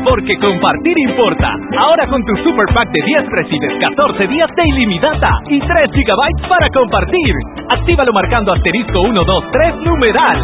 Porque 0.05 0.37
compartir 0.39 0.95
importa. 1.09 1.51
Ahora 1.79 2.07
con 2.07 2.23
tu 2.25 2.37
Super 2.45 2.67
Pack 2.75 2.91
de 2.91 3.01
10 3.03 3.25
recibes 3.31 3.73
14 3.81 4.27
días 4.27 4.51
de 4.55 4.63
ilimitada 4.77 5.31
y 5.49 5.59
3 5.59 5.69
gigabytes 5.93 6.49
para 6.49 6.69
compartir. 6.71 7.35
Actívalo 7.71 8.13
marcando 8.13 8.53
asterisco 8.53 9.01
123 9.03 9.77
numeral. 9.85 10.39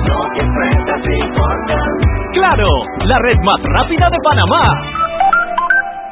¡Claro! 2.32 2.68
La 3.04 3.18
red 3.18 3.38
más 3.44 3.60
rápida 3.62 4.08
de 4.08 4.16
Panamá. 4.24 4.99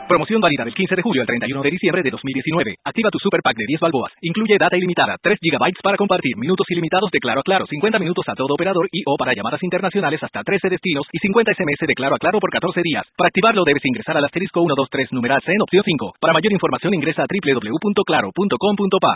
Promoción 0.09 0.41
válida 0.41 0.65
del 0.65 0.73
15 0.73 0.97
de 0.97 1.03
julio 1.03 1.21
al 1.21 1.29
31 1.29 1.61
de 1.61 1.69
diciembre 1.71 2.01
de 2.03 2.09
2019. 2.09 2.81
Activa 2.81 3.13
tu 3.13 3.19
Super 3.21 3.45
Pack 3.45 3.61
de 3.61 3.69
10 3.69 3.81
balboas. 3.81 4.11
Incluye 4.25 4.57
data 4.57 4.75
ilimitada, 4.75 5.21
3 5.21 5.37
GB 5.37 5.85
para 5.85 6.01
compartir, 6.01 6.33
minutos 6.41 6.65
ilimitados 6.71 7.11
de 7.13 7.21
Claro 7.21 7.41
a 7.41 7.43
Claro, 7.45 7.67
50 7.69 7.99
minutos 7.99 8.25
a 8.27 8.33
todo 8.33 8.49
operador 8.57 8.89
y 8.91 9.05
o 9.05 9.17
para 9.21 9.35
llamadas 9.37 9.63
internacionales 9.63 10.25
hasta 10.25 10.41
13 10.41 10.71
destinos 10.71 11.05
y 11.13 11.19
50 11.19 11.53
SMS 11.53 11.85
de 11.87 11.93
Claro 11.93 12.17
a 12.17 12.19
Claro 12.19 12.41
por 12.41 12.49
14 12.49 12.81
días. 12.83 13.05
Para 13.19 13.29
activarlo 13.29 13.65
debes 13.69 13.85
ingresar 13.85 14.17
al 14.17 14.25
asterisco 14.25 14.65
123 14.65 15.13
numeral 15.13 15.43
C 15.45 15.53
en 15.53 15.61
opción 15.61 15.85
5. 15.85 16.15
Para 16.19 16.33
mayor 16.33 16.53
información 16.57 16.95
ingresa 16.95 17.25
a 17.25 17.27
www.claro.com.pa. 17.29 19.15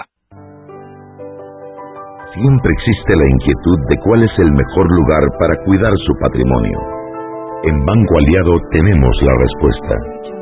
Siempre 2.36 2.70
existe 2.72 3.16
la 3.16 3.28
inquietud 3.32 3.78
de 3.88 3.96
cuál 4.04 4.24
es 4.28 4.34
el 4.44 4.52
mejor 4.52 4.92
lugar 4.92 5.24
para 5.40 5.56
cuidar 5.64 5.92
su 6.04 6.12
patrimonio. 6.20 6.76
En 7.64 7.80
Banco 7.80 8.12
Aliado 8.20 8.60
tenemos 8.72 9.16
la 9.22 9.32
respuesta 9.40 10.41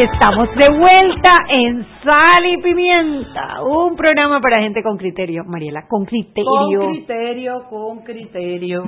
Estamos 0.00 0.48
de 0.56 0.78
vuelta 0.78 1.30
en 1.50 1.84
Sal 2.02 2.46
y 2.46 2.62
Pimienta, 2.62 3.62
un 3.62 3.94
programa 3.96 4.40
para 4.40 4.62
gente 4.62 4.82
con 4.82 4.96
criterio, 4.96 5.44
Mariela, 5.44 5.86
con 5.86 6.06
criterio. 6.06 6.80
Con 6.80 6.92
criterio, 6.92 7.64
con 7.68 8.02
criterio. 8.02 8.84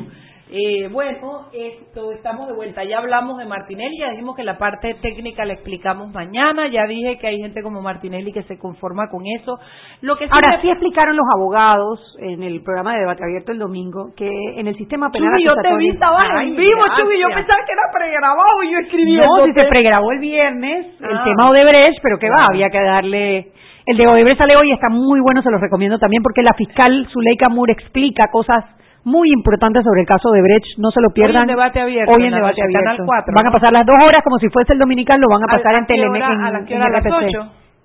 Eh, 0.55 0.89
bueno, 0.93 1.47
esto 1.55 2.13
estamos 2.13 2.47
de 2.47 2.53
vuelta. 2.53 2.85
Ya 2.85 2.99
hablamos 2.99 3.39
de 3.39 3.47
Martinelli, 3.47 3.99
ya 3.99 4.11
dijimos 4.11 4.37
que 4.37 4.45
la 4.45 4.59
parte 4.59 4.95
técnica 5.01 5.47
la 5.47 5.55
explicamos 5.55 6.13
mañana. 6.13 6.69
Ya 6.69 6.85
dije 6.85 7.17
que 7.19 7.27
hay 7.27 7.39
gente 7.39 7.63
como 7.63 7.81
Martinelli 7.81 8.33
que 8.35 8.43
se 8.43 8.59
conforma 8.59 9.09
con 9.09 9.23
eso. 9.27 9.59
Lo 10.03 10.17
que 10.17 10.27
Ahora 10.31 10.61
sí 10.61 10.69
explicaron 10.69 11.17
los 11.17 11.25
abogados 11.35 12.01
en 12.21 12.43
el 12.43 12.63
programa 12.63 12.93
de 12.93 13.01
debate 13.01 13.25
abierto 13.25 13.53
el 13.53 13.61
domingo 13.61 14.13
que 14.15 14.29
en 14.29 14.69
el 14.69 14.77
sistema 14.77 15.11
penal 15.11 15.31
Chubi, 15.31 15.45
yo 15.45 15.55
te 15.55 15.75
vi, 15.77 15.89
estabas 15.89 16.43
en 16.43 16.55
vivo, 16.55 16.83
Chubi. 16.99 17.19
Yo 17.19 17.29
pensaba 17.29 17.61
que 17.67 17.73
era 17.73 17.91
pregrabado 17.91 18.63
y 18.63 18.73
yo 18.73 18.79
escribiendo. 18.79 19.37
No, 19.39 19.45
si 19.47 19.53
se 19.55 19.65
pregrabó 19.65 20.13
el 20.13 20.19
viernes 20.19 20.87
el 21.01 21.17
ah. 21.17 21.25
tema 21.25 21.49
Odebrecht, 21.49 21.99
pero 22.03 22.19
que 22.19 22.29
va, 22.29 22.49
había 22.51 22.69
que 22.69 22.83
darle. 22.83 23.53
El 23.87 23.97
de 23.97 24.07
Odebrecht 24.07 24.37
sale 24.37 24.53
hoy, 24.59 24.71
está 24.71 24.91
muy 24.91 25.21
bueno, 25.21 25.41
se 25.41 25.51
los 25.51 25.63
recomiendo 25.63 25.99
también 25.99 26.23
porque 26.23 26.43
la 26.43 26.53
fiscal 26.53 27.09
Zuleika 27.11 27.49
Moore 27.49 27.73
explica 27.73 28.29
cosas 28.31 28.65
muy 29.05 29.31
importante 29.33 29.83
sobre 29.83 30.03
el 30.03 30.07
caso 30.07 30.31
de 30.31 30.43
Brecht, 30.43 30.79
no 30.79 30.91
se 30.91 31.01
lo 31.01 31.11
pierdan. 31.11 31.43
Hoy 31.45 31.51
en 31.51 31.57
debate 31.57 31.81
abierto. 31.81 32.13
Hoy 32.13 32.27
en 32.27 32.35
debate 32.35 32.63
abierto. 32.63 33.05
Van 33.07 33.47
a 33.47 33.51
pasar 33.51 33.73
las 33.73 33.87
dos 33.87 33.97
horas 33.97 34.23
como 34.25 34.39
si 34.39 34.49
fuese 34.49 34.75
el 34.75 34.79
dominical, 34.79 35.21
lo 35.21 35.29
van 35.29 35.43
a 35.43 35.47
pasar 35.47 35.75
en 35.75 35.87
Telenet 35.87 36.23
en, 36.23 36.41
a 36.41 36.51
las, 36.51 36.71
en, 36.71 36.83
a 36.83 36.89
las 36.89 37.05
8. 37.05 37.41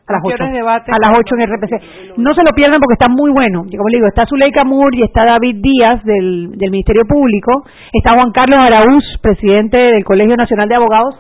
A 0.07 0.13
las 0.13 0.21
8. 0.23 0.43
A 0.43 0.97
las 1.03 1.19
8 1.19 1.35
en 1.35 1.53
RPC. 1.53 2.17
No 2.17 2.33
se 2.33 2.43
lo 2.43 2.51
pierdan 2.53 2.79
porque 2.79 2.93
está 2.93 3.11
muy 3.11 3.31
bueno. 3.31 3.65
Como 3.65 3.89
le 3.89 3.97
digo, 3.97 4.07
está 4.07 4.25
Zuleika 4.25 4.63
Moore 4.63 4.97
y 4.97 5.03
está 5.03 5.25
David 5.25 5.57
Díaz 5.59 6.03
del, 6.05 6.51
del 6.55 6.71
Ministerio 6.71 7.03
Público. 7.05 7.65
Está 7.91 8.15
Juan 8.15 8.31
Carlos 8.31 8.59
Araúz, 8.59 9.03
presidente 9.21 9.77
del 9.77 10.05
Colegio 10.05 10.37
Nacional 10.37 10.69
de 10.69 10.75
Abogados 10.75 11.15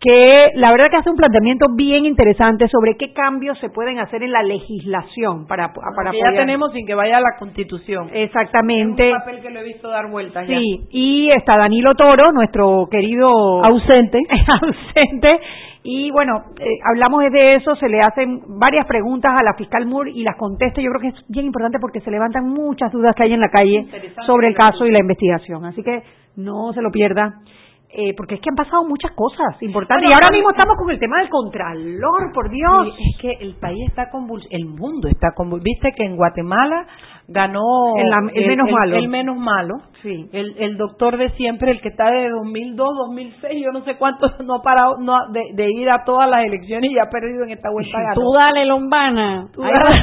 que 0.00 0.52
la 0.54 0.70
verdad 0.70 0.90
que 0.90 0.96
hace 0.96 1.10
un 1.10 1.16
planteamiento 1.16 1.66
bien 1.74 2.06
interesante 2.06 2.68
sobre 2.68 2.96
qué 2.96 3.12
cambios 3.12 3.58
se 3.58 3.68
pueden 3.68 3.98
hacer 3.98 4.22
en 4.22 4.32
la 4.32 4.42
legislación 4.42 5.46
para 5.46 5.72
para 5.74 6.10
que 6.10 6.18
ya 6.18 6.32
tenemos 6.32 6.72
sin 6.72 6.86
que 6.86 6.94
vaya 6.94 7.18
a 7.18 7.20
la 7.20 7.36
Constitución. 7.38 8.08
Exactamente. 8.12 9.08
Es 9.08 9.14
un 9.14 9.20
papel 9.20 9.40
que 9.42 9.50
lo 9.50 9.60
he 9.60 9.64
visto 9.64 9.88
dar 9.88 10.10
vueltas 10.10 10.46
Sí, 10.46 10.86
y 10.90 11.30
está 11.30 11.58
Danilo 11.58 11.94
Toro, 11.94 12.32
nuestro 12.32 12.88
querido 12.90 13.28
ausente, 13.62 14.18
ausente 14.62 15.40
y 15.82 16.10
bueno, 16.10 16.44
eh, 16.58 16.64
hablamos 16.84 17.22
de 17.30 17.54
eso, 17.54 17.74
se 17.76 17.88
le 17.88 18.00
hacen 18.00 18.40
varias 18.58 18.86
preguntas 18.86 19.32
a 19.34 19.42
la 19.42 19.54
fiscal 19.54 19.86
Moore 19.86 20.10
y 20.10 20.22
las 20.22 20.36
contesta. 20.36 20.80
Yo 20.80 20.90
creo 20.90 21.00
que 21.00 21.18
es 21.18 21.28
bien 21.28 21.46
importante 21.46 21.78
porque 21.80 22.00
se 22.00 22.10
levantan 22.10 22.48
muchas 22.48 22.92
dudas 22.92 23.14
que 23.14 23.22
hay 23.22 23.32
en 23.32 23.40
la 23.40 23.48
calle 23.48 23.86
sobre 24.26 24.48
el 24.48 24.54
caso 24.54 24.84
y 24.84 24.90
la 24.90 24.98
investigación. 24.98 25.64
Así 25.64 25.82
que 25.82 26.02
no 26.36 26.72
se 26.74 26.82
lo 26.82 26.90
pierda. 26.90 27.40
Eh, 27.92 28.14
porque 28.16 28.36
es 28.36 28.40
que 28.40 28.50
han 28.50 28.54
pasado 28.54 28.84
muchas 28.84 29.10
cosas 29.12 29.60
importantes. 29.62 30.08
y 30.08 30.14
ahora 30.14 30.28
mismo 30.30 30.50
estamos 30.50 30.76
con 30.76 30.90
el 30.90 30.98
tema 31.00 31.18
del 31.18 31.28
contralor, 31.28 32.32
por 32.32 32.48
Dios. 32.48 32.94
es 32.96 33.20
que 33.20 33.32
el 33.40 33.56
país 33.56 33.88
está 33.88 34.10
convulsionado, 34.10 34.56
el 34.56 34.66
mundo 34.66 35.08
está 35.08 35.32
convulsionado. 35.34 35.64
Viste 35.64 35.92
que 35.96 36.04
en 36.04 36.16
Guatemala 36.16 36.86
ganó 37.32 37.94
el, 37.96 38.46
menos 38.46 38.68
malo. 38.70 38.96
El 38.96 39.08
menos 39.08 39.36
malo. 39.36 39.76
Sí. 40.02 40.28
El, 40.32 40.56
el 40.58 40.76
doctor 40.76 41.16
de 41.16 41.30
siempre, 41.30 41.70
el 41.70 41.80
que 41.80 41.90
está 41.90 42.10
de 42.10 42.28
2002, 42.28 42.88
2006, 43.06 43.62
yo 43.62 43.70
no 43.70 43.84
sé 43.84 43.96
cuánto, 43.96 44.26
no 44.44 44.56
ha 44.56 44.62
parado 44.62 44.96
no, 44.98 45.14
de, 45.30 45.70
ir 45.70 45.88
a 45.90 46.02
todas 46.04 46.28
las 46.28 46.44
elecciones 46.44 46.90
y 46.90 46.98
ha 46.98 47.08
perdido 47.08 47.44
en 47.44 47.50
esta 47.50 47.70
vuelta. 47.70 47.98
Tú 48.14 48.32
dale, 48.34 48.66
Lombana. 48.66 49.46
Tú 49.52 49.62
dale. 49.62 49.74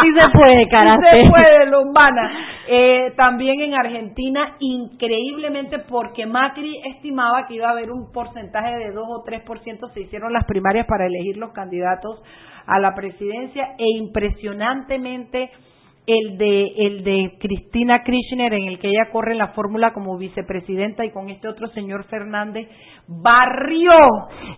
sí 0.00 0.08
se 0.18 0.28
puede, 0.30 0.68
carajo. 0.68 1.00
Sí 1.02 1.22
se 1.24 1.30
puede, 1.30 1.66
Lombana. 1.66 2.30
Eh, 2.68 3.12
también 3.16 3.60
en 3.62 3.74
Argentina, 3.74 4.54
increíblemente, 4.60 5.80
porque 5.80 6.24
Macri 6.26 6.80
estimaba 6.94 7.46
que 7.48 7.54
iba 7.54 7.66
a 7.66 7.72
haber 7.72 7.90
un 7.90 8.12
porcentaje 8.12 8.76
de 8.76 8.92
2 8.92 9.08
o 9.08 9.24
3%, 9.24 9.92
se 9.92 10.00
hicieron 10.02 10.32
las 10.32 10.44
primarias 10.44 10.86
para 10.86 11.06
elegir 11.06 11.36
los 11.36 11.50
candidatos 11.52 12.22
a 12.70 12.78
la 12.78 12.94
presidencia 12.94 13.74
e 13.78 13.98
impresionantemente 13.98 15.50
el 16.06 16.38
de 16.38 16.66
el 16.78 17.04
de 17.04 17.36
Cristina 17.38 18.02
Kirchner 18.02 18.54
en 18.54 18.68
el 18.68 18.78
que 18.78 18.88
ella 18.88 19.10
corre 19.12 19.34
la 19.34 19.48
fórmula 19.48 19.92
como 19.92 20.16
vicepresidenta 20.16 21.04
y 21.04 21.10
con 21.10 21.28
este 21.28 21.48
otro 21.48 21.68
señor 21.68 22.04
Fernández 22.04 22.68
barrió 23.06 23.92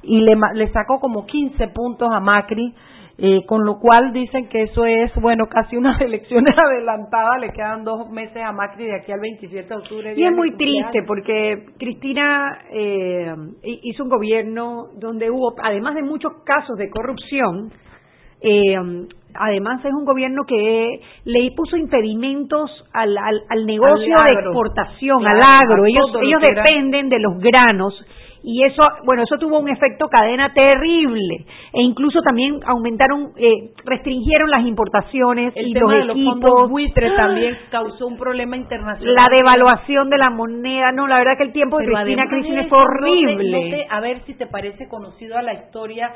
y 0.02 0.20
le, 0.20 0.36
le 0.54 0.70
sacó 0.72 1.00
como 1.00 1.26
15 1.26 1.68
puntos 1.68 2.08
a 2.12 2.20
Macri 2.20 2.74
eh, 3.18 3.44
con 3.46 3.64
lo 3.64 3.78
cual 3.78 4.12
dicen 4.12 4.48
que 4.48 4.62
eso 4.62 4.86
es, 4.86 5.14
bueno, 5.20 5.46
casi 5.46 5.76
unas 5.76 6.00
elecciones 6.00 6.56
adelantadas, 6.58 7.40
le 7.40 7.50
quedan 7.50 7.84
dos 7.84 8.10
meses 8.10 8.42
a 8.42 8.52
Macri 8.52 8.86
de 8.86 8.96
aquí 8.96 9.12
al 9.12 9.20
27 9.20 9.68
de 9.68 9.74
octubre. 9.74 10.14
Y 10.16 10.24
es 10.24 10.32
muy 10.32 10.56
triste 10.56 11.02
porque 11.06 11.66
Cristina 11.78 12.58
eh, 12.70 13.34
hizo 13.62 14.04
un 14.04 14.08
gobierno 14.08 14.86
donde 14.98 15.30
hubo, 15.30 15.54
además 15.62 15.94
de 15.94 16.02
muchos 16.02 16.32
casos 16.44 16.76
de 16.78 16.88
corrupción, 16.88 17.70
eh, 18.42 18.76
además 19.34 19.84
es 19.84 19.92
un 19.92 20.04
gobierno 20.04 20.42
que 20.46 21.00
le 21.24 21.50
puso 21.56 21.76
impedimentos 21.76 22.70
al, 22.92 23.16
al, 23.16 23.66
negocio 23.66 24.16
de 24.28 24.34
exportación, 24.40 25.26
al 25.26 25.40
agro. 25.62 25.86
Ellos, 25.86 26.10
ellos 26.22 26.40
dependen 26.40 27.08
de 27.08 27.18
los 27.20 27.38
granos 27.38 27.94
y 28.44 28.64
eso, 28.64 28.82
bueno, 29.04 29.22
eso 29.22 29.38
tuvo 29.38 29.60
un 29.60 29.68
efecto 29.68 30.08
cadena 30.08 30.52
terrible 30.52 31.46
e 31.72 31.80
incluso 31.80 32.20
también 32.22 32.58
aumentaron, 32.66 33.30
eh, 33.36 33.70
restringieron 33.84 34.50
las 34.50 34.66
importaciones 34.66 35.52
El 35.54 35.68
y 35.68 35.72
tema 35.72 35.92
los 35.92 36.00
de 36.00 36.04
los 36.06 36.16
equipos. 36.16 36.32
fondos 36.40 36.70
buitre 36.70 37.06
¡Ah! 37.06 37.16
también 37.16 37.56
causó 37.70 38.04
un 38.08 38.16
problema 38.16 38.56
internacional. 38.56 39.14
La 39.14 39.28
devaluación 39.34 40.10
de 40.10 40.18
la 40.18 40.30
moneda, 40.30 40.90
no, 40.90 41.06
la 41.06 41.18
verdad 41.18 41.36
que 41.38 41.44
el 41.44 41.52
tiempo 41.52 41.78
de 41.78 41.84
Cristina 41.86 42.24
de 42.24 42.28
fue 42.30 42.40
eso, 42.40 42.50
no 42.58 42.68
te- 42.68 42.74
horrible. 42.74 43.70
no 43.70 43.76
te- 43.76 43.86
a 43.88 44.00
ver 44.00 44.22
si 44.26 44.34
te 44.34 44.46
parece 44.48 44.88
conocido 44.88 45.38
a 45.38 45.42
la 45.42 45.54
historia, 45.54 46.10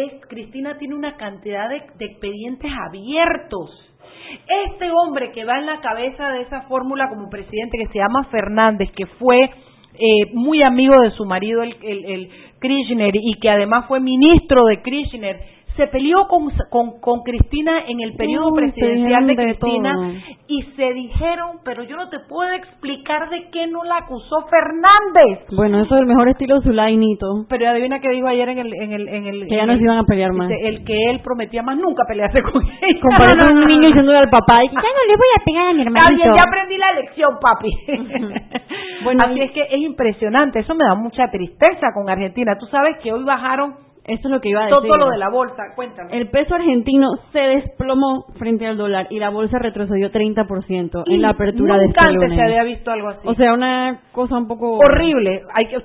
es 0.00 0.26
Cristina 0.28 0.76
tiene 0.78 0.94
una 0.94 1.16
cantidad 1.16 1.68
de, 1.68 1.76
expedientes 1.76 2.70
abiertos. 2.88 3.70
Este 4.66 4.90
hombre 4.90 5.32
que 5.32 5.44
va 5.44 5.58
en 5.58 5.66
la 5.66 5.80
cabeza 5.80 6.30
de 6.30 6.42
esa 6.42 6.62
fórmula 6.62 7.08
como 7.08 7.30
presidente, 7.30 7.78
que 7.78 7.92
se 7.92 7.98
llama 7.98 8.24
Fernández, 8.30 8.90
que 8.96 9.06
fue 9.06 9.42
eh, 9.42 10.32
muy 10.32 10.62
amigo 10.62 10.94
de 11.00 11.10
su 11.12 11.24
marido, 11.24 11.62
el, 11.62 11.76
el, 11.82 12.04
el 12.04 12.30
Kirchner, 12.60 13.14
y 13.14 13.34
que 13.40 13.50
además 13.50 13.86
fue 13.86 14.00
ministro 14.00 14.64
de 14.64 14.82
Kirchner, 14.82 15.40
se 15.76 15.86
peleó 15.88 16.28
con, 16.28 16.50
con, 16.70 17.00
con 17.00 17.22
Cristina 17.22 17.80
en 17.88 18.00
el 18.00 18.14
periodo 18.14 18.52
presidencial 18.54 19.26
de 19.26 19.34
Cristina 19.36 19.92
todo. 19.92 20.12
y 20.46 20.62
se 20.76 20.92
dijeron, 20.92 21.58
pero 21.64 21.82
yo 21.82 21.96
no 21.96 22.08
te 22.08 22.20
puedo 22.28 22.48
explicar 22.52 23.28
de 23.30 23.48
qué 23.50 23.66
no 23.66 23.82
la 23.82 23.96
acusó 23.98 24.46
Fernández. 24.48 25.46
Bueno, 25.56 25.80
eso 25.82 25.94
es 25.96 26.00
el 26.02 26.06
mejor 26.06 26.28
estilo 26.28 26.60
Zulainito. 26.62 27.46
Pero 27.48 27.68
adivina 27.68 27.98
qué 28.00 28.08
dijo 28.10 28.26
ayer 28.28 28.48
en 28.50 28.58
el 28.58 28.72
en 28.74 28.92
el 28.92 29.08
en 29.08 29.26
el 29.26 29.48
Que 29.48 29.56
ya 29.56 29.66
no 29.66 29.76
se 29.76 29.82
iban 29.82 29.98
a 29.98 30.04
pelear 30.04 30.32
más. 30.32 30.48
el 30.50 30.84
que 30.84 31.10
él 31.10 31.20
prometía 31.24 31.62
más 31.62 31.76
nunca 31.76 32.04
pelearse 32.06 32.40
con 32.42 32.62
ella. 32.80 33.00
Comparado 33.00 33.48
con 33.48 33.58
un 33.58 33.66
niño 33.68 33.88
diciéndole 33.88 34.18
al 34.18 34.30
papá, 34.30 34.60
ya 34.62 34.70
no 34.72 35.02
le 35.08 35.16
voy 35.16 35.28
a 35.40 35.44
pegar 35.44 35.66
a 35.66 35.72
mi 35.72 35.82
Está 35.82 35.90
hermanito. 35.90 36.22
bien, 36.24 36.34
ya 36.34 36.46
aprendí 36.46 36.76
la 36.78 36.92
lección, 37.00 37.30
papi. 37.40 37.70
Bueno, 39.04 39.24
Así 39.24 39.38
y- 39.38 39.42
es 39.42 39.50
que 39.52 39.62
es 39.62 39.80
impresionante, 39.82 40.60
eso 40.60 40.74
me 40.74 40.84
da 40.84 40.94
mucha 40.94 41.28
tristeza 41.30 41.88
con 41.94 42.08
Argentina. 42.08 42.56
Tú 42.58 42.66
sabes 42.66 42.96
que 43.02 43.12
hoy 43.12 43.22
bajaron 43.24 43.74
Eso 44.06 44.28
es 44.28 44.30
lo 44.30 44.40
que 44.40 44.50
iba 44.50 44.60
a 44.60 44.66
decir. 44.66 44.78
todo 44.82 44.96
lo 44.98 45.10
de 45.10 45.18
la 45.18 45.30
bolsa, 45.30 45.62
cuéntame. 45.74 46.10
El 46.12 46.28
peso 46.28 46.54
argentino 46.54 47.08
se 47.32 47.38
desplomó 47.38 48.26
frente 48.38 48.66
al 48.66 48.76
dólar 48.76 49.06
y 49.10 49.18
la 49.18 49.30
bolsa 49.30 49.58
retrocedió 49.58 50.10
30% 50.10 51.04
en 51.06 51.22
la 51.22 51.30
apertura 51.30 51.78
de 51.78 51.86
Nunca 51.86 52.00
este 52.00 52.06
antes 52.08 52.28
lunes. 52.28 52.38
se 52.38 52.44
había 52.44 52.64
visto 52.64 52.90
algo 52.90 53.08
así. 53.08 53.20
O 53.24 53.34
sea, 53.34 53.54
una 53.54 54.00
cosa 54.12 54.36
un 54.36 54.46
poco 54.46 54.76
horrible. 54.78 55.42
Hay 55.54 55.66
que 55.68 55.76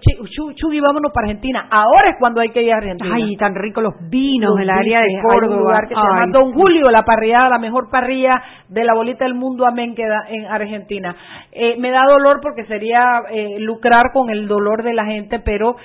vámonos 0.81 1.11
para 1.13 1.27
Argentina. 1.27 1.67
Ahora 1.69 2.09
es 2.09 2.15
cuando 2.19 2.41
hay 2.41 2.49
que 2.49 2.61
ir 2.61 2.73
a 2.73 2.77
Argentina. 2.77 3.15
Ay, 3.15 3.35
tan 3.37 3.55
ricos 3.55 3.83
los 3.83 3.93
vinos 4.09 4.55
en 4.57 4.63
el 4.63 4.69
área 4.69 5.01
de 5.01 5.07
biches, 5.07 5.23
hay 5.23 5.25
un 5.31 5.39
Córdoba. 5.39 5.57
lugar 5.61 5.87
que 5.87 5.95
se 5.95 6.01
llama 6.01 6.25
Don 6.31 6.53
Julio, 6.53 6.91
la 6.91 7.03
parrillada, 7.03 7.49
la 7.49 7.59
mejor 7.59 7.89
parrilla 7.89 8.41
de 8.67 8.83
la 8.83 8.93
bolita 8.93 9.25
del 9.25 9.35
mundo, 9.35 9.65
amén, 9.65 9.95
que 9.95 10.05
da 10.05 10.23
en 10.27 10.45
Argentina. 10.45 11.15
Eh, 11.51 11.77
me 11.79 11.91
da 11.91 12.03
dolor 12.05 12.39
porque 12.41 12.65
sería 12.65 13.21
eh, 13.31 13.59
lucrar 13.59 14.11
con 14.13 14.29
el 14.29 14.47
dolor 14.47 14.83
de 14.83 14.93
la 14.93 15.05
gente, 15.05 15.39
pero 15.39 15.75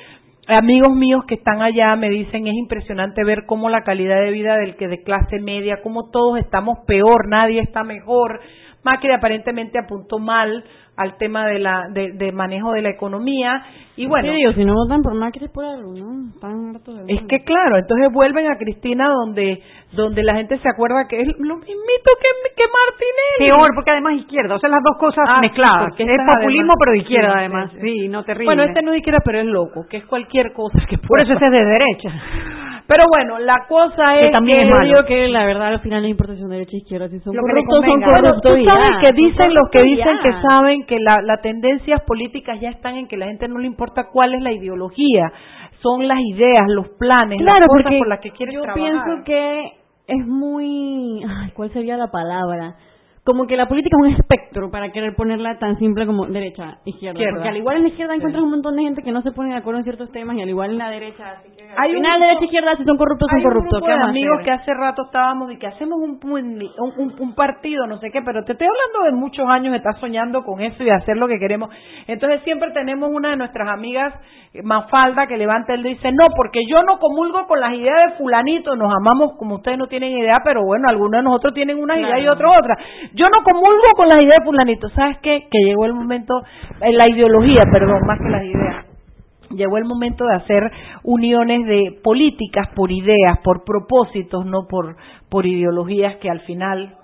amigos 0.49 0.95
míos 0.95 1.25
que 1.27 1.35
están 1.35 1.63
allá 1.63 1.97
me 1.97 2.11
dicen 2.11 2.47
es 2.47 2.55
impresionante 2.55 3.25
ver 3.25 3.45
cómo 3.47 3.71
la 3.71 3.83
calidad 3.83 4.21
de 4.21 4.31
vida 4.31 4.57
del 4.57 4.77
que 4.77 4.89
de 4.89 5.03
clase 5.03 5.39
media, 5.41 5.81
cómo 5.83 6.11
todos 6.11 6.39
estamos 6.39 6.79
peor, 6.87 7.29
nadie 7.29 7.61
está 7.61 7.83
mejor. 7.83 8.41
Macri 8.83 9.13
aparentemente 9.13 9.79
apuntó 9.79 10.19
mal 10.19 10.65
al 10.97 11.17
tema 11.17 11.47
de 11.47 11.59
la 11.59 11.89
de, 11.91 12.13
de 12.13 12.31
manejo 12.33 12.73
de 12.73 12.83
la 12.83 12.91
economía 12.91 13.63
y 13.97 14.07
bueno 14.07 14.29
Sí, 14.31 14.37
digo, 14.37 14.53
si 14.53 14.65
no 14.65 14.75
votan 14.75 15.03
por 15.03 15.15
Macri 15.15 15.45
es 15.47 15.51
por 15.51 15.65
algo, 15.65 15.93
¿no? 15.93 16.31
Están 16.35 16.71
hartos 16.75 17.07
de 17.07 17.13
es 17.15 17.23
que 17.29 17.43
claro, 17.45 17.79
entonces 17.79 18.13
vuelven 18.13 18.47
a 18.47 18.57
Cristina 18.59 19.09
donde 19.09 19.61
donde 19.93 20.23
la 20.23 20.35
gente 20.37 20.59
se 20.59 20.69
acuerda 20.69 21.07
que 21.09 21.21
es 21.21 21.29
lo 21.39 21.57
mismito 21.57 22.11
que, 22.21 22.29
que 22.57 22.65
Martinelli. 22.65 23.39
Peor, 23.51 23.71
porque 23.75 23.91
además 23.91 24.15
izquierda, 24.15 24.55
o 24.57 24.59
sea, 24.59 24.69
las 24.71 24.83
dos 24.83 24.97
cosas 24.99 25.25
Ah, 25.29 25.37
sí, 25.37 25.41
mezcladas. 25.43 25.89
porque 25.89 26.03
es 26.05 26.11
populismo, 26.27 26.73
además- 26.73 26.77
pero 26.81 26.93
de 26.93 26.99
izquierda 26.99 27.31
sí, 27.33 27.39
además. 27.39 27.71
sí, 27.73 27.79
Sí, 27.81 28.09
no 28.09 28.25
terrible. 28.25 28.47
Bueno, 28.47 28.63
este 28.65 28.83
no 28.83 28.93
es 28.93 28.99
izquierda, 28.99 29.21
pero 29.25 29.39
es 29.41 29.47
loco, 29.47 29.87
que 29.89 29.97
es 29.99 30.07
cualquier 30.07 30.53
cosa 30.53 30.79
que 30.89 30.99
Por 30.99 31.09
pueda 31.09 31.23
eso 31.25 31.33
ese 31.35 31.47
es 31.47 31.53
de 31.53 31.65
derecha. 31.65 32.11
Pero 32.87 33.05
bueno, 33.11 33.39
la 33.39 33.65
cosa 33.67 34.13
Que 34.15 34.27
es 34.27 34.33
también 34.33 34.59
que 34.59 34.65
es 34.65 34.71
malo. 34.71 34.83
Yo 34.85 34.89
digo 34.97 35.05
que 35.07 35.29
la 35.29 35.47
verdad 35.47 35.69
al 35.69 35.81
final 35.81 36.03
no 36.03 36.09
importa 36.09 36.35
si 36.35 36.41
son 36.41 36.51
derecha 36.51 36.73
o 36.75 36.77
izquierda, 36.77 37.09
si 37.09 37.19
son 37.21 37.35
Lo 37.35 37.43
que 37.43 37.53
le 37.55 37.65
corruptos 37.65 37.75
son 37.77 37.85
convenga. 37.89 38.07
Bueno, 38.11 38.29
corruptos 38.29 38.53
tú 38.53 38.59
y 38.59 38.65
sabes 38.67 38.91
ya, 38.91 39.01
que 39.01 39.07
son 39.07 39.15
dicen 39.17 39.55
los 39.55 39.71
que 39.71 39.79
corruptos 39.79 39.87
y 39.87 39.97
dicen 39.97 40.17
ya. 40.17 40.23
que 40.23 40.43
saben 40.49 40.87
que 40.87 40.99
la- 41.01 41.23
las 41.23 41.41
tendencias 41.41 42.01
políticas 42.03 42.61
ya 42.61 42.69
están 42.71 42.97
en 42.97 43.09
que 43.09 43.17
la 43.17 43.27
gente 43.27 43.49
no 43.49 43.59
le 43.59 43.67
importa 43.67 44.09
cuál 44.13 44.35
es 44.35 44.43
la 44.43 44.53
ideología, 44.53 45.33
son 45.81 46.07
las 46.09 46.19
ideas, 46.21 46.65
los 46.69 46.89
planes, 46.99 47.39
Claro, 47.41 47.59
las 47.61 47.67
cosas 47.69 47.83
porque 47.85 47.99
por 47.99 48.09
las 48.09 48.21
que 48.21 48.31
quieren 48.33 48.55
yo 48.55 48.63
trabajar. 48.63 48.91
pienso 49.05 49.25
que 49.25 49.73
es 50.07 50.27
muy... 50.27 51.23
Ay, 51.27 51.51
¿Cuál 51.55 51.71
sería 51.73 51.97
la 51.97 52.09
palabra? 52.11 52.75
Como 53.25 53.47
que 53.47 53.57
la 53.57 53.67
política 53.67 53.97
es 53.99 54.07
un 54.07 54.13
espectro 54.21 54.71
para 54.71 54.93
querer 54.93 55.15
ponerla 55.17 55.59
tan 55.59 55.79
simple 55.79 56.05
como 56.05 56.27
derecha, 56.27 56.77
izquierda. 56.85 57.19
Izquierda. 57.19 57.33
Porque 57.37 57.49
al 57.49 57.57
igual 57.57 57.77
en 57.79 57.83
la 57.85 57.89
izquierda 57.89 58.15
encuentras 58.15 58.45
un 58.45 58.51
montón 58.51 58.77
de 58.77 58.83
gente 58.83 59.03
que 59.03 59.13
no 59.13 59.23
se 59.23 59.33
pone 59.33 59.49
de 59.49 59.57
acuerdo 59.57 59.79
en 59.79 59.85
ciertos 59.85 60.13
temas 60.13 60.37
y 60.37 60.43
al 60.43 60.49
igual 60.51 60.73
en 60.73 60.79
la 60.79 60.91
derecha. 60.91 61.31
Así 61.39 61.49
que 61.57 61.63
al 61.65 61.71
Hay 61.79 61.91
un 61.93 61.97
final 61.97 62.13
grupo- 62.19 62.27
derecha 62.27 62.45
izquierda, 62.45 62.77
si 62.77 62.85
son 62.85 62.97
corruptos, 62.99 63.27
son 63.31 63.39
Hay 63.39 63.43
corruptos. 63.45 63.71
grupo 63.81 63.87
¿Qué 63.87 63.93
de 63.93 63.99
vamos 63.99 64.07
a 64.07 64.11
amigos 64.11 64.41
que 64.45 64.51
hace 64.51 64.75
rato 64.75 65.03
estábamos 65.07 65.51
y 65.53 65.57
que 65.59 65.67
hacemos 65.67 65.99
un, 66.01 66.21
un, 66.23 66.63
un- 66.99 67.15
un 67.19 67.35
partido, 67.35 67.87
no 67.87 67.97
sé 67.99 68.11
qué, 68.11 68.21
pero 68.23 68.45
te 68.45 68.53
estoy 68.53 68.67
hablando 68.69 69.11
de 69.11 69.19
muchos 69.19 69.49
años, 69.49 69.75
estás 69.75 69.99
soñando 70.01 70.43
con 70.45 70.61
eso 70.61 70.83
y 70.85 70.91
hacer 70.91 71.17
lo 71.17 71.27
que 71.27 71.39
queremos. 71.39 71.71
Entonces 72.07 72.43
siempre 72.43 72.73
tenemos 72.73 73.09
una 73.11 73.31
de 73.31 73.37
nuestras 73.37 73.67
amigas, 73.71 74.13
eh, 74.53 74.61
Mafalda, 74.63 75.27
que 75.27 75.39
levanta 75.39 75.73
el 75.73 75.83
dedo 75.83 75.93
y 75.93 75.95
dice, 75.95 76.13
no, 76.13 76.27
porque 76.37 76.61
yo 76.69 76.83
no 76.83 76.99
comulgo 76.99 77.47
con 77.47 77.59
las 77.59 77.73
ideas 77.73 78.11
de 78.11 78.19
fulanito, 78.19 78.77
nos 78.77 78.93
amamos 78.95 79.33
como 79.39 79.55
ustedes 79.57 79.79
no 79.79 79.87
tienen 79.87 80.11
idea, 80.13 80.43
pero 80.45 80.63
bueno, 80.63 80.89
algunos 80.91 81.13
de 81.21 81.23
nosotros 81.23 81.55
tienen 81.55 81.79
una 81.83 81.97
idea 81.99 82.19
y 82.19 82.23
Claro. 82.25 82.33
otros 82.35 82.53
otra. 82.59 82.77
Yo 83.15 83.29
no 83.29 83.43
comulgo 83.45 83.93
con 83.97 84.09
las 84.09 84.21
ideas 84.23 84.41
de 84.41 84.45
fulanito, 84.45 84.89
¿sabes 84.91 85.19
qué? 85.23 85.47
Que 85.51 85.59
llegó 85.65 85.87
el 85.87 85.95
momento, 85.95 86.43
eh, 86.81 86.93
la 86.93 87.09
ideología, 87.09 87.65
perdón, 87.71 88.01
más 88.07 88.19
que 88.19 88.29
las 88.29 88.45
ideas 88.45 88.85
llegó 89.51 89.79
el 89.79 89.85
momento 89.85 90.25
de 90.27 90.37
hacer 90.37 90.63
uniones 91.03 91.67
de 91.67 92.01
políticas 92.03 92.69
por 92.75 92.91
ideas, 92.91 93.39
por 93.43 93.65
propósitos, 93.65 94.45
no 94.45 94.67
por, 94.69 94.97
por 95.29 95.47
ideologías 95.47 96.17
que 96.17 96.31
al 96.31 96.41
final, 96.41 96.97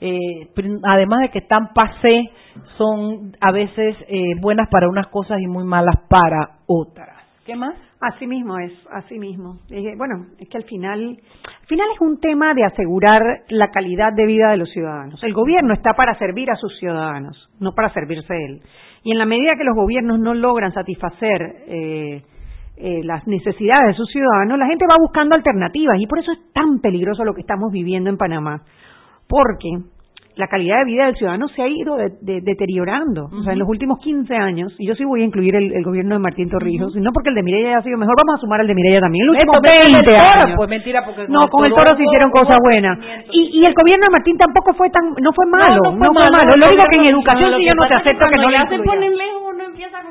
eh, 0.00 0.48
además 0.84 1.20
de 1.20 1.30
que 1.30 1.38
están 1.40 1.72
pasé, 1.74 2.30
son 2.78 3.36
a 3.40 3.52
veces 3.52 3.96
eh, 4.08 4.34
buenas 4.40 4.68
para 4.70 4.88
unas 4.88 5.08
cosas 5.08 5.40
y 5.40 5.46
muy 5.46 5.64
malas 5.64 5.96
para 6.08 6.58
otras. 6.66 7.16
¿Qué 7.44 7.56
más? 7.56 7.74
Así 8.00 8.26
mismo 8.26 8.58
es, 8.58 8.72
así 8.92 9.18
mismo. 9.18 9.58
Eh, 9.70 9.94
bueno, 9.96 10.26
es 10.38 10.48
que 10.50 10.58
al 10.58 10.64
final, 10.64 11.18
al 11.60 11.66
final 11.66 11.86
es 11.94 12.00
un 12.00 12.20
tema 12.20 12.52
de 12.52 12.64
asegurar 12.64 13.22
la 13.48 13.70
calidad 13.70 14.12
de 14.12 14.26
vida 14.26 14.50
de 14.50 14.58
los 14.58 14.70
ciudadanos. 14.70 15.22
El 15.24 15.32
gobierno 15.32 15.72
está 15.72 15.94
para 15.94 16.18
servir 16.18 16.50
a 16.50 16.56
sus 16.56 16.78
ciudadanos, 16.78 17.48
no 17.58 17.72
para 17.72 17.92
servirse 17.94 18.34
él. 18.34 18.60
Y 19.02 19.12
en 19.12 19.18
la 19.18 19.24
medida 19.24 19.56
que 19.56 19.64
los 19.64 19.74
gobiernos 19.74 20.18
no 20.18 20.34
logran 20.34 20.72
satisfacer 20.72 21.40
eh, 21.68 22.22
eh, 22.76 23.00
las 23.02 23.26
necesidades 23.26 23.86
de 23.88 23.94
sus 23.94 24.10
ciudadanos, 24.10 24.58
la 24.58 24.66
gente 24.66 24.84
va 24.86 24.96
buscando 25.00 25.34
alternativas 25.34 25.96
y 25.98 26.06
por 26.06 26.18
eso 26.18 26.32
es 26.32 26.52
tan 26.52 26.80
peligroso 26.80 27.24
lo 27.24 27.32
que 27.32 27.40
estamos 27.40 27.72
viviendo 27.72 28.10
en 28.10 28.18
Panamá, 28.18 28.62
porque 29.26 29.70
la 30.36 30.46
calidad 30.48 30.78
de 30.80 30.84
vida 30.84 31.06
del 31.06 31.14
ciudadano 31.16 31.48
se 31.48 31.62
ha 31.62 31.68
ido 31.68 31.96
de- 31.96 32.10
de- 32.20 32.40
deteriorando. 32.42 33.24
O 33.32 33.42
sea, 33.42 33.52
en 33.54 33.58
los 33.58 33.68
últimos 33.68 33.98
15 34.00 34.34
años, 34.36 34.74
y 34.78 34.86
yo 34.86 34.94
sí 34.94 35.04
voy 35.04 35.22
a 35.22 35.24
incluir 35.24 35.54
el, 35.56 35.72
el 35.72 35.82
gobierno 35.82 36.14
de 36.14 36.20
Martín 36.20 36.50
Torrijos, 36.50 36.94
y 36.96 37.00
no 37.00 37.10
porque 37.12 37.30
el 37.30 37.34
de 37.36 37.42
Mireya 37.42 37.68
haya 37.70 37.82
sido 37.82 37.96
mejor, 37.98 38.14
vamos 38.16 38.36
a 38.36 38.40
sumar 38.40 38.60
el 38.60 38.66
de 38.66 38.74
Mireya 38.74 39.00
también. 39.00 39.24
El 39.24 39.30
último 39.30 39.52
Esto, 39.54 39.62
vete 39.64 39.92
20 39.92 40.10
del 40.10 40.20
toro, 40.20 40.40
años. 40.44 40.56
Pues 40.56 40.68
mentira, 40.68 41.04
porque 41.04 41.26
No, 41.28 41.48
con 41.48 41.64
el 41.64 41.72
toro 41.72 41.96
se 41.96 42.02
hicieron 42.04 42.30
cosas 42.30 42.56
buenas. 42.62 42.98
Y, 43.32 43.60
y 43.60 43.64
el 43.64 43.74
gobierno 43.74 44.06
de 44.06 44.10
Martín 44.10 44.36
tampoco 44.36 44.74
fue 44.74 44.90
tan, 44.90 45.04
no 45.20 45.32
fue 45.32 45.46
malo, 45.46 45.82
no 45.92 46.12
fue 46.12 46.28
malo, 46.30 46.50
Lo 46.56 46.64
el 46.66 46.70
digo 46.70 46.84
que 46.92 47.00
en 47.00 47.06
educación 47.14 47.50
lo 47.52 47.56
sí 47.58 47.64
yo 47.66 47.74
no 47.74 47.88
te 47.88 47.94
acepto 47.94 48.24
que 48.28 48.36
no 48.36 48.50
le 48.50 48.56
incluya. 48.58 48.84
ponen 48.84 49.16
lejos, 49.16 49.45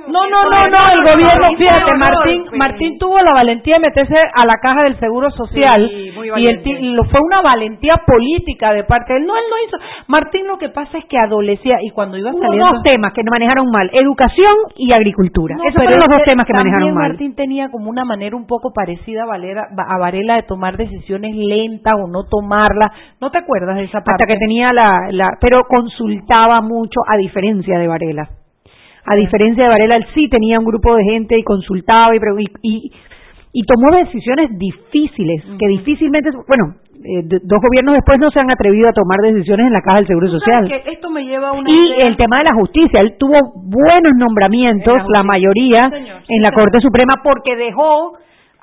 No, 0.07 0.29
no, 0.29 0.43
no, 0.43 0.59
no, 0.69 0.77
el 0.93 1.01
gobierno, 1.01 1.45
fíjate, 1.57 1.93
Martín. 1.97 2.45
Martín 2.53 2.97
tuvo 2.99 3.19
la 3.19 3.33
valentía 3.33 3.75
de 3.75 3.81
meterse 3.81 4.15
a 4.15 4.45
la 4.45 4.57
caja 4.61 4.83
del 4.83 4.99
Seguro 4.99 5.31
Social 5.31 5.89
Sí, 5.89 6.11
y 6.35 6.47
el 6.47 6.61
fue 7.09 7.19
una 7.25 7.41
valentía 7.41 7.95
política 8.05 8.73
de 8.73 8.83
parte 8.83 9.13
de 9.13 9.19
él. 9.19 9.25
No, 9.25 9.35
él 9.35 9.43
no 9.49 9.55
hizo. 9.65 9.77
Martín 10.07 10.47
lo 10.47 10.57
que 10.57 10.69
pasa 10.69 10.97
es 10.97 11.05
que 11.05 11.17
adolecía 11.17 11.77
y 11.81 11.89
cuando 11.91 12.17
iba 12.17 12.31
Hubo 12.31 12.41
saliendo 12.41 12.65
dos 12.65 12.83
temas 12.83 13.13
que 13.13 13.21
manejaron 13.29 13.69
mal, 13.71 13.89
educación 13.93 14.53
y 14.75 14.91
agricultura. 14.93 15.55
No, 15.55 15.63
Esos 15.63 15.75
fueron 15.75 15.99
los 15.99 16.09
dos 16.09 16.23
temas 16.23 16.45
que 16.45 16.53
manejaron 16.53 16.89
también 16.89 16.95
mal. 16.95 17.09
Martín 17.09 17.35
tenía 17.35 17.69
como 17.69 17.89
una 17.89 18.05
manera 18.05 18.35
un 18.35 18.47
poco 18.47 18.71
parecida 18.73 19.23
a, 19.23 19.25
Valera, 19.25 19.67
a 19.77 19.97
Varela 19.97 20.35
de 20.35 20.43
tomar 20.43 20.77
decisiones 20.77 21.35
lentas 21.35 21.93
o 21.95 22.07
no 22.07 22.25
tomarlas. 22.29 22.91
¿No 23.19 23.31
te 23.31 23.39
acuerdas 23.39 23.75
de 23.77 23.83
esa 23.83 23.99
parte? 23.99 24.15
hasta 24.15 24.33
que 24.33 24.39
tenía 24.39 24.71
la, 24.71 25.07
la 25.11 25.37
pero 25.41 25.63
consultaba 25.67 26.61
mucho 26.61 27.01
a 27.07 27.17
diferencia 27.17 27.77
de 27.77 27.87
Varela 27.87 28.29
a 29.05 29.15
diferencia 29.15 29.63
de 29.63 29.69
Varela 29.69 29.95
él 29.97 30.05
sí 30.13 30.27
tenía 30.29 30.59
un 30.59 30.65
grupo 30.65 30.95
de 30.95 31.03
gente 31.03 31.37
y 31.37 31.43
consultaba 31.43 32.15
y 32.15 32.19
y, 32.63 32.91
y, 33.53 33.61
tomó 33.63 33.95
decisiones 33.97 34.49
difíciles 34.57 35.43
que 35.59 35.67
difícilmente 35.67 36.29
bueno 36.47 36.75
eh, 37.07 37.21
dos 37.43 37.59
gobiernos 37.61 37.93
después 37.95 38.17
no 38.19 38.31
se 38.31 38.39
han 38.39 38.49
atrevido 38.49 38.89
a 38.89 38.93
tomar 38.93 39.19
decisiones 39.21 39.67
en 39.67 39.73
la 39.73 39.81
caja 39.81 39.97
del 39.97 40.07
seguro 40.07 40.27
¿Tú 40.27 40.39
social. 40.39 40.67
sabes 40.67 40.83
que 40.83 40.91
esto 40.91 41.09
me 41.11 41.23
lleva 41.23 41.49
a 41.49 41.51
una 41.53 41.69
y 41.69 41.73
idea- 41.93 42.07
el 42.07 42.17
tema 42.17 42.39
de 42.39 42.45
la 42.49 42.55
justicia 42.55 42.99
él 43.01 43.15
tuvo 43.19 43.37
buenos 43.65 44.13
nombramientos 44.17 44.95
En 45.05 45.11
la 45.11 45.23
mayoría 45.23 45.81
Sí, 45.81 45.95
señor, 45.97 46.17
sí, 46.25 46.33
en 46.33 46.41
la 46.41 46.49
señor. 46.49 46.53
Corte 46.61 46.79
Suprema 46.81 47.21
porque 47.23 47.55
dejó 47.55 48.13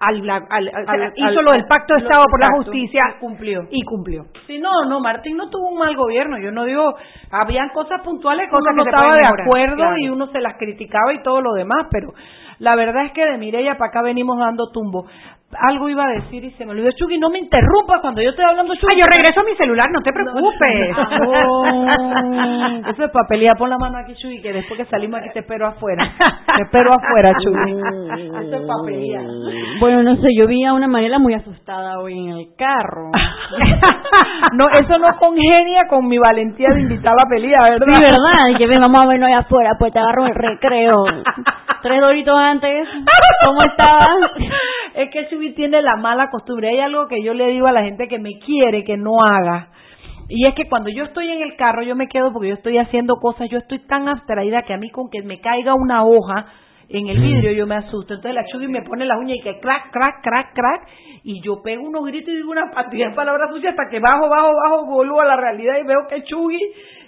al, 0.09 0.29
al- 0.29 0.47
al- 0.51 0.89
Al- 0.89 1.13
hizo 1.15 1.43
lo 1.43 1.53
del 1.53 1.65
pacto 1.67 1.95
de 1.95 2.01
Estado 2.03 2.25
por 2.31 2.41
la 2.41 2.51
justicia 2.57 3.03
y 3.17 3.21
cumplió. 3.21 3.63
y 3.71 3.83
cumplió 3.85 4.25
Sí, 4.47 4.59
no, 4.59 4.71
no, 4.89 4.99
Martín 5.01 5.37
no 5.37 5.49
tuvo 5.49 5.69
un 5.71 5.79
mal 5.79 5.95
gobierno. 5.97 6.39
Yo 6.39 6.51
no 6.51 6.65
digo, 6.65 6.95
habían 7.31 7.69
cosas 7.71 8.01
puntuales 8.03 8.47
que 8.47 8.51
Cosas 8.51 8.73
uno 8.75 8.77
no 8.77 8.85
que 8.85 8.91
se 8.91 8.97
estaba 8.97 9.17
de 9.17 9.43
acuerdo 9.43 9.77
claro. 9.77 9.97
y 9.99 10.09
uno 10.09 10.27
se 10.29 10.41
las 10.41 10.55
criticaba 10.59 11.13
y 11.15 11.23
todo 11.23 11.41
lo 11.41 11.53
demás, 11.53 11.87
pero 11.91 12.13
La 12.59 12.77
verdad 12.77 13.05
es 13.07 13.13
que 13.13 13.25
de 13.25 13.39
Mireya 13.39 13.77
para 13.77 13.89
acá 13.91 14.03
venimos 14.03 14.39
dando 14.39 14.71
tumbo. 14.73 15.07
Algo 15.61 15.89
iba 15.89 16.05
a 16.05 16.13
decir 16.13 16.45
y 16.45 16.51
se 16.53 16.65
me 16.65 16.73
olvidó. 16.73 16.91
Chugi, 16.93 17.19
no 17.19 17.29
me 17.31 17.39
interrumpas 17.39 18.01
cuando 18.01 18.23
yo 18.23 18.31
estoy 18.31 18.45
hablando, 18.49 18.75
Chugi. 18.75 18.93
Ah, 18.93 18.97
yo 18.97 19.07
regreso 19.07 19.41
a 19.41 19.45
mi 19.45 19.55
celular, 19.57 19.89
no 19.93 20.01
te 20.01 20.13
preocupes. 20.13 20.97
No. 22.33 22.89
Eso 22.91 23.05
es 23.05 23.11
papelía. 23.11 23.55
Pon 23.55 23.71
la 23.71 23.79
mano 23.79 23.99
aquí, 23.99 24.15
Chugi, 24.15 24.41
que 24.41 24.53
después 24.53 24.79
que 24.81 24.87
salimos 24.87 25.21
aquí 25.21 25.31
te 25.33 25.41
espero 25.41 25.67
afuera. 25.67 26.05
Te 26.57 26.63
espero 26.63 26.93
afuera, 26.95 27.33
Chugi. 27.43 27.73
Eso 27.73 28.57
es 28.57 28.67
papelía. 28.67 29.21
Bueno, 29.81 30.03
no 30.03 30.17
sé, 30.17 30.29
yo 30.37 30.47
vi 30.47 30.65
a 30.65 30.73
una 30.73 30.89
Mariela 30.89 31.19
muy 31.19 31.35
asustada 31.35 31.99
hoy 31.99 32.19
en 32.19 32.31
el 32.31 32.47
carro. 32.57 33.11
No, 34.55 34.69
eso 34.69 34.99
no 34.99 35.07
congenia 35.19 35.87
con 35.89 36.07
mi 36.07 36.19
valentía 36.19 36.69
de 36.75 36.83
invitar 36.83 37.15
a 37.15 37.17
la 37.17 37.29
pelea, 37.29 37.63
¿verdad? 37.63 37.87
Sí, 37.95 38.03
¿verdad? 38.05 38.49
Y 38.51 38.57
que 38.57 38.67
ven, 38.67 38.81
vamos 38.81 39.03
a 39.03 39.07
vernos 39.07 39.29
allá 39.29 39.39
afuera, 39.39 39.71
pues 39.79 39.93
te 39.93 39.99
agarro 39.99 40.27
el 40.27 40.35
recreo. 40.35 41.05
Tres 41.83 42.01
doritos 42.01 42.39
antes, 42.39 42.89
¿cómo 43.47 43.63
estabas? 43.63 44.31
Es 44.95 45.11
que 45.11 45.27
Tiene 45.51 45.83
la 45.83 45.97
mala 45.97 46.31
costumbre. 46.31 46.69
Hay 46.69 46.79
algo 46.79 47.07
que 47.09 47.23
yo 47.23 47.35
le 47.35 47.49
digo 47.49 47.67
a 47.67 47.73
la 47.73 47.83
gente 47.83 48.09
que 48.09 48.19
me 48.19 48.39
quiere 48.39 48.85
que 48.85 48.97
no 48.97 49.13
haga. 49.25 49.69
Y 50.29 50.47
es 50.47 50.55
que 50.55 50.69
cuando 50.69 50.89
yo 50.89 51.05
estoy 51.05 51.29
en 51.29 51.43
el 51.43 51.57
carro, 51.57 51.83
yo 51.83 51.95
me 51.95 52.09
quedo 52.09 52.33
porque 52.33 52.49
yo 52.49 52.55
estoy 52.55 52.79
haciendo 52.79 53.17
cosas, 53.17 53.51
yo 53.51 53.59
estoy 53.59 53.81
tan 53.81 54.09
abstraída 54.09 54.63
que 54.63 54.73
a 54.73 54.79
mí 54.79 54.91
con 54.91 55.11
que 55.11 55.23
me 55.23 55.41
caiga 55.41 55.75
una 55.75 56.05
hoja 56.05 56.47
en 56.89 57.09
el 57.09 57.21
vidrio 57.21 57.53
yo 57.53 57.67
me 57.67 57.77
asusto. 57.77 58.15
Entonces 58.15 58.35
la 58.35 58.45
Chugi 58.47 58.69
me 58.69 58.83
pone 58.83 59.05
la 59.05 59.19
uña 59.19 59.35
y 59.35 59.41
que 59.41 59.59
crack, 59.61 59.91
crack, 59.91 60.23
crack, 60.23 60.53
crack. 60.55 60.89
Y 61.25 61.41
yo 61.41 61.63
pego 61.63 61.83
unos 61.83 62.05
gritos 62.05 62.33
y 62.33 62.37
digo 62.37 62.51
una 62.51 62.71
cantidad 62.71 63.11
de 63.11 63.15
palabras 63.15 63.51
sucias 63.51 63.73
hasta 63.73 63.91
que 63.91 64.01
bajo, 64.01 64.29
bajo, 64.29 64.51
bajo, 64.55 64.87
vuelvo 64.87 65.21
a 65.21 65.25
la 65.25 65.37
realidad 65.37 65.75
y 65.83 65.87
veo 65.87 66.07
que 66.09 66.23
Chugi. 66.25 66.61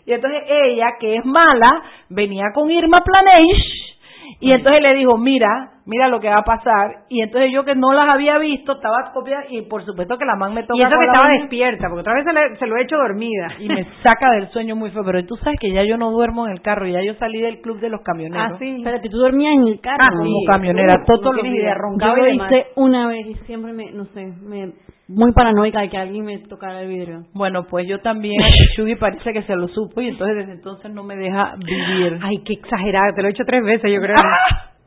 Y 0.07 0.13
entonces 0.13 0.43
ella, 0.49 0.87
que 1.01 1.17
es 1.17 1.25
mala, 1.25 1.83
venía 2.09 2.45
con 2.55 2.71
Irma 2.71 2.99
Planeish 3.05 3.94
y 4.41 4.53
entonces 4.53 4.83
le 4.83 4.95
dijo, 4.95 5.17
mira, 5.19 5.71
mira 5.87 6.09
lo 6.09 6.21
que 6.21 6.29
va 6.29 6.39
a 6.39 6.45
pasar. 6.45 7.05
Y 7.09 7.21
entonces 7.23 7.51
yo 7.53 7.65
que 7.65 7.75
no 7.75 7.93
las 7.93 8.09
había 8.09 8.39
visto, 8.39 8.73
estaba 8.73 9.13
copiada 9.13 9.45
y 9.51 9.63
por 9.63 9.85
supuesto 9.85 10.17
que 10.19 10.25
la 10.25 10.37
man 10.37 10.55
me 10.55 10.63
toca 10.63 10.77
Y 10.79 10.83
eso 10.83 10.91
que 10.99 11.05
estaba 11.07 11.29
despierta, 11.29 11.89
porque 11.89 12.01
otra 12.01 12.15
vez 12.15 12.25
se, 12.25 12.33
le- 12.33 12.57
se 12.57 12.67
lo 12.67 12.77
he 12.77 12.83
hecho 12.83 12.97
dormida. 12.97 13.49
y 13.59 13.69
me 13.69 13.87
saca 14.03 14.31
del 14.33 14.49
sueño 14.49 14.77
muy 14.77 14.91
feo. 14.91 15.03
Pero 15.05 15.25
tú 15.27 15.37
sabes 15.37 15.59
que 15.61 15.73
ya 15.73 15.83
yo 15.85 15.97
no 15.97 16.11
duermo 16.11 16.47
en 16.47 16.53
el 16.53 16.63
carro, 16.63 16.87
ya 16.87 17.03
yo 17.03 17.15
salí 17.15 17.41
del 17.41 17.61
club 17.61 17.81
de 17.81 17.91
los 17.91 18.01
camioneros. 18.03 18.53
Ah, 18.53 18.57
sí. 18.59 18.77
Espérate, 18.79 19.09
tú 19.09 19.19
dormías 19.19 19.55
en 19.55 19.67
el 19.69 19.81
carro. 19.81 19.99
Ah, 20.05 20.11
como 20.17 20.25
camionera, 20.47 20.95
todos 21.07 21.23
los 21.37 21.43
días. 21.53 21.77
Yo 22.01 22.07
lo 22.17 22.23
hice 22.47 22.67
una 22.77 23.09
vez 23.09 23.27
y 23.27 23.35
siempre 23.47 23.73
me, 23.73 23.91
no 23.93 24.05
sé, 24.07 24.25
me, 24.43 24.73
muy 25.09 25.33
paranoica 25.33 25.81
de 25.81 25.91
que 25.91 25.99
alguien 25.99 26.25
me 26.25 26.39
tocara 26.39 26.83
el 26.83 26.89
vidrio. 26.89 27.25
Bueno, 27.35 27.65
pues 27.69 27.87
yo 27.87 28.01
también, 28.01 28.41
Chugi 28.77 28.97
parece 28.97 29.33
que 29.33 29.43
se 29.43 29.55
lo 29.55 29.69
supo 29.69 30.01
y 30.01 30.09
entonces 30.09 30.37
desde 30.37 30.53
entonces 30.53 30.91
no 30.93 31.03
me 31.03 31.17
deja 31.17 31.55
vivir. 31.59 32.19
Ay, 32.23 32.39
qué 32.45 32.55
exagerada, 32.55 33.13
te 33.15 33.23
lo 33.23 33.29
he 33.29 33.33
hecho 33.33 33.45
tres 33.47 33.63
veces, 33.65 33.91
yo 33.93 34.01
creo. 34.01 34.17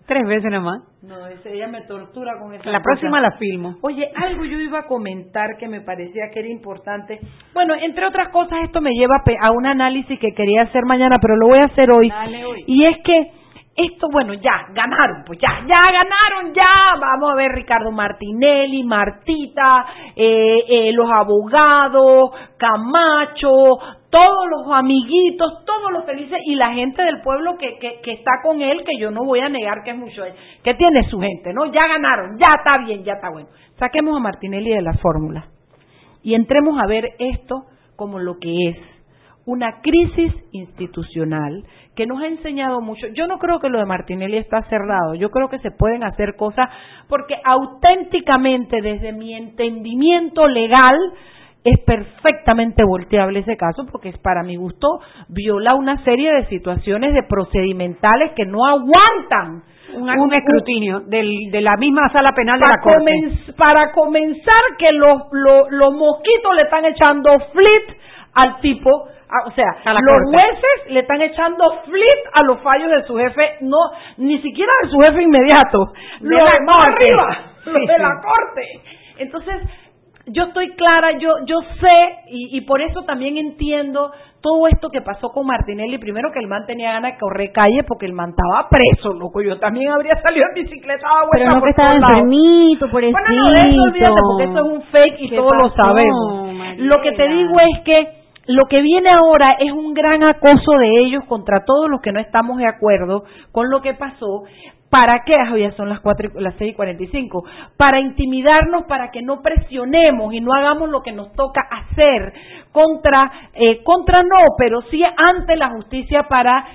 Tres 0.07 0.25
veces 0.25 0.49
nada 0.49 0.63
más. 0.63 0.83
No, 1.03 1.27
ese, 1.27 1.53
ella 1.53 1.67
me 1.67 1.81
tortura 1.81 2.39
con 2.39 2.53
esa 2.53 2.69
La 2.71 2.81
próxima 2.81 3.19
la 3.19 3.31
filmo. 3.31 3.75
Oye, 3.81 4.09
algo 4.15 4.45
yo 4.45 4.57
iba 4.57 4.79
a 4.79 4.85
comentar 4.87 5.57
que 5.59 5.67
me 5.67 5.81
parecía 5.81 6.29
que 6.33 6.39
era 6.39 6.47
importante. 6.47 7.19
Bueno, 7.53 7.75
entre 7.75 8.05
otras 8.05 8.29
cosas, 8.29 8.59
esto 8.63 8.79
me 8.79 8.93
lleva 8.93 9.21
a 9.41 9.51
un 9.51 9.65
análisis 9.65 10.17
que 10.17 10.31
quería 10.31 10.61
hacer 10.61 10.85
mañana, 10.85 11.17
pero 11.21 11.35
lo 11.35 11.47
voy 11.47 11.59
a 11.59 11.65
hacer 11.65 11.91
hoy. 11.91 12.09
Y 12.67 12.85
es 12.85 12.95
que 13.03 13.31
esto, 13.77 14.07
bueno, 14.11 14.33
ya, 14.33 14.65
ganaron, 14.73 15.23
pues 15.23 15.37
ya, 15.39 15.59
ya 15.67 15.79
ganaron, 15.91 16.51
ya. 16.51 16.99
Vamos 16.99 17.31
a 17.31 17.35
ver 17.35 17.51
Ricardo 17.51 17.91
Martinelli, 17.91 18.83
Martita, 18.83 19.85
eh, 20.15 20.57
eh, 20.67 20.91
los 20.93 21.07
abogados, 21.11 22.31
Camacho, 22.57 23.77
todos 24.09 24.47
los 24.49 24.73
amiguitos, 24.73 25.63
todos 25.63 25.91
los 25.91 26.05
felices 26.05 26.39
y 26.45 26.55
la 26.55 26.73
gente 26.73 27.03
del 27.03 27.21
pueblo 27.21 27.55
que, 27.59 27.77
que, 27.77 28.01
que 28.01 28.13
está 28.13 28.41
con 28.41 28.61
él, 28.61 28.83
que 28.83 28.97
yo 28.99 29.11
no 29.11 29.23
voy 29.23 29.41
a 29.41 29.49
negar 29.49 29.83
que 29.83 29.91
es 29.91 29.97
mucho, 29.97 30.23
que 30.63 30.73
tiene 30.73 31.07
su 31.09 31.19
gente, 31.19 31.53
¿no? 31.53 31.67
Ya 31.67 31.87
ganaron, 31.87 32.39
ya 32.39 32.47
está 32.57 32.79
bien, 32.83 33.03
ya 33.03 33.13
está 33.13 33.29
bueno. 33.29 33.49
Saquemos 33.77 34.17
a 34.17 34.19
Martinelli 34.19 34.71
de 34.71 34.81
la 34.81 34.93
fórmula 34.93 35.49
y 36.23 36.33
entremos 36.33 36.79
a 36.81 36.87
ver 36.87 37.11
esto 37.19 37.65
como 37.95 38.17
lo 38.17 38.39
que 38.39 38.69
es 38.69 38.77
una 39.45 39.81
crisis 39.81 40.33
institucional 40.51 41.63
que 41.97 42.05
nos 42.05 42.21
ha 42.21 42.27
enseñado 42.27 42.79
mucho. 42.79 43.07
Yo 43.07 43.25
no 43.25 43.39
creo 43.39 43.59
que 43.59 43.69
lo 43.69 43.79
de 43.79 43.85
Martinelli 43.85 44.37
está 44.37 44.61
cerrado, 44.69 45.15
yo 45.15 45.31
creo 45.31 45.49
que 45.49 45.57
se 45.59 45.71
pueden 45.71 46.03
hacer 46.03 46.35
cosas 46.35 46.69
porque 47.09 47.33
auténticamente 47.43 48.81
desde 48.81 49.11
mi 49.11 49.33
entendimiento 49.33 50.47
legal 50.47 50.95
es 51.63 51.79
perfectamente 51.79 52.83
volteable 52.85 53.39
ese 53.39 53.57
caso 53.57 53.87
porque 53.91 54.09
es 54.09 54.17
para 54.19 54.43
mi 54.43 54.55
gusto 54.55 54.99
viola 55.27 55.73
una 55.73 56.01
serie 56.03 56.31
de 56.33 56.45
situaciones 56.45 57.13
de 57.15 57.23
procedimentales 57.23 58.31
que 58.35 58.45
no 58.45 58.63
aguantan 58.65 59.63
Un, 59.95 60.07
un 60.07 60.33
escrutinio 60.33 60.99
del, 60.99 61.49
de 61.51 61.61
la 61.61 61.75
misma 61.77 62.09
sala 62.13 62.31
penal 62.33 62.59
de 62.59 62.67
la 62.67 62.79
corte. 62.79 63.53
para 63.57 63.91
comenzar 63.91 64.63
que 64.77 64.91
los, 64.91 65.23
los, 65.31 65.71
los 65.71 65.93
mosquitos 65.95 66.55
le 66.55 66.61
están 66.63 66.85
echando 66.85 67.31
flit 67.53 67.97
al 68.33 68.59
tipo, 68.61 69.07
o 69.47 69.51
sea, 69.51 69.69
A 69.85 69.93
la 69.93 69.99
los 70.01 70.13
corte. 70.23 70.37
jueces 70.37 70.91
le 70.91 70.99
están 71.01 71.21
echando 71.21 71.63
flit 71.85 72.19
a 72.33 72.43
los 72.45 72.59
fallos 72.61 72.89
de 72.89 73.03
su 73.03 73.15
jefe, 73.17 73.57
no, 73.61 73.77
ni 74.17 74.39
siquiera 74.41 74.71
de 74.83 74.89
su 74.89 74.99
jefe 74.99 75.21
inmediato, 75.23 75.79
De 76.21 76.29
los 76.35 76.51
de 76.51 76.59
más 76.65 76.85
arriba, 76.85 77.27
los 77.65 77.75
Sí, 77.75 77.85
de 77.87 77.97
la 77.99 78.09
corte. 78.21 78.81
Entonces, 79.17 79.55
yo 80.27 80.43
estoy 80.43 80.71
clara, 80.75 81.11
yo, 81.17 81.29
yo 81.45 81.59
sé, 81.81 82.15
y, 82.27 82.57
y 82.57 82.61
por 82.61 82.81
eso 82.81 83.03
también 83.03 83.37
entiendo 83.37 84.11
todo 84.41 84.67
esto 84.67 84.89
que 84.89 85.01
pasó 85.01 85.29
con 85.29 85.45
Martinelli. 85.47 85.97
Primero 85.97 86.29
que 86.31 86.39
el 86.39 86.47
man 86.47 86.65
tenía 86.67 86.91
ganas 86.93 87.13
de 87.13 87.17
correr 87.17 87.51
calle 87.53 87.83
porque 87.87 88.05
el 88.05 88.13
man 88.13 88.29
estaba 88.31 88.69
preso, 88.69 89.13
loco. 89.13 89.41
Yo 89.41 89.57
también 89.57 89.89
habría 89.91 90.15
salido 90.21 90.45
en 90.53 90.63
bicicleta 90.63 91.07
a 91.07 91.27
Pero 91.31 91.45
no 91.49 91.55
que 91.55 91.59
por 91.61 91.69
estaba 91.69 91.89
todos 91.91 92.01
lados. 92.01 92.17
enfermito, 92.19 92.89
pobrecito. 92.89 93.19
Bueno, 93.19 93.43
no, 93.43 93.51
de 93.51 93.57
eso 93.69 93.81
olvídate, 93.81 94.21
porque 94.21 94.43
eso 94.43 94.57
es 94.59 94.71
un 94.73 94.81
fake 94.83 95.19
y 95.21 95.29
¿Qué 95.29 95.35
todos 95.37 95.53
lo 95.57 95.69
sabemos. 95.71 96.53
Mariela? 96.53 96.95
Lo 96.95 97.01
que 97.01 97.11
te 97.13 97.27
digo 97.29 97.53
es 97.59 97.83
que 97.83 98.16
lo 98.47 98.67
que 98.67 98.81
viene 98.81 99.09
ahora 99.09 99.57
es 99.59 99.71
un 99.71 99.93
gran 99.93 100.23
acoso 100.23 100.71
de 100.79 101.01
ellos 101.01 101.23
contra 101.25 101.65
todos 101.65 101.89
los 101.89 102.01
que 102.01 102.11
no 102.11 102.19
estamos 102.19 102.57
de 102.57 102.67
acuerdo 102.67 103.23
con 103.51 103.69
lo 103.69 103.81
que 103.81 103.93
pasó. 103.93 104.43
¿Para 104.89 105.25
qué? 105.25 105.35
Ah, 105.35 105.57
ya 105.57 105.71
son 105.73 105.89
las 105.89 105.99
cuatro, 105.99 106.29
las 106.39 106.55
seis 106.57 106.71
y 106.71 106.75
cuarenta 106.75 107.03
y 107.03 107.07
cinco. 107.07 107.43
Para 107.75 107.99
intimidarnos, 107.99 108.85
para 108.85 109.11
que 109.11 109.21
no 109.21 109.41
presionemos 109.41 110.33
y 110.33 110.39
no 110.39 110.53
hagamos 110.53 110.89
lo 110.89 111.03
que 111.03 111.11
nos 111.11 111.33
toca 111.33 111.61
hacer 111.69 112.33
contra, 112.71 113.49
eh, 113.53 113.83
contra 113.83 114.23
no, 114.23 114.55
pero 114.57 114.81
sí 114.83 115.03
ante 115.03 115.57
la 115.57 115.71
justicia 115.71 116.23
para 116.29 116.65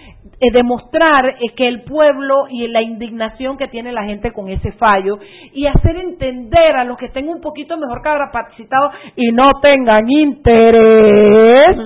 eh, 0.45 0.51
demostrar 0.51 1.36
eh, 1.38 1.55
que 1.55 1.68
el 1.68 1.82
pueblo 1.84 2.49
y 2.51 2.66
la 2.66 2.82
indignación 2.82 3.57
que 3.57 3.68
tiene 3.68 3.93
la 3.93 4.03
gente 4.03 4.32
con 4.32 4.49
ese 4.49 4.72
fallo 4.72 5.20
y 5.53 5.68
hacer 5.68 5.95
entender 5.97 6.74
a 6.74 6.82
los 6.82 6.99
que 6.99 7.07
estén 7.07 7.28
un 7.28 7.40
poquito 7.40 7.76
mejor 7.76 8.03
capacitados 8.03 8.93
y 9.14 9.30
no 9.30 9.53
tengan 9.61 10.11
interés, 10.11 11.76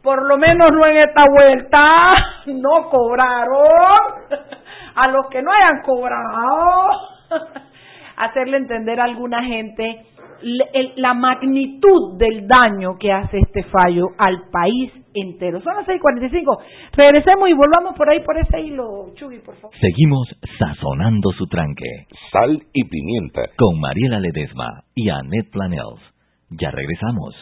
por 0.00 0.28
lo 0.28 0.38
menos 0.38 0.70
no 0.70 0.86
en 0.86 0.96
esta 0.98 1.24
vuelta, 1.28 2.14
no 2.46 2.88
cobraron, 2.88 3.58
a 4.94 5.08
los 5.08 5.26
que 5.26 5.42
no 5.42 5.50
hayan 5.50 5.82
cobrado, 5.82 6.90
hacerle 8.16 8.58
entender 8.58 9.00
a 9.00 9.06
alguna 9.06 9.42
gente 9.42 10.06
la 10.96 11.14
magnitud 11.14 12.18
del 12.18 12.46
daño 12.46 12.96
que 12.98 13.12
hace 13.12 13.38
este 13.38 13.64
fallo 13.64 14.08
al 14.18 14.48
país 14.50 14.92
entero. 15.14 15.60
Son 15.60 15.74
las 15.76 15.86
6:45. 15.86 16.58
Regresemos 16.92 17.48
y 17.48 17.54
volvamos 17.54 17.96
por 17.96 18.10
ahí, 18.10 18.20
por 18.20 18.38
ese 18.38 18.60
hilo, 18.60 19.12
Chuy, 19.14 19.38
por 19.40 19.56
favor. 19.56 19.76
Seguimos 19.80 20.28
sazonando 20.58 21.30
su 21.32 21.46
tranque. 21.46 22.06
Sal 22.32 22.62
y 22.72 22.84
pimienta. 22.84 23.42
Con 23.56 23.80
Mariela 23.80 24.20
Ledesma 24.20 24.84
y 24.94 25.08
Annette 25.08 25.50
Planels. 25.50 26.00
Ya 26.50 26.70
regresamos. 26.70 27.34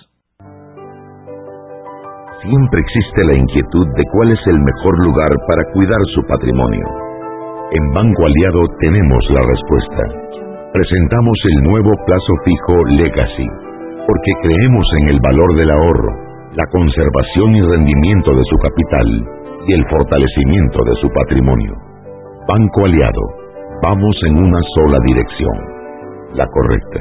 Siempre 2.42 2.80
existe 2.80 3.24
la 3.24 3.34
inquietud 3.34 3.86
de 3.96 4.04
cuál 4.12 4.30
es 4.30 4.40
el 4.46 4.58
mejor 4.58 5.04
lugar 5.04 5.32
para 5.48 5.72
cuidar 5.72 5.98
su 6.14 6.22
patrimonio. 6.28 6.86
En 7.72 7.92
Banco 7.92 8.26
Aliado 8.26 8.60
tenemos 8.80 9.30
la 9.30 9.40
respuesta. 9.40 10.45
Presentamos 10.76 11.38
el 11.48 11.72
nuevo 11.72 11.90
plazo 12.04 12.32
fijo 12.44 12.84
Legacy, 13.00 13.48
porque 14.06 14.32
creemos 14.42 14.86
en 15.00 15.08
el 15.08 15.20
valor 15.20 15.56
del 15.56 15.70
ahorro, 15.70 16.12
la 16.52 16.66
conservación 16.70 17.54
y 17.56 17.62
rendimiento 17.62 18.30
de 18.36 18.44
su 18.44 18.56
capital 18.58 19.08
y 19.66 19.72
el 19.72 19.86
fortalecimiento 19.88 20.78
de 20.84 20.94
su 21.00 21.08
patrimonio. 21.08 21.72
Banco 22.46 22.84
Aliado, 22.84 23.22
vamos 23.82 24.20
en 24.28 24.36
una 24.36 24.60
sola 24.74 24.98
dirección, 25.06 25.56
la 26.34 26.46
correcta. 26.46 27.00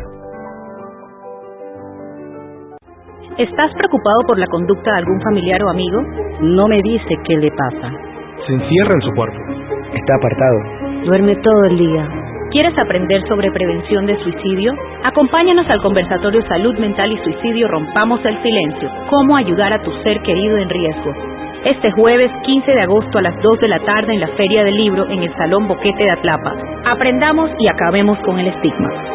¿Estás 3.38 3.76
preocupado 3.76 4.22
por 4.26 4.40
la 4.40 4.48
conducta 4.48 4.90
de 4.90 5.00
algún 5.00 5.20
familiar 5.22 5.62
o 5.64 5.70
amigo? 5.70 6.02
No 6.40 6.70
me 6.70 6.82
dice 6.82 7.14
qué 7.28 7.36
le 7.36 7.52
pasa. 7.52 7.92
Se 8.48 8.54
encierra 8.54 8.94
en 8.94 9.02
su 9.02 9.12
cuarto. 9.12 9.40
Está 9.92 10.16
apartado. 10.16 10.60
Duerme 11.08 11.36
todo 11.44 11.66
el 11.66 11.78
día. 11.78 12.25
¿Quieres 12.56 12.80
aprender 12.80 13.22
sobre 13.28 13.52
prevención 13.52 14.06
de 14.06 14.18
suicidio? 14.24 14.74
Acompáñanos 15.04 15.70
al 15.70 15.82
conversatorio 15.82 16.42
Salud 16.48 16.74
Mental 16.80 17.12
y 17.12 17.18
Suicidio 17.18 17.68
Rompamos 17.68 18.24
el 18.24 18.42
Silencio. 18.42 18.90
Cómo 19.10 19.36
ayudar 19.36 19.74
a 19.74 19.82
tu 19.84 19.92
ser 20.04 20.22
querido 20.22 20.56
en 20.56 20.70
riesgo. 20.70 21.14
Este 21.66 21.92
jueves 21.92 22.32
15 22.46 22.72
de 22.72 22.82
agosto 22.82 23.18
a 23.18 23.24
las 23.24 23.36
2 23.42 23.60
de 23.60 23.68
la 23.68 23.80
tarde 23.80 24.14
en 24.14 24.22
la 24.22 24.30
Feria 24.38 24.64
del 24.64 24.74
Libro 24.74 25.06
en 25.10 25.24
el 25.24 25.36
Salón 25.36 25.68
Boquete 25.68 26.02
de 26.02 26.12
Atlapa. 26.12 26.54
Aprendamos 26.86 27.52
y 27.60 27.68
acabemos 27.68 28.18
con 28.20 28.40
el 28.40 28.48
estigma. 28.48 29.15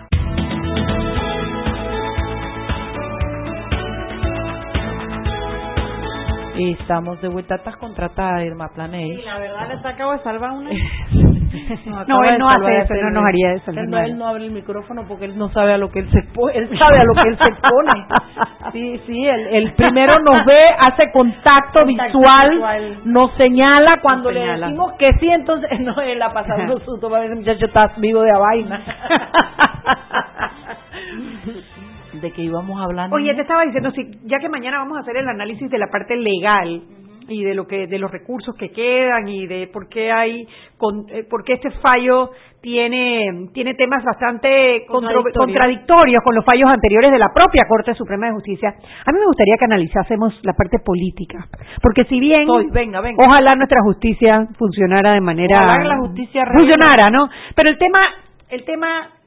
Estamos 6.69 7.19
de 7.21 7.27
vuelta, 7.27 7.55
estás 7.55 7.75
contratada, 7.77 8.43
Irma 8.43 8.69
Planel. 8.69 9.17
Sí, 9.17 9.23
la 9.25 9.39
verdad 9.39 9.67
les 9.69 9.83
acabo 9.85 10.11
de 10.11 10.19
salvar 10.19 10.51
una. 10.51 10.69
no, 12.07 12.23
él 12.23 12.37
no 12.37 12.47
hace 12.47 12.77
eso, 12.77 12.93
no 13.03 13.09
nos 13.09 13.23
haría 13.25 13.53
eso. 13.53 13.71
Él 13.71 13.89
no, 13.89 13.97
él 13.97 14.17
no 14.17 14.27
abre 14.27 14.45
el 14.45 14.51
micrófono 14.51 15.05
porque 15.07 15.25
él 15.25 15.37
no 15.37 15.49
sabe 15.49 15.73
a 15.73 15.77
lo 15.77 15.89
que 15.89 15.99
él 15.99 16.09
se 16.11 16.21
pone, 16.33 16.57
él 16.57 16.69
sabe 16.77 16.99
a 16.99 17.03
lo 17.03 17.13
que 17.15 17.29
él 17.29 17.37
se 17.37 17.51
pone. 17.69 18.05
Sí, 18.71 19.01
sí, 19.05 19.27
el, 19.27 19.73
primero 19.73 20.13
nos 20.23 20.45
ve, 20.45 20.65
hace 20.77 21.11
contacto, 21.11 21.85
visual, 21.85 23.01
nos 23.05 23.33
señala 23.33 23.99
cuando 24.01 24.31
le 24.31 24.41
decimos 24.41 24.93
que 24.93 25.13
sí, 25.19 25.29
entonces 25.29 25.79
no, 25.79 25.99
él 26.01 26.21
ha 26.21 26.31
pasado 26.31 26.75
un 26.75 26.85
susto, 26.85 27.09
va 27.09 27.17
a 27.17 27.21
ver, 27.21 27.35
muchacho, 27.35 27.65
estás 27.65 27.99
vivo 27.99 28.21
de 28.21 28.31
a 28.31 28.37
vaina. 28.37 28.81
De 32.13 32.31
que 32.31 32.41
íbamos 32.41 32.81
hablando. 32.81 33.15
Oye, 33.15 33.33
te 33.35 33.41
estaba 33.41 33.63
diciendo, 33.63 33.91
si, 33.91 34.19
ya 34.25 34.39
que 34.39 34.49
mañana 34.49 34.79
vamos 34.79 34.97
a 34.97 35.01
hacer 35.01 35.17
el 35.17 35.27
análisis 35.27 35.69
de 35.69 35.77
la 35.77 35.87
parte 35.87 36.15
legal 36.15 36.81
y 37.27 37.43
de 37.43 37.53
lo 37.53 37.65
que 37.65 37.87
de 37.87 37.97
los 37.97 38.11
recursos 38.11 38.55
que 38.55 38.71
quedan 38.71 39.27
y 39.27 39.47
de 39.47 39.67
por 39.67 39.87
qué 39.87 40.11
hay 40.11 40.45
con, 40.77 41.05
eh, 41.09 41.23
por 41.29 41.43
qué 41.43 41.53
este 41.53 41.71
fallo 41.81 42.31
tiene 42.61 43.49
tiene 43.53 43.73
temas 43.75 44.03
bastante 44.03 44.85
contradictorios 44.87 46.21
con 46.23 46.35
los 46.35 46.45
fallos 46.45 46.69
anteriores 46.69 47.11
de 47.11 47.19
la 47.19 47.29
propia 47.33 47.63
Corte 47.67 47.93
Suprema 47.95 48.27
de 48.27 48.33
Justicia. 48.33 48.69
A 48.69 49.11
mí 49.11 49.19
me 49.19 49.25
gustaría 49.25 49.55
que 49.57 49.65
analizásemos 49.65 50.39
la 50.43 50.53
parte 50.53 50.79
política, 50.83 51.47
porque 51.81 52.03
si 52.05 52.19
bien 52.19 52.45
venga, 52.71 53.01
venga. 53.01 53.23
ojalá 53.23 53.55
nuestra 53.55 53.81
justicia 53.83 54.47
funcionara 54.57 55.13
de 55.13 55.21
manera 55.21 55.57
ojalá 55.57 55.83
la 55.85 55.97
justicia 55.99 56.43
funcionara, 56.51 57.09
¿no? 57.09 57.29
Pero 57.55 57.69
el 57.69 57.77
tema 57.77 57.99
el 58.49 58.65
tema 58.65 59.20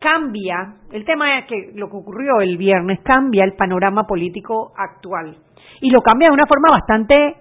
cambia, 0.00 0.74
el 0.92 1.04
tema 1.04 1.38
es 1.38 1.46
que 1.46 1.72
lo 1.74 1.88
que 1.88 1.96
ocurrió 1.96 2.40
el 2.40 2.56
viernes 2.56 3.00
cambia 3.04 3.44
el 3.44 3.54
panorama 3.54 4.04
político 4.04 4.72
actual 4.76 5.36
y 5.80 5.90
lo 5.90 6.00
cambia 6.00 6.28
de 6.28 6.34
una 6.34 6.46
forma 6.46 6.70
bastante 6.70 7.36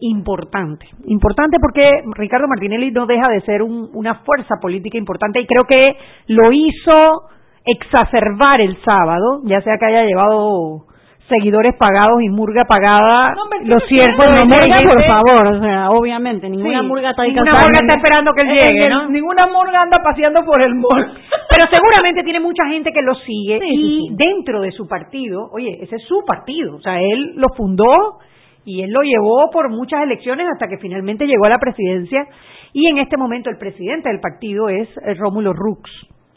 importante. 0.00 0.86
Importante 1.06 1.58
porque 1.60 2.02
Ricardo 2.14 2.48
Martinelli 2.48 2.90
no 2.90 3.06
deja 3.06 3.28
de 3.28 3.40
ser 3.42 3.62
una 3.62 4.16
fuerza 4.24 4.56
política 4.60 4.96
importante 4.96 5.40
y 5.40 5.46
creo 5.46 5.64
que 5.64 5.96
lo 6.28 6.52
hizo 6.52 7.28
exacerbar 7.64 8.60
el 8.60 8.82
sábado, 8.82 9.42
ya 9.44 9.60
sea 9.60 9.76
que 9.78 9.86
haya 9.86 10.04
llevado 10.04 10.87
seguidores 11.28 11.74
pagados 11.78 12.22
y 12.22 12.28
murga 12.28 12.64
pagada, 12.64 13.34
lo 13.64 13.78
cierto 13.80 14.24
no 14.24 14.46
murga, 14.46 14.76
por 14.82 15.04
favor, 15.04 15.56
o 15.56 15.60
sea, 15.60 15.90
obviamente, 15.90 16.48
ninguna 16.48 16.82
murga 16.82 17.10
está 17.10 17.24
Ninguna 17.24 17.52
murga 17.52 17.78
está 17.82 17.96
esperando 17.96 18.32
que 18.32 18.42
él 18.42 18.48
llegue, 18.48 18.88
¿no? 18.88 19.08
Ninguna 19.08 19.46
murga 19.46 19.82
anda 19.82 19.98
paseando 20.02 20.44
por 20.44 20.62
el 20.62 20.74
mall. 20.74 21.12
Pero 21.54 21.66
seguramente 21.72 22.22
tiene 22.24 22.40
mucha 22.40 22.66
gente 22.66 22.92
que 22.92 23.02
lo 23.02 23.14
sigue 23.14 23.58
y 23.62 24.08
dentro 24.12 24.60
de 24.60 24.72
su 24.72 24.86
partido, 24.86 25.48
oye, 25.52 25.78
ese 25.82 25.96
es 25.96 26.02
su 26.04 26.24
partido, 26.26 26.76
o 26.76 26.80
sea, 26.80 27.00
él 27.00 27.34
lo 27.36 27.48
fundó 27.50 28.18
y 28.64 28.82
él 28.82 28.90
lo 28.90 29.02
llevó 29.02 29.50
por 29.50 29.70
muchas 29.70 30.02
elecciones 30.02 30.46
hasta 30.52 30.68
que 30.68 30.78
finalmente 30.78 31.26
llegó 31.26 31.46
a 31.46 31.50
la 31.50 31.58
presidencia 31.58 32.26
y 32.72 32.86
en 32.86 32.98
este 32.98 33.16
momento 33.16 33.50
el 33.50 33.58
presidente 33.58 34.08
del 34.08 34.20
partido 34.20 34.68
es 34.68 34.88
eh, 34.88 35.14
Rómulo 35.14 35.52
Rux, 35.52 35.90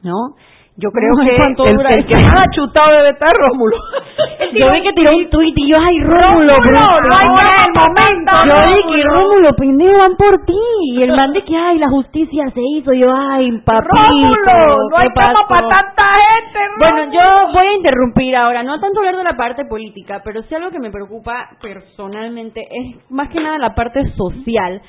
¿no? 0.03 0.35
Yo 0.81 0.89
creo 0.89 1.13
que 1.15 1.29
el, 1.29 1.77
el, 1.95 2.05
que 2.07 2.25
más 2.25 2.41
ha 2.41 2.49
chutado 2.49 2.91
debe 2.97 3.09
estar 3.11 3.29
Rómulo. 3.29 3.77
yo 4.59 4.71
vi 4.71 4.81
que 4.81 4.93
tiró 4.93 5.15
un 5.15 5.29
tuit 5.29 5.55
y 5.55 5.69
yo, 5.69 5.77
ay, 5.77 5.99
Rómulo, 5.99 6.55
Rómulo 6.57 7.01
no 7.05 7.13
hay 7.21 7.29
el 7.61 7.73
momento. 7.77 8.31
Yo 8.47 8.75
dije, 8.75 9.03
Rómulo, 9.03 9.53
pendejo, 9.53 9.97
van 9.99 10.15
por 10.15 10.43
ti. 10.43 10.57
Y 10.95 11.03
el 11.03 11.15
man 11.15 11.33
de 11.33 11.43
que, 11.43 11.55
ay, 11.55 11.77
la 11.77 11.87
justicia 11.87 12.49
se 12.51 12.61
hizo. 12.61 12.93
Yo, 12.93 13.13
ay, 13.15 13.51
papito. 13.63 13.93
Rómulo, 13.93 14.89
no 14.89 14.97
hay 14.97 15.09
cama 15.09 15.45
para 15.47 15.67
tanta 15.67 16.03
gente, 16.17 16.59
Bueno, 16.79 17.13
yo 17.13 17.53
voy 17.53 17.67
a 17.67 17.73
interrumpir 17.73 18.35
ahora. 18.35 18.63
No 18.63 18.79
tanto 18.79 19.01
hablar 19.01 19.17
de 19.17 19.23
la 19.23 19.37
parte 19.37 19.65
política, 19.65 20.21
pero 20.23 20.41
sí 20.41 20.55
algo 20.55 20.71
que 20.71 20.79
me 20.79 20.89
preocupa 20.89 21.49
personalmente 21.61 22.61
es 22.71 23.11
más 23.11 23.29
que 23.29 23.39
nada 23.39 23.59
la 23.59 23.75
parte 23.75 24.01
social 24.15 24.81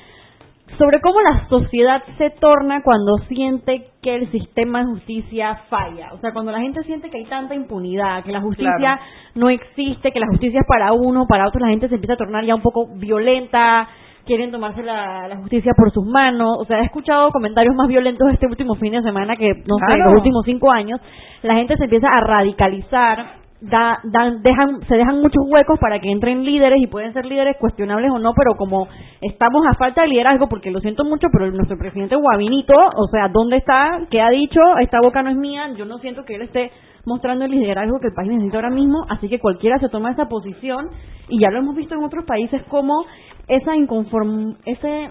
sobre 0.77 1.01
cómo 1.01 1.21
la 1.21 1.47
sociedad 1.47 2.03
se 2.17 2.29
torna 2.31 2.81
cuando 2.83 3.17
siente 3.27 3.87
que 4.01 4.15
el 4.15 4.31
sistema 4.31 4.79
de 4.79 4.85
justicia 4.85 5.61
falla. 5.69 6.13
O 6.13 6.17
sea, 6.17 6.33
cuando 6.33 6.51
la 6.51 6.59
gente 6.59 6.83
siente 6.83 7.09
que 7.09 7.17
hay 7.17 7.25
tanta 7.25 7.55
impunidad, 7.55 8.23
que 8.23 8.31
la 8.31 8.41
justicia 8.41 8.99
no 9.35 9.49
existe, 9.49 10.11
que 10.11 10.19
la 10.19 10.27
justicia 10.27 10.59
es 10.61 10.67
para 10.67 10.93
uno, 10.93 11.25
para 11.27 11.47
otro 11.47 11.59
la 11.59 11.71
gente 11.71 11.89
se 11.89 11.95
empieza 11.95 12.13
a 12.13 12.17
tornar 12.17 12.45
ya 12.45 12.55
un 12.55 12.61
poco 12.61 12.87
violenta, 12.95 13.87
quieren 14.25 14.51
tomarse 14.51 14.83
la, 14.83 15.35
justicia 15.37 15.73
por 15.75 15.91
sus 15.91 16.05
manos. 16.05 16.57
O 16.59 16.65
sea, 16.65 16.79
he 16.79 16.85
escuchado 16.85 17.31
comentarios 17.31 17.75
más 17.75 17.87
violentos 17.87 18.27
este 18.31 18.47
último 18.47 18.75
fin 18.75 18.93
de 18.93 19.01
semana 19.01 19.35
que, 19.35 19.49
no 19.65 19.75
sé, 19.87 19.97
los 19.97 20.13
últimos 20.13 20.43
cinco 20.45 20.71
años. 20.71 20.99
La 21.41 21.55
gente 21.55 21.77
se 21.77 21.83
empieza 21.85 22.07
a 22.07 22.21
radicalizar 22.21 23.42
da, 23.63 23.99
dan, 24.03 24.41
dejan, 24.41 24.81
se 24.87 24.95
dejan 24.95 25.21
muchos 25.21 25.43
huecos 25.47 25.79
para 25.79 25.99
que 25.99 26.11
entren 26.11 26.43
líderes 26.43 26.81
y 26.81 26.87
pueden 26.87 27.13
ser 27.13 27.25
líderes 27.25 27.55
cuestionables 27.59 28.11
o 28.11 28.19
no, 28.19 28.33
pero 28.35 28.55
como 28.57 28.87
estamos 29.21 29.65
a 29.65 29.75
falta 29.75 30.01
de 30.01 30.09
liderazgo, 30.09 30.49
porque 30.49 30.71
lo 30.71 30.81
siento 30.81 31.05
mucho, 31.05 31.27
pero 31.31 31.49
nuestro 31.51 31.77
presidente 31.77 32.15
Guavinito, 32.15 32.73
o 32.73 33.07
sea, 33.07 33.29
¿dónde 33.29 33.57
está? 33.57 34.01
¿Qué 34.09 34.21
ha 34.21 34.29
dicho? 34.29 34.59
Esta 34.81 34.99
boca 35.01 35.23
no 35.23 35.29
es 35.29 35.37
mía, 35.37 35.69
yo 35.77 35.85
no 35.85 35.97
siento 35.99 36.25
que 36.25 36.35
él 36.35 36.41
esté 36.41 36.71
mostrando 37.05 37.45
el 37.45 37.51
liderazgo 37.51 37.99
que 37.99 38.07
el 38.07 38.13
país 38.13 38.29
necesita 38.29 38.57
ahora 38.57 38.69
mismo, 38.69 39.05
así 39.09 39.29
que 39.29 39.39
cualquiera 39.39 39.77
se 39.79 39.89
toma 39.89 40.11
esa 40.11 40.27
posición 40.27 40.89
y 41.29 41.39
ya 41.39 41.49
lo 41.49 41.59
hemos 41.59 41.75
visto 41.75 41.95
en 41.95 42.03
otros 42.03 42.25
países 42.25 42.61
como 42.63 43.05
esa 43.47 43.75
inconform 43.75 44.55
ese 44.65 45.09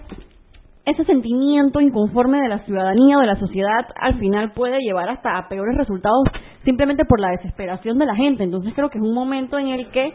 ese 0.85 1.05
sentimiento 1.05 1.81
inconforme 1.81 2.41
de 2.41 2.49
la 2.49 2.65
ciudadanía 2.65 3.19
o 3.19 3.21
de 3.21 3.27
la 3.27 3.39
sociedad 3.39 3.87
al 3.97 4.19
final 4.19 4.53
puede 4.53 4.79
llevar 4.81 5.09
hasta 5.09 5.39
a 5.39 5.49
peores 5.49 5.77
resultados 5.77 6.25
simplemente 6.65 7.05
por 7.05 7.21
la 7.21 7.31
desesperación 7.31 7.99
de 7.99 8.07
la 8.07 8.17
gente. 8.17 8.43
Entonces 8.43 8.73
creo 8.75 8.91
que 8.91 8.99
es 8.99 9.05
un 9.05 9.15
momento 9.15 9.59
en 9.59 9.69
el 9.69 9.91
que 9.91 10.13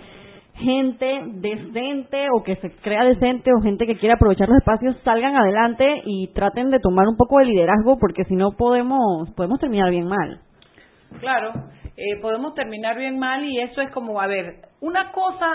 gente 0.55 1.21
decente 1.35 2.27
o 2.33 2.43
que 2.43 2.55
se 2.57 2.71
crea 2.81 3.03
decente 3.03 3.51
o 3.53 3.61
gente 3.61 3.85
que 3.85 3.97
quiere 3.97 4.15
aprovechar 4.15 4.49
los 4.49 4.57
espacios 4.57 4.97
salgan 5.03 5.35
adelante 5.35 6.01
y 6.05 6.27
traten 6.33 6.69
de 6.71 6.79
tomar 6.79 7.07
un 7.07 7.15
poco 7.15 7.39
de 7.39 7.45
liderazgo 7.45 7.97
porque 7.99 8.23
si 8.25 8.35
no 8.35 8.51
podemos 8.57 9.29
podemos 9.35 9.59
terminar 9.59 9.91
bien 9.91 10.07
mal. 10.07 10.39
Claro, 11.19 11.51
eh, 11.97 12.21
podemos 12.21 12.53
terminar 12.53 12.95
bien 12.95 13.17
mal 13.17 13.43
y 13.43 13.59
eso 13.59 13.81
es 13.81 13.89
como, 13.89 14.21
a 14.21 14.27
ver, 14.27 14.57
una 14.81 15.11
cosa, 15.11 15.47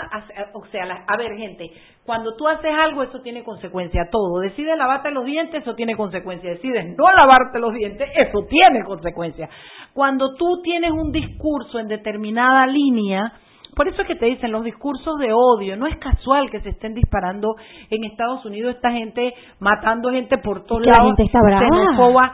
o 0.53 0.65
sea, 0.65 0.83
a 1.07 1.15
ver 1.15 1.37
gente, 1.37 1.71
cuando 2.05 2.35
tú 2.35 2.49
haces 2.49 2.73
algo 2.77 3.01
eso 3.01 3.21
tiene 3.21 3.45
consecuencia, 3.45 4.09
todo, 4.11 4.41
decides 4.41 4.77
lavarte 4.77 5.09
los 5.11 5.23
dientes, 5.23 5.61
eso 5.61 5.73
tiene 5.73 5.95
consecuencia, 5.95 6.49
decides 6.49 6.97
no 6.97 7.09
lavarte 7.15 7.59
los 7.59 7.73
dientes, 7.73 8.09
eso 8.17 8.45
tiene 8.49 8.83
consecuencia. 8.83 9.47
Cuando 9.93 10.35
tú 10.35 10.61
tienes 10.61 10.91
un 10.91 11.13
discurso 11.13 11.79
en 11.79 11.87
determinada 11.87 12.67
línea, 12.67 13.31
por 13.75 13.87
eso 13.87 14.01
es 14.01 14.07
que 14.07 14.15
te 14.15 14.25
dicen 14.25 14.51
los 14.51 14.63
discursos 14.63 15.17
de 15.17 15.33
odio. 15.33 15.75
No 15.77 15.87
es 15.87 15.97
casual 15.97 16.51
que 16.51 16.59
se 16.61 16.69
estén 16.69 16.93
disparando 16.93 17.55
en 17.89 18.03
Estados 18.03 18.45
Unidos 18.45 18.75
esta 18.75 18.91
gente, 18.91 19.33
matando 19.59 20.11
gente 20.11 20.37
por 20.37 20.63
todos 20.65 20.85
lados. 20.85 20.99
La 20.99 21.05
gente 21.05 21.23
está 21.23 21.39
brava 21.41 22.33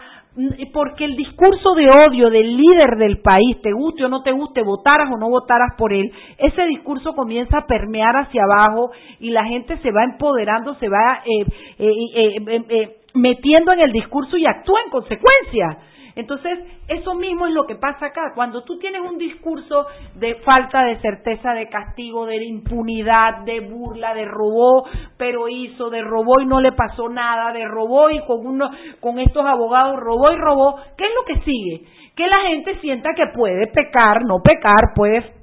porque 0.73 1.05
el 1.05 1.15
discurso 1.15 1.73
de 1.75 1.89
odio 1.89 2.29
del 2.29 2.55
líder 2.55 2.97
del 2.97 3.19
país, 3.21 3.61
te 3.61 3.71
guste 3.71 4.05
o 4.05 4.09
no 4.09 4.21
te 4.21 4.31
guste, 4.31 4.61
votaras 4.61 5.09
o 5.11 5.17
no 5.17 5.29
votaras 5.29 5.75
por 5.77 5.93
él, 5.93 6.11
ese 6.37 6.65
discurso 6.67 7.13
comienza 7.13 7.59
a 7.59 7.67
permear 7.67 8.15
hacia 8.15 8.43
abajo 8.43 8.91
y 9.19 9.31
la 9.31 9.45
gente 9.45 9.77
se 9.79 9.91
va 9.91 10.03
empoderando, 10.03 10.75
se 10.75 10.87
va 10.87 11.21
eh, 11.25 11.45
eh, 11.79 11.91
eh, 12.15 12.35
eh, 12.47 12.65
eh, 12.69 12.95
metiendo 13.13 13.73
en 13.73 13.81
el 13.81 13.91
discurso 13.91 14.37
y 14.37 14.45
actúa 14.45 14.79
en 14.85 14.91
consecuencia. 14.91 15.77
Entonces, 16.19 16.59
eso 16.87 17.15
mismo 17.15 17.47
es 17.47 17.53
lo 17.53 17.65
que 17.65 17.75
pasa 17.75 18.07
acá. 18.07 18.33
Cuando 18.35 18.63
tú 18.63 18.77
tienes 18.77 19.01
un 19.01 19.17
discurso 19.17 19.85
de 20.15 20.35
falta 20.35 20.83
de 20.83 20.99
certeza, 20.99 21.53
de 21.53 21.69
castigo, 21.69 22.25
de 22.25 22.43
impunidad, 22.43 23.43
de 23.45 23.61
burla, 23.61 24.13
de 24.13 24.25
robó, 24.25 24.87
pero 25.17 25.47
hizo, 25.47 25.89
de 25.89 26.01
robó 26.01 26.41
y 26.41 26.45
no 26.45 26.59
le 26.59 26.73
pasó 26.73 27.09
nada, 27.09 27.53
de 27.53 27.65
robó 27.65 28.09
y 28.09 28.19
con, 28.25 28.45
uno, 28.45 28.69
con 28.99 29.19
estos 29.19 29.45
abogados 29.45 29.99
robó 29.99 30.31
y 30.31 30.35
robó, 30.37 30.75
¿qué 30.97 31.05
es 31.05 31.11
lo 31.15 31.25
que 31.25 31.41
sigue? 31.43 31.85
Que 32.15 32.27
la 32.27 32.39
gente 32.49 32.79
sienta 32.81 33.13
que 33.15 33.27
puede 33.33 33.67
pecar, 33.67 34.25
no 34.25 34.39
pecar, 34.43 34.93
puede 34.95 35.38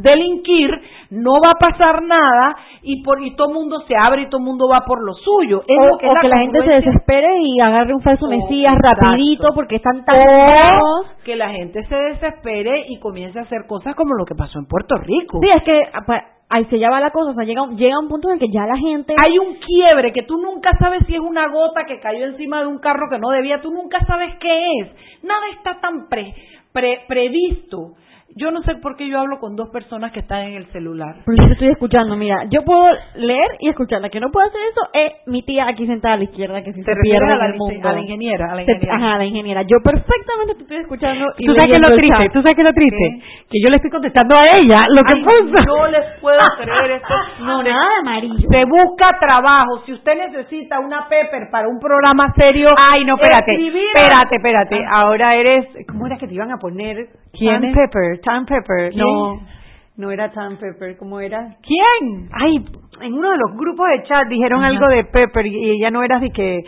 delinquir, 0.00 0.70
no 1.10 1.32
va 1.44 1.50
a 1.54 1.58
pasar 1.58 2.02
nada 2.02 2.56
y 2.82 3.02
por 3.02 3.22
y 3.22 3.34
todo 3.36 3.48
el 3.48 3.54
mundo 3.54 3.80
se 3.86 3.94
abre 3.96 4.22
y 4.22 4.26
todo 4.28 4.38
el 4.38 4.46
mundo 4.46 4.68
va 4.68 4.80
por 4.86 5.04
lo 5.04 5.12
suyo. 5.14 5.62
Es 5.66 5.78
o, 5.78 5.86
lo 5.88 5.98
que, 5.98 6.06
es 6.06 6.10
o 6.12 6.14
la 6.14 6.20
que 6.20 6.28
la 6.28 6.38
gente 6.38 6.64
se 6.64 6.70
desespere 6.72 7.28
y 7.42 7.60
agarre 7.60 7.94
un 7.94 8.02
falso 8.02 8.26
mesías 8.28 8.74
Exacto. 8.76 9.04
rapidito 9.06 9.48
porque 9.54 9.76
están 9.76 10.04
tan 10.04 10.18
O 10.20 11.04
que 11.24 11.36
la 11.36 11.50
gente 11.50 11.82
se 11.84 11.94
desespere 11.96 12.86
y 12.88 12.98
comience 12.98 13.38
a 13.38 13.42
hacer 13.42 13.66
cosas 13.66 13.94
como 13.94 14.14
lo 14.14 14.24
que 14.24 14.34
pasó 14.34 14.58
en 14.58 14.66
Puerto 14.66 14.96
Rico. 14.96 15.38
Sí, 15.42 15.48
es 15.54 15.62
que 15.62 15.82
apa- 15.92 16.24
ahí 16.48 16.66
se 16.66 16.78
lleva 16.78 17.00
la 17.00 17.10
cosa, 17.10 17.30
o 17.30 17.34
sea, 17.34 17.44
llega, 17.44 17.66
llega 17.76 17.98
un 17.98 18.08
punto 18.08 18.28
en 18.28 18.34
el 18.34 18.38
que 18.40 18.52
ya 18.52 18.66
la 18.66 18.76
gente... 18.76 19.14
Hay 19.24 19.38
un 19.38 19.54
quiebre 19.54 20.12
que 20.12 20.22
tú 20.24 20.36
nunca 20.36 20.70
sabes 20.78 21.00
si 21.06 21.14
es 21.14 21.20
una 21.20 21.48
gota 21.48 21.84
que 21.86 21.98
cayó 21.98 22.26
encima 22.26 22.60
de 22.60 22.66
un 22.66 22.78
carro 22.78 23.06
que 23.10 23.18
no 23.18 23.30
debía, 23.30 23.62
tú 23.62 23.70
nunca 23.70 24.04
sabes 24.06 24.34
qué 24.38 24.80
es. 24.80 25.22
Nada 25.24 25.40
está 25.56 25.80
tan 25.80 26.08
pre, 26.10 26.34
pre- 26.72 27.04
previsto. 27.08 27.92
Yo 28.34 28.50
no 28.50 28.62
sé 28.62 28.76
por 28.76 28.96
qué 28.96 29.08
yo 29.08 29.18
hablo 29.20 29.38
con 29.38 29.56
dos 29.56 29.68
personas 29.70 30.12
que 30.12 30.20
están 30.20 30.40
en 30.42 30.54
el 30.54 30.66
celular. 30.72 31.16
Yo 31.26 31.46
te 31.46 31.52
estoy 31.52 31.68
escuchando, 31.68 32.16
mira, 32.16 32.44
yo 32.50 32.62
puedo 32.64 32.86
leer 33.16 33.48
y 33.60 33.68
escuchar. 33.68 34.00
La 34.00 34.08
que 34.08 34.20
no 34.20 34.30
puede 34.30 34.48
hacer 34.48 34.60
eso 34.70 34.80
es 34.94 35.12
mi 35.26 35.42
tía 35.42 35.66
aquí 35.68 35.86
sentada 35.86 36.14
a 36.14 36.16
la 36.16 36.24
izquierda, 36.24 36.62
que 36.62 36.72
si 36.72 36.82
¿Te 36.82 36.94
se 36.94 37.00
pierde 37.02 37.30
a 37.30 37.36
la, 37.36 37.46
el 37.46 37.54
mundo. 37.56 37.88
a 37.88 37.92
la 37.92 38.00
ingeniera? 38.00 38.52
A 38.52 38.54
la 38.54 38.62
ingeniera. 38.62 38.94
Ajá, 38.96 39.18
la 39.18 39.24
ingeniera. 39.24 39.62
Yo 39.62 39.76
perfectamente 39.84 40.54
te 40.56 40.62
estoy 40.62 40.76
escuchando 40.78 41.26
y 41.36 41.46
¿Tú 41.46 41.52
sabes 41.54 41.66
leyendo 41.66 41.88
lo 41.90 41.96
triste? 41.96 42.28
¿Tú 42.32 42.40
sabes 42.42 42.52
qué 42.56 42.62
es 42.62 42.68
lo 42.68 42.72
triste? 42.72 43.22
Que 43.50 43.58
yo 43.62 43.68
le 43.68 43.76
estoy 43.76 43.90
contestando 43.90 44.34
a 44.36 44.42
ella 44.60 44.78
lo 44.88 45.02
que 45.04 45.14
Ay, 45.14 45.22
puso. 45.22 45.64
No 45.66 45.86
les 45.88 46.20
puedo 46.20 46.40
creer 46.58 46.90
esto. 46.92 47.14
No, 47.42 47.62
nada 47.62 47.98
amarillo. 48.00 48.48
Se 48.50 48.64
busca 48.64 49.18
trabajo. 49.18 49.82
Si 49.84 49.92
usted 49.92 50.14
necesita 50.16 50.78
una 50.80 51.08
Pepper 51.08 51.50
para 51.50 51.68
un 51.68 51.78
programa 51.80 52.32
serio. 52.36 52.70
Ay, 52.88 53.04
no, 53.04 53.16
espérate, 53.16 53.52
escribir 53.52 53.84
espérate, 53.94 54.36
espérate. 54.36 54.84
Ahora 54.90 55.34
eres, 55.34 55.66
¿cómo 55.88 56.06
era 56.06 56.16
que 56.16 56.26
te 56.28 56.34
iban 56.34 56.50
a 56.52 56.58
poner? 56.58 57.08
¿Quién? 57.32 57.60
Pepper, 57.72 58.20
Tan 58.22 58.46
Pepper. 58.46 58.96
No, 58.96 59.40
no 59.96 60.10
era 60.10 60.30
Tan 60.30 60.56
Pepper, 60.56 60.96
¿cómo 60.96 61.20
era? 61.20 61.56
¿Quién? 61.62 62.28
Ay, 62.32 62.64
en 63.00 63.14
uno 63.14 63.30
de 63.30 63.36
los 63.36 63.56
grupos 63.56 63.88
de 63.90 64.04
chat 64.04 64.26
dijeron 64.28 64.60
Ajá. 64.60 64.68
algo 64.68 64.88
de 64.88 65.04
Pepper 65.04 65.46
y 65.46 65.70
ella 65.72 65.90
no 65.90 66.02
era 66.02 66.16
así 66.16 66.30
que 66.30 66.62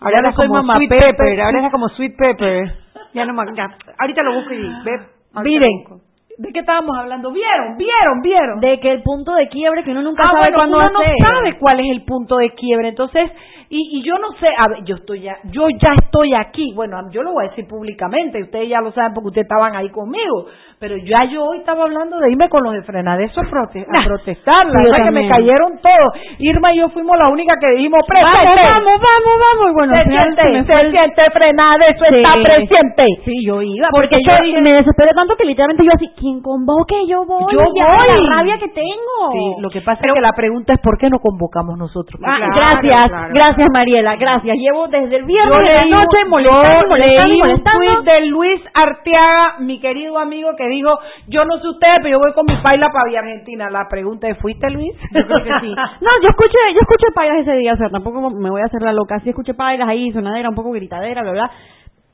ahora 0.00 0.18
era 0.18 0.32
como 0.32 0.54
mamá 0.54 0.74
Sweet 0.76 0.90
Pepper. 0.90 1.16
Pepper, 1.16 1.40
ahora 1.40 1.58
era 1.60 1.70
como 1.70 1.88
Sweet 1.88 2.16
Pepper. 2.16 2.74
Ya 3.14 3.24
no 3.24 3.32
me, 3.32 3.44
ya, 3.56 3.68
ahorita 3.98 4.22
lo 4.22 4.34
busco 4.34 4.52
y 4.52 4.58
ve. 4.84 5.00
Miren. 5.42 6.06
¿de 6.38 6.52
qué 6.52 6.60
estábamos 6.60 6.96
hablando? 6.96 7.32
¿Vieron? 7.32 7.76
¿Vieron? 7.76 8.20
¿Vieron? 8.22 8.60
De 8.60 8.78
que 8.80 8.90
el 8.92 9.02
punto 9.02 9.34
de 9.34 9.48
quiebre 9.48 9.84
que 9.84 9.90
uno 9.90 10.02
nunca 10.02 10.24
ah, 10.24 10.32
sabe 10.32 10.40
bueno, 10.40 10.56
cuándo 10.56 10.76
uno 10.76 10.90
no 10.90 11.26
sabe 11.26 11.58
cuál 11.58 11.80
es 11.80 11.86
el 11.90 12.04
punto 12.04 12.36
de 12.36 12.50
quiebre. 12.50 12.88
Entonces, 12.88 13.30
y, 13.68 13.98
y 13.98 14.02
yo 14.06 14.14
no 14.18 14.28
sé, 14.38 14.46
a 14.48 14.68
ver, 14.68 14.84
yo 14.84 14.96
estoy 14.96 15.20
ya, 15.22 15.36
yo 15.50 15.68
ya 15.70 15.94
estoy 16.02 16.34
aquí. 16.34 16.72
Bueno, 16.74 16.98
yo 17.10 17.22
lo 17.22 17.32
voy 17.32 17.46
a 17.46 17.50
decir 17.50 17.66
públicamente, 17.66 18.42
ustedes 18.42 18.68
ya 18.68 18.80
lo 18.80 18.92
saben 18.92 19.12
porque 19.14 19.28
ustedes 19.28 19.46
estaban 19.50 19.74
ahí 19.76 19.88
conmigo. 19.90 20.46
Pero 20.78 20.96
ya 20.98 21.24
yo 21.30 21.42
hoy 21.44 21.58
estaba 21.58 21.84
hablando 21.84 22.18
de 22.20 22.30
irme 22.30 22.48
con 22.50 22.62
los 22.62 22.74
de 22.74 22.82
Frenadeso 22.82 23.40
a, 23.40 23.44
prote- 23.44 23.86
a 23.88 24.04
protestar. 24.04 24.66
La 24.66 24.82
verdad 24.82 25.04
que 25.04 25.10
me 25.10 25.28
cayeron 25.28 25.78
todos. 25.80 26.12
Irma 26.38 26.74
y 26.74 26.78
yo 26.78 26.88
fuimos 26.90 27.16
la 27.18 27.28
única 27.28 27.54
que 27.58 27.70
dijimos, 27.76 28.00
presente. 28.06 28.60
vamos, 28.68 29.00
vamos, 29.00 29.34
vamos. 29.40 29.70
Y 29.70 29.74
bueno, 29.74 29.94
se 29.96 30.04
siente, 30.06 30.42
se 30.42 30.84
me 30.84 30.90
siente 30.90 31.22
Frenadeso, 31.32 32.04
Sí. 32.10 32.16
está 32.20 32.32
presente. 32.42 33.04
Sí, 33.24 33.32
yo 33.46 33.62
iba, 33.62 33.88
Porque 33.90 34.16
porque, 34.22 34.52
yo 34.52 34.60
me 34.60 34.74
desesperé 34.74 35.12
tanto 35.14 35.34
que 35.36 35.44
literalmente 35.46 35.82
yo 35.84 35.90
así, 35.94 36.10
¿quién 36.18 36.42
convoque? 36.42 37.06
Yo 37.08 37.24
voy. 37.24 37.52
Yo 37.54 37.60
ya, 37.74 37.86
voy. 37.96 38.22
La 38.28 38.36
rabia 38.36 38.58
que 38.58 38.68
tengo. 38.68 39.16
Sí, 39.32 39.62
lo 39.62 39.70
que 39.70 39.80
pasa 39.80 40.00
es 40.04 40.12
que 40.12 40.20
la 40.20 40.32
pregunta 40.36 40.74
es 40.74 40.80
por 40.80 40.98
qué 40.98 41.08
no 41.08 41.18
convocamos 41.20 41.78
nosotros. 41.78 42.20
Ah, 42.22 42.36
Claro, 42.36 42.52
gracias, 42.54 43.08
claro. 43.08 43.32
gracias 43.32 43.55
Mariela, 43.72 44.16
gracias. 44.16 44.56
Llevo 44.58 44.88
desde 44.88 45.16
el 45.16 45.24
viernes 45.24 45.58
de 45.58 45.74
la 45.74 45.84
noche 45.96 46.18
un- 46.24 46.30
molestando, 46.30 46.88
molestando, 46.88 46.96
leí 46.96 47.32
un 47.32 47.38
molestando. 47.48 47.78
tuit 47.80 48.00
de 48.04 48.20
Luis 48.26 48.60
Arteaga, 48.74 49.54
mi 49.60 49.80
querido 49.80 50.18
amigo, 50.18 50.50
que 50.56 50.66
dijo, 50.68 50.98
yo 51.28 51.44
no 51.44 51.56
sé 51.58 51.68
ustedes, 51.68 51.96
pero 52.02 52.10
yo 52.10 52.18
voy 52.18 52.32
con 52.34 52.46
mi 52.46 52.56
paila 52.62 52.88
para 52.92 53.08
Vía 53.08 53.20
Argentina. 53.20 53.70
La 53.70 53.86
pregunta 53.88 54.28
es, 54.28 54.38
¿fuiste 54.38 54.70
Luis? 54.70 54.92
Yo 55.12 55.26
creo 55.26 55.44
que 55.44 55.60
sí. 55.60 55.74
No, 56.00 56.10
yo 56.22 56.28
escuché, 56.28 56.58
yo 56.74 56.80
escuché 56.80 57.06
pailas 57.14 57.38
ese 57.40 57.56
día, 57.56 57.72
o 57.74 57.76
sea, 57.76 57.88
tampoco 57.90 58.30
me 58.30 58.50
voy 58.50 58.60
a 58.60 58.66
hacer 58.66 58.82
la 58.82 58.92
loca. 58.92 59.18
Sí 59.20 59.30
escuché 59.30 59.54
pailas 59.54 59.88
ahí, 59.88 60.10
sonadera, 60.12 60.48
un 60.48 60.54
poco 60.54 60.70
gritadera, 60.72 61.22
bla, 61.22 61.32
bla. 61.32 61.50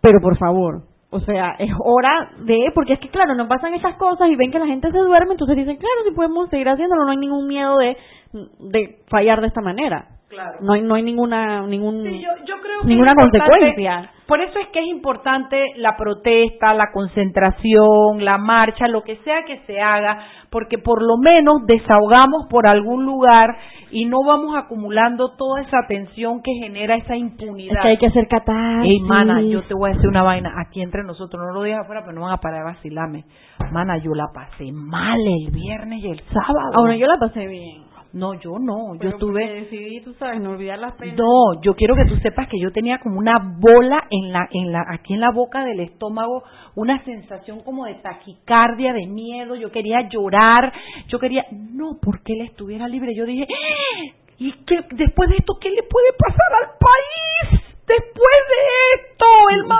Pero 0.00 0.18
por 0.20 0.36
favor, 0.38 0.82
o 1.10 1.20
sea, 1.20 1.54
es 1.58 1.70
hora 1.84 2.30
de, 2.38 2.72
porque 2.74 2.94
es 2.94 2.98
que 2.98 3.08
claro, 3.10 3.34
nos 3.34 3.46
pasan 3.46 3.74
esas 3.74 3.94
cosas 3.96 4.28
y 4.30 4.36
ven 4.36 4.50
que 4.50 4.58
la 4.58 4.66
gente 4.66 4.90
se 4.90 4.98
duerme, 4.98 5.32
entonces 5.32 5.56
dicen, 5.56 5.76
claro, 5.76 6.08
si 6.08 6.14
podemos 6.14 6.48
seguir 6.48 6.68
haciéndolo, 6.68 7.04
no 7.04 7.10
hay 7.10 7.18
ningún 7.18 7.46
miedo 7.46 7.76
de, 7.78 7.96
de 8.32 8.98
fallar 9.08 9.40
de 9.40 9.48
esta 9.48 9.60
manera. 9.60 10.06
Claro. 10.28 10.58
No 10.62 10.72
hay, 10.72 10.82
no 10.82 10.94
hay 10.94 11.02
ninguna, 11.02 11.66
ningún, 11.66 12.04
Sí, 12.04 12.20
yo, 12.22 12.30
yo 12.46 12.54
creo 12.62 12.80
que 12.80 12.86
ninguna 12.86 13.14
consecuencia. 13.14 14.10
Por 14.26 14.40
eso 14.40 14.58
es 14.60 14.68
que 14.68 14.80
es 14.80 14.86
importante 14.86 15.62
la 15.76 15.94
protesta, 15.94 16.72
la 16.72 16.90
concentración, 16.90 18.24
la 18.24 18.38
marcha, 18.38 18.88
lo 18.88 19.02
que 19.02 19.16
sea 19.16 19.44
que 19.44 19.58
se 19.66 19.78
haga, 19.78 20.20
porque 20.48 20.78
por 20.78 21.02
lo 21.02 21.18
menos 21.18 21.66
desahogamos 21.66 22.46
por 22.48 22.66
algún 22.66 23.04
lugar 23.04 23.54
y 23.90 24.06
no 24.06 24.24
vamos 24.26 24.56
acumulando 24.56 25.36
toda 25.36 25.60
esa 25.60 25.86
tensión 25.86 26.40
que 26.42 26.54
genera 26.54 26.96
esa 26.96 27.14
impunidad. 27.14 27.76
Es 27.76 27.82
que 27.82 27.88
hay 27.88 27.98
que 27.98 28.06
hacer 28.06 28.26
catarsis. 28.26 28.90
Ey, 28.90 29.00
mana, 29.00 29.42
yo 29.42 29.62
te 29.64 29.74
voy 29.74 29.90
a 29.90 29.94
decir 29.94 30.08
una 30.08 30.22
vaina 30.22 30.54
aquí 30.66 30.80
entre 30.80 31.02
nosotros, 31.02 31.42
no 31.46 31.52
lo 31.52 31.62
digas 31.62 31.80
afuera, 31.82 32.00
pero 32.06 32.14
no 32.14 32.22
van 32.22 32.32
a 32.32 32.38
parar 32.38 32.60
de 32.60 32.72
vacilarme. 32.72 33.24
Mana, 33.70 33.98
yo 33.98 34.14
la 34.14 34.28
pasé 34.32 34.72
mal 34.72 35.20
el 35.20 35.52
viernes 35.52 36.02
y 36.02 36.08
el 36.08 36.20
sábado. 36.20 36.70
Ah, 36.74 36.80
bueno, 36.80 36.94
yo 36.94 37.06
la 37.06 37.18
pasé 37.18 37.46
bien. 37.46 37.91
No, 38.12 38.34
yo 38.34 38.58
no, 38.58 38.94
yo 39.00 39.08
estuve... 39.10 39.48
decidí, 39.54 40.00
tú 40.02 40.12
sabes, 40.14 40.40
no 40.40 40.50
olvidar 40.50 40.78
las 40.78 40.92
penas. 40.94 41.16
No, 41.16 41.60
yo 41.62 41.74
quiero 41.74 41.94
que 41.96 42.04
tú 42.04 42.16
sepas 42.16 42.46
que 42.48 42.58
yo 42.60 42.70
tenía 42.70 42.98
como 42.98 43.18
una 43.18 43.38
bola 43.58 44.04
en 44.10 44.32
la, 44.32 44.46
en 44.50 44.70
la, 44.70 44.84
aquí 44.90 45.14
en 45.14 45.20
la 45.20 45.30
boca 45.30 45.64
del 45.64 45.80
estómago, 45.80 46.42
una 46.74 47.02
sensación 47.04 47.60
como 47.64 47.86
de 47.86 47.94
taquicardia, 47.96 48.92
de 48.92 49.06
miedo, 49.06 49.54
yo 49.54 49.70
quería 49.70 50.08
llorar, 50.08 50.72
yo 51.08 51.18
quería, 51.18 51.46
no, 51.52 51.98
porque 52.02 52.34
él 52.34 52.42
estuviera 52.42 52.86
libre, 52.86 53.14
yo 53.14 53.24
dije, 53.24 53.46
"¡Ah! 53.50 54.14
¿y 54.38 54.52
qué, 54.66 54.84
después 54.92 55.30
de 55.30 55.36
esto 55.36 55.54
qué 55.60 55.70
le 55.70 55.82
puede 55.84 56.08
pasar 56.18 56.52
al 56.62 56.68
país? 56.78 57.62
Después 57.86 58.38
de 58.48 59.02
esto, 59.02 59.26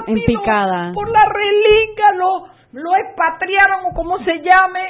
el 0.09 0.25
picada. 0.25 0.93
por 0.95 1.09
la 1.11 1.25
relinga, 1.27 2.13
lo, 2.17 2.47
lo 2.73 2.97
expatriaron 2.97 3.87
o 3.91 3.95
como 3.95 4.19
se 4.25 4.41
llame, 4.41 4.81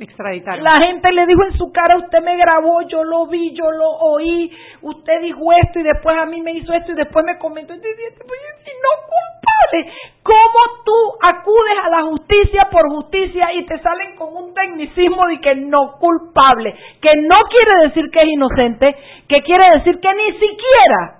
Extraditaron. 0.00 0.62
la 0.62 0.80
gente 0.80 1.10
le 1.10 1.26
dijo 1.26 1.44
en 1.44 1.58
su 1.58 1.72
cara, 1.72 1.96
usted 1.98 2.22
me 2.22 2.36
grabó, 2.36 2.82
yo 2.82 3.02
lo 3.02 3.26
vi, 3.26 3.52
yo 3.52 3.70
lo 3.70 3.90
oí, 3.90 4.50
usted 4.82 5.20
dijo 5.22 5.52
esto 5.60 5.80
y 5.80 5.82
después 5.82 6.16
a 6.16 6.24
mí 6.26 6.40
me 6.40 6.52
hizo 6.52 6.72
esto 6.72 6.92
y 6.92 6.94
después 6.94 7.24
me 7.24 7.36
comentó 7.38 7.74
y 7.74 7.78
dice, 7.78 8.14
no 8.78 8.90
culpable. 9.02 9.92
¿Cómo 10.22 10.82
tú 10.84 10.92
acudes 11.20 11.74
a 11.84 11.90
la 11.90 12.02
justicia 12.02 12.68
por 12.70 12.88
justicia 12.90 13.52
y 13.54 13.66
te 13.66 13.78
salen 13.80 14.14
con 14.16 14.36
un 14.36 14.54
tecnicismo 14.54 15.26
de 15.26 15.40
que 15.40 15.54
no 15.56 15.92
culpable? 15.98 16.74
Que 17.00 17.16
no 17.16 17.36
quiere 17.50 17.88
decir 17.88 18.10
que 18.10 18.22
es 18.22 18.28
inocente, 18.28 18.96
que 19.28 19.42
quiere 19.42 19.78
decir 19.78 19.98
que 20.00 20.14
ni 20.14 20.32
siquiera 20.38 21.18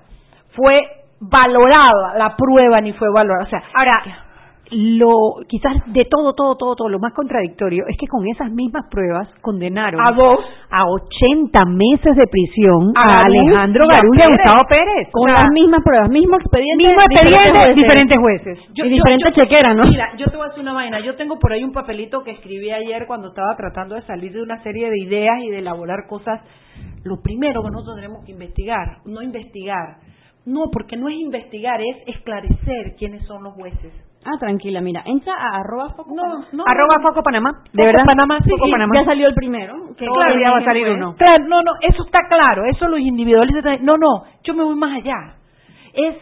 fue 0.55 0.99
valorada 1.21 2.15
la 2.17 2.37
prueba 2.37 2.81
ni 2.81 2.93
fue 2.93 3.09
valorada. 3.13 3.45
O 3.45 3.51
sea, 3.51 3.63
Ahora, 3.75 4.28
lo 4.71 5.41
quizás 5.49 5.73
de 5.87 6.05
todo, 6.05 6.35
todo, 6.35 6.57
todo, 6.57 6.75
todo, 6.77 6.89
lo 6.89 6.99
más 6.99 7.13
contradictorio 7.15 7.85
es 7.89 7.97
que 7.97 8.07
con 8.07 8.27
esas 8.29 8.51
mismas 8.53 8.85
pruebas 8.91 9.29
condenaron 9.41 10.01
a 10.01 10.13
dos 10.13 10.41
a 10.71 10.85
80 10.87 11.65
meses 11.67 12.17
de 12.17 12.27
prisión 12.27 12.93
A 12.95 13.25
Alejandro 13.27 13.85
y 13.87 13.89
a 13.89 13.93
Garú 13.99 14.15
y 14.15 14.21
a. 14.21 14.37
Gustavo 14.37 14.65
Pérez. 14.69 15.09
Con 15.13 15.31
O 15.31 15.35
sea, 15.35 15.45
las 15.45 15.53
mismas 15.53 15.83
pruebas, 15.83 16.11
mismo 16.11 16.37
expediente. 16.37 16.77
mismo 16.85 17.01
expediente, 17.01 17.75
diferentes 17.75 18.19
jueces. 18.19 18.59
Yo- 18.75 18.85
y 18.85 18.89
yo- 18.91 18.95
diferente 18.97 19.31
yo- 19.35 19.43
chequera, 19.45 19.75
¿no? 19.75 19.85
Mira, 19.85 20.17
yo 20.19 20.27
te 20.27 20.37
voy 20.37 20.47
a 20.47 20.49
decir 20.49 20.63
una 20.63 20.73
vaina. 20.75 21.01
Yo 21.01 21.17
tengo 21.17 21.39
por 21.39 21.53
ahí 21.53 21.65
un 21.65 21.73
papelito 21.73 22.23
que 22.23 22.33
escribí 22.33 22.71
ayer 22.71 23.07
cuando 23.07 23.29
estaba 23.29 23.57
tratando 23.57 23.95
de 23.95 24.03
salir 24.03 24.33
de 24.33 24.43
una 24.43 24.63
serie 24.63 24.91
de 24.91 24.99
ideas 25.01 25.39
y 25.43 25.51
de 25.51 25.59
elaborar 25.61 26.07
cosas. 26.09 26.41
Lo 27.05 27.21
primero 27.23 27.63
que 27.63 27.71
nosotros 27.71 27.97
tenemos 27.97 28.25
que 28.25 28.33
investigar, 28.33 28.99
no 29.07 29.23
investigar. 29.23 29.97
No, 30.45 30.71
porque 30.73 30.97
no 30.97 31.09
es 31.09 31.17
investigar, 31.17 31.81
es 31.81 31.97
esclarecer 32.07 32.95
quiénes 32.99 33.25
son 33.27 33.43
los 33.45 33.55
jueces. 33.55 33.93
Ah, 34.25 34.37
tranquila, 34.39 34.81
mira, 34.81 35.03
entra 35.07 35.33
a 35.35 35.61
arroba 35.61 35.91
foco 35.91 36.13
No, 36.15 36.45
no. 36.53 36.65
Arroba 36.67 37.01
Foco 37.01 37.23
Panamá. 37.23 37.63
De 37.73 37.85
verdad. 37.85 38.05
Panamá, 38.05 38.39
sí, 38.45 38.51
Foco 38.51 38.71
Panamá. 38.71 38.95
Ya 38.97 39.05
salió 39.05 39.29
el 39.29 39.35
primero. 39.35 39.75
que 39.97 40.05
Todavía 40.05 40.51
va 40.51 40.59
a 40.59 40.65
salir 40.65 40.89
uno. 40.89 41.15
Claro, 41.17 41.45
no, 41.47 41.63
no, 41.63 41.73
eso 41.81 42.05
está 42.05 42.21
claro, 42.29 42.65
eso 42.67 42.89
los 42.89 43.01
individualistas, 43.01 43.81
no, 43.81 43.97
no, 43.97 44.25
yo 44.43 44.55
me 44.55 44.65
voy 44.65 44.75
más 44.75 44.97
allá. 44.97 45.35
Es 45.95 46.17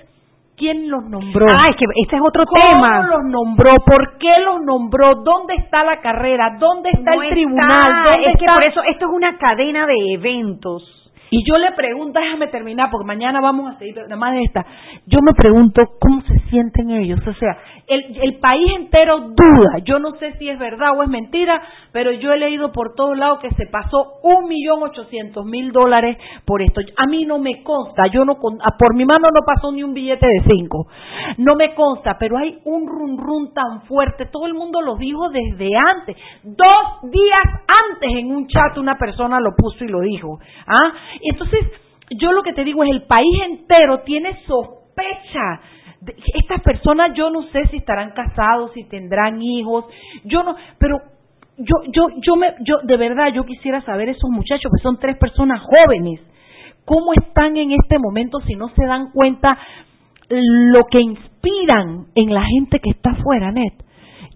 ¿Quién 0.57 0.89
los 0.89 1.05
nombró? 1.05 1.47
Ah, 1.51 1.69
es 1.69 1.77
que 1.77 1.85
este 2.03 2.17
es 2.17 2.23
otro 2.23 2.45
¿Cómo 2.47 2.73
tema. 2.73 3.07
los 3.09 3.25
nombró? 3.25 3.75
¿Por 3.85 4.17
qué 4.17 4.39
los 4.43 4.63
nombró? 4.63 5.17
¿Dónde 5.17 5.55
está 5.55 5.85
la 5.85 6.01
carrera? 6.01 6.57
¿Dónde 6.59 6.91
está 6.95 7.13
el 7.13 7.29
tribunal? 7.29 7.69
está, 7.71 8.11
¿Dónde 8.11 8.31
es 8.31 8.39
que 8.39 8.45
está? 8.47 8.55
por 8.55 8.65
eso 8.65 8.81
esto 8.89 9.05
es 9.07 9.13
una 9.13 9.37
cadena 9.37 9.87
de 9.87 10.15
eventos. 10.15 10.96
Y 11.31 11.45
yo 11.45 11.59
le 11.59 11.72
pregunto, 11.72 12.20
déjame 12.20 12.49
terminar 12.49 12.89
porque 12.91 13.07
mañana 13.07 13.41
vamos 13.41 13.74
a 13.74 13.79
seguir, 13.79 13.97
nada 13.97 14.16
más 14.16 14.33
de 14.35 14.43
esta. 14.45 14.64
Yo 15.07 15.20
me 15.22 15.35
pregunto 15.35 15.83
cómo 16.01 16.22
se 16.22 16.39
sienten 16.51 16.91
ellos. 16.91 17.20
O 17.27 17.35
sea, 17.35 17.57
el, 17.87 18.18
el 18.22 18.39
país 18.39 18.72
entero 18.77 19.20
duda. 19.20 19.79
Yo 19.85 19.99
no 19.99 20.12
sé 20.16 20.33
si 20.39 20.49
es 20.49 20.59
verdad 20.59 20.91
o 20.97 21.03
es 21.03 21.09
mentira, 21.09 21.61
pero 21.93 22.12
yo 22.12 22.33
he 22.33 22.39
leído 22.39 22.72
por 22.72 22.95
todos 22.95 23.16
lados 23.16 23.41
que 23.41 23.51
se 23.51 23.66
pasó 23.66 24.20
un 24.22 24.49
millón 24.49 24.83
ochocientos 24.83 25.45
mil 25.45 25.72
dólares 25.72 26.16
por 26.45 26.62
esto. 26.62 26.81
A 26.97 27.07
mí 27.07 27.24
no 27.24 27.39
me 27.39 27.62
consta, 27.62 28.07
yo 28.09 28.24
no 28.24 28.37
por 28.37 28.95
mi 28.95 29.05
mano 29.05 29.29
no 29.33 29.41
pasó 29.45 29.72
ni 29.72 29.83
un 29.83 29.95
billete 29.95 30.27
de 30.27 30.43
cinco. 30.49 30.87
No 31.39 31.57
me 31.57 31.74
consta, 31.74 32.16
pero 32.18 32.39
hay 32.39 32.59
un 32.64 32.87
run 32.87 33.18
run 33.18 33.53
tan 33.53 33.83
fuerte. 33.83 34.27
Todo 34.27 34.47
el 34.47 34.55
mundo 34.55 34.81
lo 34.81 34.97
dijo 34.97 35.29
desde 35.31 35.70
antes. 35.77 36.16
Dos 36.43 37.11
días 37.11 37.45
antes 37.91 38.11
en 38.16 38.31
un 38.31 38.47
chat 38.47 38.77
una 38.79 38.97
persona 38.97 39.41
lo 39.41 39.55
puso 39.57 39.85
y 39.85 39.89
lo 39.89 40.01
dijo. 40.01 40.39
¿Ah? 40.66 40.93
Entonces, 41.23 41.61
yo 42.11 42.33
lo 42.33 42.43
que 42.43 42.53
te 42.53 42.64
digo 42.64 42.85
es 42.85 42.91
el 42.91 43.03
país 43.03 43.43
entero 43.45 44.01
tiene 44.01 44.41
sospecha. 44.47 45.61
Estas 46.35 46.62
personas 46.62 47.12
yo 47.14 47.31
no 47.31 47.43
sé 47.51 47.67
si 47.71 47.79
estarán 47.79 48.12
casados, 48.12 48.73
si 48.75 48.85
tendrán 48.85 49.43
hijos, 49.43 49.87
yo 50.25 50.43
no, 50.43 50.55
pero 50.79 50.99
yo, 51.59 51.75
yo, 51.89 52.09
yo 52.21 52.37
me, 52.37 52.55
yo 52.61 52.79
de 52.85 52.97
verdad 52.97 53.33
yo 53.35 53.45
quisiera 53.45 53.81
saber 53.83 54.11
esos 54.11 54.31
muchachos 54.31 54.71
que 54.71 54.83
son 54.83 54.99
tres 54.99 55.17
personas 55.17 55.62
jóvenes, 55.62 56.21
cómo 56.85 57.12
están 57.14 57.57
en 57.57 57.73
este 57.73 57.99
momento 57.99 58.39
si 58.47 58.55
no 58.55 58.69
se 58.69 58.85
dan 58.85 59.11
cuenta 59.12 59.59
lo 60.29 60.85
que 60.87 61.01
inspiran 61.01 62.07
en 62.14 62.35
la 62.35 62.45
gente 62.45 62.79
que 62.81 62.91
está 62.91 63.11
afuera, 63.11 63.53
Net. 63.53 63.75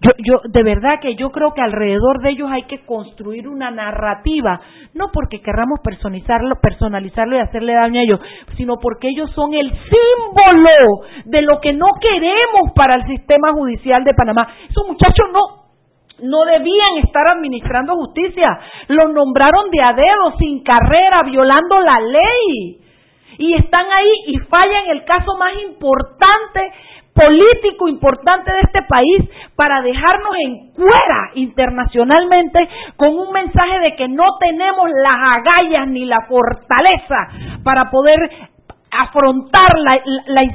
Yo, 0.03 0.09
yo, 0.17 0.41
de 0.49 0.63
verdad 0.63 0.99
que 0.99 1.13
yo 1.13 1.29
creo 1.29 1.53
que 1.53 1.61
alrededor 1.61 2.21
de 2.21 2.31
ellos 2.31 2.49
hay 2.51 2.63
que 2.63 2.83
construir 2.85 3.47
una 3.47 3.69
narrativa, 3.69 4.59
no 4.95 5.11
porque 5.13 5.41
querramos 5.41 5.79
personalizarlo, 5.83 6.55
personalizarlo 6.59 7.35
y 7.35 7.39
hacerle 7.39 7.73
daño 7.73 7.99
a 7.99 8.03
ellos, 8.03 8.19
sino 8.57 8.77
porque 8.81 9.09
ellos 9.09 9.29
son 9.35 9.53
el 9.53 9.69
símbolo 9.69 11.05
de 11.25 11.43
lo 11.43 11.61
que 11.61 11.73
no 11.73 11.85
queremos 12.01 12.71
para 12.75 12.95
el 12.95 13.05
sistema 13.05 13.51
judicial 13.53 14.03
de 14.03 14.15
Panamá. 14.15 14.47
Esos 14.67 14.87
muchachos 14.87 15.27
no, 15.31 15.61
no 16.23 16.45
debían 16.45 16.97
estar 17.03 17.27
administrando 17.27 17.95
justicia. 17.95 18.59
Los 18.87 19.13
nombraron 19.13 19.69
de 19.69 19.83
a 19.83 19.93
dedo, 19.93 20.37
sin 20.39 20.63
carrera, 20.63 21.21
violando 21.23 21.79
la 21.79 21.99
ley. 21.99 22.79
Y 23.37 23.53
están 23.53 23.85
ahí 23.91 24.11
y 24.27 24.37
fallan 24.39 24.89
el 24.89 25.03
caso 25.03 25.35
más 25.37 25.53
importante, 25.61 26.71
político 27.13 27.87
importante 27.87 28.51
de 28.51 28.59
este 28.61 28.81
país, 28.83 29.29
para 29.55 29.81
dejarnos 29.81 30.35
en 30.45 30.71
cuera 30.73 31.31
internacionalmente 31.35 32.59
con 32.95 33.17
un 33.17 33.31
mensaje 33.31 33.79
de 33.79 33.95
que 33.95 34.07
no 34.07 34.23
tenemos 34.39 34.89
las 34.89 35.39
agallas 35.39 35.87
ni 35.87 36.05
la 36.05 36.21
fortaleza 36.27 37.27
para 37.63 37.89
poder 37.89 38.17
afrontar 38.91 39.69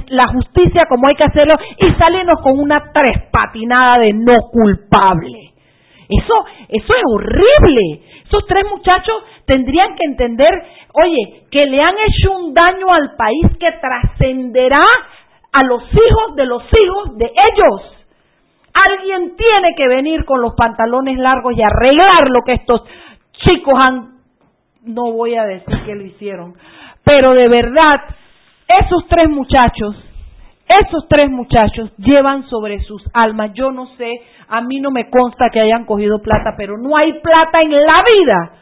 la, 0.08 0.28
justicia 0.28 0.84
como 0.88 1.08
hay 1.08 1.14
que 1.14 1.24
hacerlo 1.24 1.56
y 1.78 1.90
salirnos 1.94 2.40
con 2.42 2.58
una 2.58 2.92
trespatinada 2.92 3.98
de 3.98 4.12
no 4.12 4.34
culpable. 4.52 5.52
Eso, 6.08 6.34
eso 6.68 6.94
es 6.94 7.02
horrible. 7.12 8.02
Esos 8.26 8.46
tres 8.46 8.64
muchachos 8.70 9.16
tendrían 9.46 9.94
que 9.96 10.04
entender, 10.04 10.50
oye, 10.92 11.44
que 11.50 11.64
le 11.66 11.80
han 11.80 11.94
hecho 12.06 12.32
un 12.32 12.54
daño 12.54 12.92
al 12.92 13.16
país 13.16 13.56
que 13.58 13.72
trascenderá 13.80 14.80
a 15.56 15.64
los 15.64 15.82
hijos 15.84 16.36
de 16.36 16.46
los 16.46 16.62
hijos 16.62 17.16
de 17.16 17.26
ellos. 17.26 17.80
Alguien 18.74 19.36
tiene 19.36 19.74
que 19.74 19.88
venir 19.88 20.24
con 20.26 20.42
los 20.42 20.54
pantalones 20.54 21.18
largos 21.18 21.54
y 21.56 21.62
arreglar 21.62 22.28
lo 22.28 22.42
que 22.44 22.52
estos 22.52 22.82
chicos 23.32 23.74
han, 23.74 24.18
no 24.82 25.12
voy 25.12 25.34
a 25.34 25.44
decir 25.44 25.82
que 25.86 25.94
lo 25.94 26.04
hicieron, 26.04 26.54
pero 27.02 27.32
de 27.32 27.48
verdad, 27.48 28.02
esos 28.68 29.06
tres 29.08 29.30
muchachos, 29.30 29.96
esos 30.82 31.08
tres 31.08 31.30
muchachos 31.30 31.90
llevan 31.96 32.46
sobre 32.48 32.82
sus 32.82 33.02
almas, 33.14 33.52
yo 33.54 33.70
no 33.70 33.86
sé, 33.96 34.12
a 34.48 34.60
mí 34.60 34.78
no 34.80 34.90
me 34.90 35.08
consta 35.08 35.48
que 35.50 35.60
hayan 35.60 35.86
cogido 35.86 36.20
plata, 36.20 36.54
pero 36.56 36.76
no 36.76 36.96
hay 36.96 37.14
plata 37.20 37.62
en 37.62 37.70
la 37.70 38.04
vida 38.04 38.52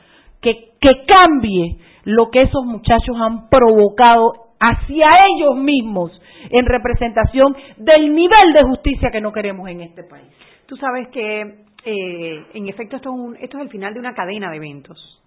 que, 0.41 0.75
que 0.81 1.05
cambie 1.07 1.79
lo 2.05 2.31
que 2.31 2.43
esos 2.43 2.65
muchachos 2.65 3.17
han 3.21 3.49
provocado 3.49 4.33
hacia 4.61 5.07
ellos 5.35 5.57
mismos 5.57 6.13
en 6.51 6.67
representación 6.67 7.57
del 7.77 8.15
nivel 8.15 8.53
de 8.53 8.63
justicia 8.65 9.11
que 9.11 9.21
no 9.21 9.33
queremos 9.33 9.69
en 9.69 9.81
este 9.83 10.05
país. 10.05 10.27
Tú 10.67 10.77
sabes 10.77 11.09
que, 11.09 11.41
eh, 11.85 12.45
en 12.55 12.69
efecto, 12.69 12.97
esto 12.97 13.11
es, 13.11 13.15
un- 13.19 13.37
esto 13.37 13.59
es 13.59 13.65
el 13.65 13.71
final 13.71 13.93
de 13.95 14.01
una 14.01 14.15
cadena 14.15 14.51
de 14.51 14.57
eventos. 14.57 15.21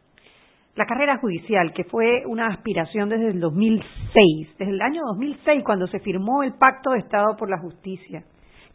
La 0.76 0.86
carrera 0.86 1.18
judicial, 1.18 1.74
que 1.74 1.86
fue 1.86 2.24
una 2.28 2.48
aspiración 2.48 3.10
desde 3.10 3.30
el 3.30 3.40
2006, 3.40 4.56
desde 4.60 4.72
el 4.72 4.82
año 4.82 5.02
2006, 5.08 5.64
cuando 5.64 5.88
se 5.88 6.00
firmó 6.00 6.44
el 6.44 6.54
Pacto 6.54 6.92
de 6.92 7.00
Estado 7.00 7.36
por 7.36 7.50
la 7.50 7.58
Justicia, 7.60 8.24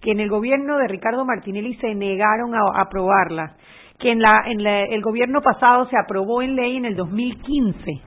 que 0.01 0.11
en 0.11 0.19
el 0.21 0.29
gobierno 0.29 0.79
de 0.79 0.89
Ricardo 0.89 1.25
Martinelli 1.25 1.75
se 1.77 1.95
negaron 1.95 2.55
a, 2.57 2.81
aprobarla, 2.81 3.55
que 4.01 4.11
en, 4.11 4.21
la, 4.21 4.43
en 4.47 4.65
la- 4.65 4.83
el 4.85 5.01
gobierno 5.01 5.41
pasado 5.43 5.87
se 5.89 5.97
aprobó 5.97 6.43
en 6.43 6.57
ley 6.57 6.77
en 6.77 6.87
el 6.87 6.97
2015 6.97 8.03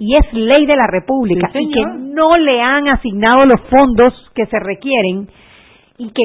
y 0.00 0.16
es 0.16 0.32
ley 0.32 0.66
de 0.66 0.76
la 0.76 0.86
República 0.86 1.50
Sí, 1.52 1.58
y 1.60 1.70
que 1.70 1.84
no 1.98 2.36
le 2.38 2.60
han 2.60 2.88
asignado 2.88 3.44
los 3.44 3.60
fondos 3.68 4.12
que 4.34 4.46
se 4.46 4.58
requieren 4.58 5.28
y 5.98 6.10
que, 6.12 6.22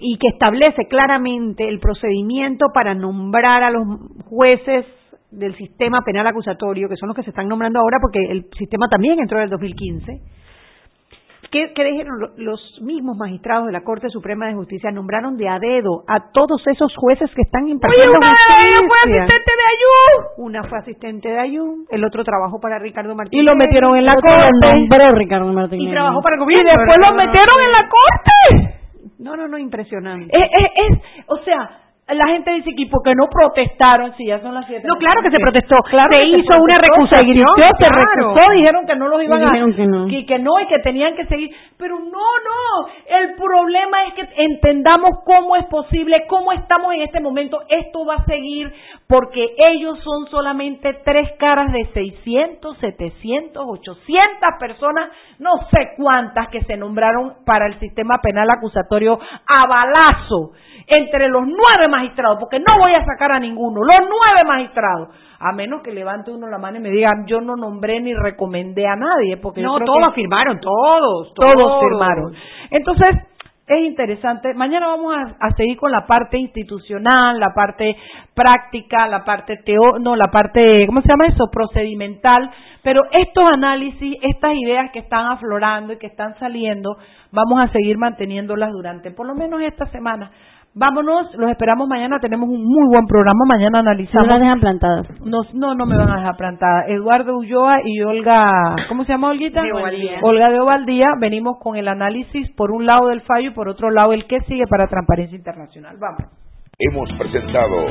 y 0.00 0.16
que 0.18 0.28
establece 0.28 0.86
claramente 0.88 1.68
el 1.68 1.80
procedimiento 1.80 2.66
para 2.72 2.94
nombrar 2.94 3.64
a 3.64 3.70
los 3.70 3.82
jueces 4.26 4.86
del 5.32 5.56
sistema 5.56 6.02
penal 6.06 6.28
acusatorio, 6.28 6.88
que 6.88 6.96
son 6.96 7.08
los 7.08 7.16
que 7.16 7.24
se 7.24 7.30
están 7.30 7.48
nombrando 7.48 7.80
ahora 7.80 7.98
porque 8.00 8.20
el 8.30 8.46
sistema 8.56 8.86
también 8.88 9.18
entró 9.18 9.38
en 9.38 9.44
el 9.44 9.50
2015. 9.50 10.20
¿Qué, 11.50 11.72
qué 11.74 11.84
dijeron 11.84 12.18
Lo- 12.18 12.30
los 12.36 12.60
mismos 12.82 13.16
magistrados 13.16 13.66
de 13.66 13.72
la 13.72 13.82
Corte 13.82 14.08
Suprema 14.10 14.46
de 14.46 14.54
Justicia? 14.54 14.90
Nombraron 14.90 15.36
de 15.36 15.48
a 15.48 15.58
dedo 15.58 16.04
a 16.08 16.30
todos 16.32 16.62
esos 16.66 16.94
jueces 16.96 17.30
que 17.34 17.42
están 17.42 17.68
impartiendo 17.68 18.10
Oye, 18.10 18.18
una 18.18 18.28
ellas 18.28 18.76
fue 18.78 18.86
justicia. 18.88 19.22
asistente 19.22 19.52
de 19.56 19.62
Ayú. 19.72 20.44
Una 20.44 20.62
fue 20.64 20.78
asistente 20.78 21.28
de 21.28 21.38
Ayun, 21.38 21.84
el 21.90 22.04
otro 22.04 22.24
trabajó 22.24 22.60
para 22.60 22.78
Ricardo 22.78 23.14
Martínez. 23.14 23.42
Y 23.42 23.46
lo 23.46 23.54
metieron 23.56 23.96
en 23.96 24.04
la 24.06 24.14
corte. 24.14 24.68
nombró 24.74 25.12
Ricardo 25.12 25.52
Martínez. 25.52 25.88
Y 25.88 25.90
trabajó 25.92 26.20
para 26.22 26.36
el 26.36 26.42
Y 26.42 26.44
gobierno. 26.44 26.70
después 26.70 26.96
lo 26.98 27.14
metieron 27.16 27.62
en 27.64 27.72
la 27.72 27.88
corte. 27.88 28.78
No, 29.18 29.36
no, 29.36 29.48
no, 29.48 29.58
impresionante. 29.58 30.30
Es, 30.36 30.42
es, 30.44 30.70
es- 30.92 31.24
o 31.28 31.36
sea, 31.38 31.70
la 32.14 32.28
gente 32.28 32.52
dice 32.52 32.70
que 32.76 32.86
¿por 32.86 33.02
qué 33.02 33.14
no 33.16 33.26
protestaron 33.26 34.14
si 34.16 34.26
ya 34.26 34.38
son 34.40 34.54
las 34.54 34.64
siete? 34.66 34.86
No, 34.86 34.94
claro 34.94 35.22
que 35.22 35.30
se 35.30 35.42
protestó. 35.42 35.76
Claro 35.90 36.10
Se 36.12 36.24
hizo 36.24 36.62
una 36.62 36.74
protestó, 36.74 36.94
recusación, 36.94 37.26
Se 37.26 37.32
gritó, 37.32 37.76
se 37.80 37.88
claro. 37.88 38.04
recusó, 38.14 38.52
dijeron 38.52 38.86
que 38.86 38.94
no 38.94 39.08
los 39.08 39.22
iban 39.24 39.42
a... 39.42 39.52
Que 39.74 39.86
no. 39.86 40.06
Que, 40.06 40.24
que 40.24 40.38
no 40.38 40.60
y 40.60 40.66
que 40.66 40.78
tenían 40.78 41.16
que 41.16 41.26
seguir. 41.26 41.50
Pero 41.76 41.98
no, 41.98 42.06
no. 42.06 42.88
El 43.08 43.34
problema 43.34 44.04
es 44.04 44.14
que 44.14 44.28
entendamos 44.36 45.18
cómo 45.24 45.56
es 45.56 45.66
posible, 45.66 46.26
cómo 46.28 46.52
estamos 46.52 46.94
en 46.94 47.02
este 47.02 47.18
momento. 47.18 47.58
Esto 47.68 48.06
va 48.06 48.14
a 48.14 48.24
seguir 48.24 48.72
porque 49.08 49.54
ellos 49.56 49.98
son 50.04 50.26
solamente 50.30 51.00
tres 51.04 51.32
caras 51.38 51.72
de 51.72 51.86
600, 51.92 52.78
700, 52.78 53.64
800 53.66 54.48
personas, 54.60 55.10
no 55.40 55.50
sé 55.72 55.94
cuántas 55.96 56.48
que 56.48 56.62
se 56.62 56.76
nombraron 56.76 57.34
para 57.44 57.66
el 57.66 57.80
sistema 57.80 58.18
penal 58.22 58.48
acusatorio 58.50 59.18
a 59.18 59.66
balazo 59.68 60.52
entre 60.86 61.28
los 61.28 61.42
nueve 61.42 61.88
magistrados, 61.90 62.38
porque 62.38 62.58
no 62.60 62.78
voy 62.78 62.92
a 62.94 63.04
sacar 63.04 63.32
a 63.32 63.40
ninguno, 63.40 63.80
los 63.82 64.08
nueve 64.08 64.44
magistrados, 64.46 65.08
a 65.40 65.52
menos 65.52 65.82
que 65.82 65.92
levante 65.92 66.30
uno 66.30 66.46
la 66.46 66.58
mano 66.58 66.78
y 66.78 66.80
me 66.80 66.90
diga, 66.90 67.10
yo 67.26 67.40
no 67.40 67.56
nombré 67.56 68.00
ni 68.00 68.14
recomendé 68.14 68.86
a 68.86 68.96
nadie, 68.96 69.36
porque 69.36 69.60
yo 69.62 69.68
No, 69.68 69.74
creo 69.76 69.86
todos 69.86 70.08
que 70.14 70.20
firmaron, 70.22 70.60
todos, 70.60 71.34
todos, 71.34 71.54
todos. 71.54 71.80
firmaron. 71.82 72.32
Entonces, 72.70 73.16
es 73.68 73.80
interesante. 73.84 74.54
Mañana 74.54 74.86
vamos 74.86 75.12
a, 75.16 75.22
a 75.44 75.50
seguir 75.56 75.76
con 75.76 75.90
la 75.90 76.06
parte 76.06 76.38
institucional, 76.38 77.40
la 77.40 77.52
parte 77.52 77.96
práctica, 78.32 79.08
la 79.08 79.24
parte 79.24 79.56
teo, 79.64 79.98
no, 79.98 80.14
la 80.14 80.28
parte, 80.30 80.86
¿cómo 80.86 81.02
se 81.02 81.08
llama 81.08 81.26
eso? 81.26 81.50
Procedimental. 81.50 82.48
Pero 82.84 83.02
estos 83.10 83.44
análisis, 83.44 84.18
estas 84.22 84.54
ideas 84.54 84.92
que 84.92 85.00
están 85.00 85.26
aflorando 85.26 85.92
y 85.92 85.98
que 85.98 86.06
están 86.06 86.38
saliendo, 86.38 86.96
vamos 87.32 87.58
a 87.60 87.72
seguir 87.72 87.98
manteniéndolas 87.98 88.70
durante 88.70 89.10
por 89.10 89.26
lo 89.26 89.34
menos 89.34 89.60
esta 89.62 89.86
semana. 89.86 90.30
Vámonos, 90.78 91.34
los 91.36 91.50
esperamos 91.50 91.88
mañana, 91.88 92.18
tenemos 92.20 92.50
un 92.50 92.62
muy 92.62 92.86
buen 92.90 93.06
programa, 93.06 93.38
mañana 93.48 93.82
No 93.82 93.88
analizamos. 93.90 94.28
las 94.28 94.40
dejan 94.40 94.60
plantadas. 94.60 95.06
Nos- 95.24 95.54
no, 95.54 95.74
no 95.74 95.86
me 95.86 95.96
van 95.96 96.10
a 96.10 96.16
dejar 96.18 96.36
plantada. 96.36 96.84
Eduardo 96.88 97.34
Ulloa 97.38 97.78
y 97.82 98.02
Olga, 98.02 98.76
¿cómo 98.88 99.04
se 99.04 99.12
llama 99.12 99.30
Olguita? 99.30 99.62
De 99.62 99.72
Ovaldía. 99.72 100.18
Olga 100.22 100.50
de 100.50 100.60
Ovaldía. 100.60 101.06
Venimos 101.18 101.56
con 101.60 101.76
el 101.76 101.88
análisis 101.88 102.50
por 102.56 102.72
un 102.72 102.84
lado 102.84 103.08
del 103.08 103.22
fallo 103.22 103.48
y 103.50 103.54
por 103.54 103.70
otro 103.70 103.90
lado 103.90 104.12
el 104.12 104.26
que 104.26 104.38
sigue 104.40 104.64
para 104.68 104.86
Transparencia 104.86 105.34
Internacional. 105.38 105.96
Vamos. 105.98 106.30
Hemos 106.78 107.10
presentado 107.18 107.86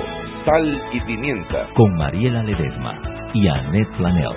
Sal 0.45 0.79
y 0.93 0.99
Pimienta. 1.01 1.65
Con 1.75 1.91
Mariela 1.95 2.43
Ledesma 2.43 3.01
y 3.33 3.47
Annette 3.47 3.97
Planel. 3.97 4.35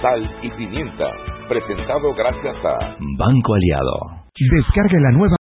Sal 0.00 0.22
y 0.42 0.50
Pimienta. 0.52 1.04
Presentado 1.50 2.14
gracias 2.14 2.56
a 2.64 2.96
Banco 3.18 3.54
Aliado. 3.54 4.24
Descargue 4.56 4.98
la 5.00 5.10
nueva 5.18 5.36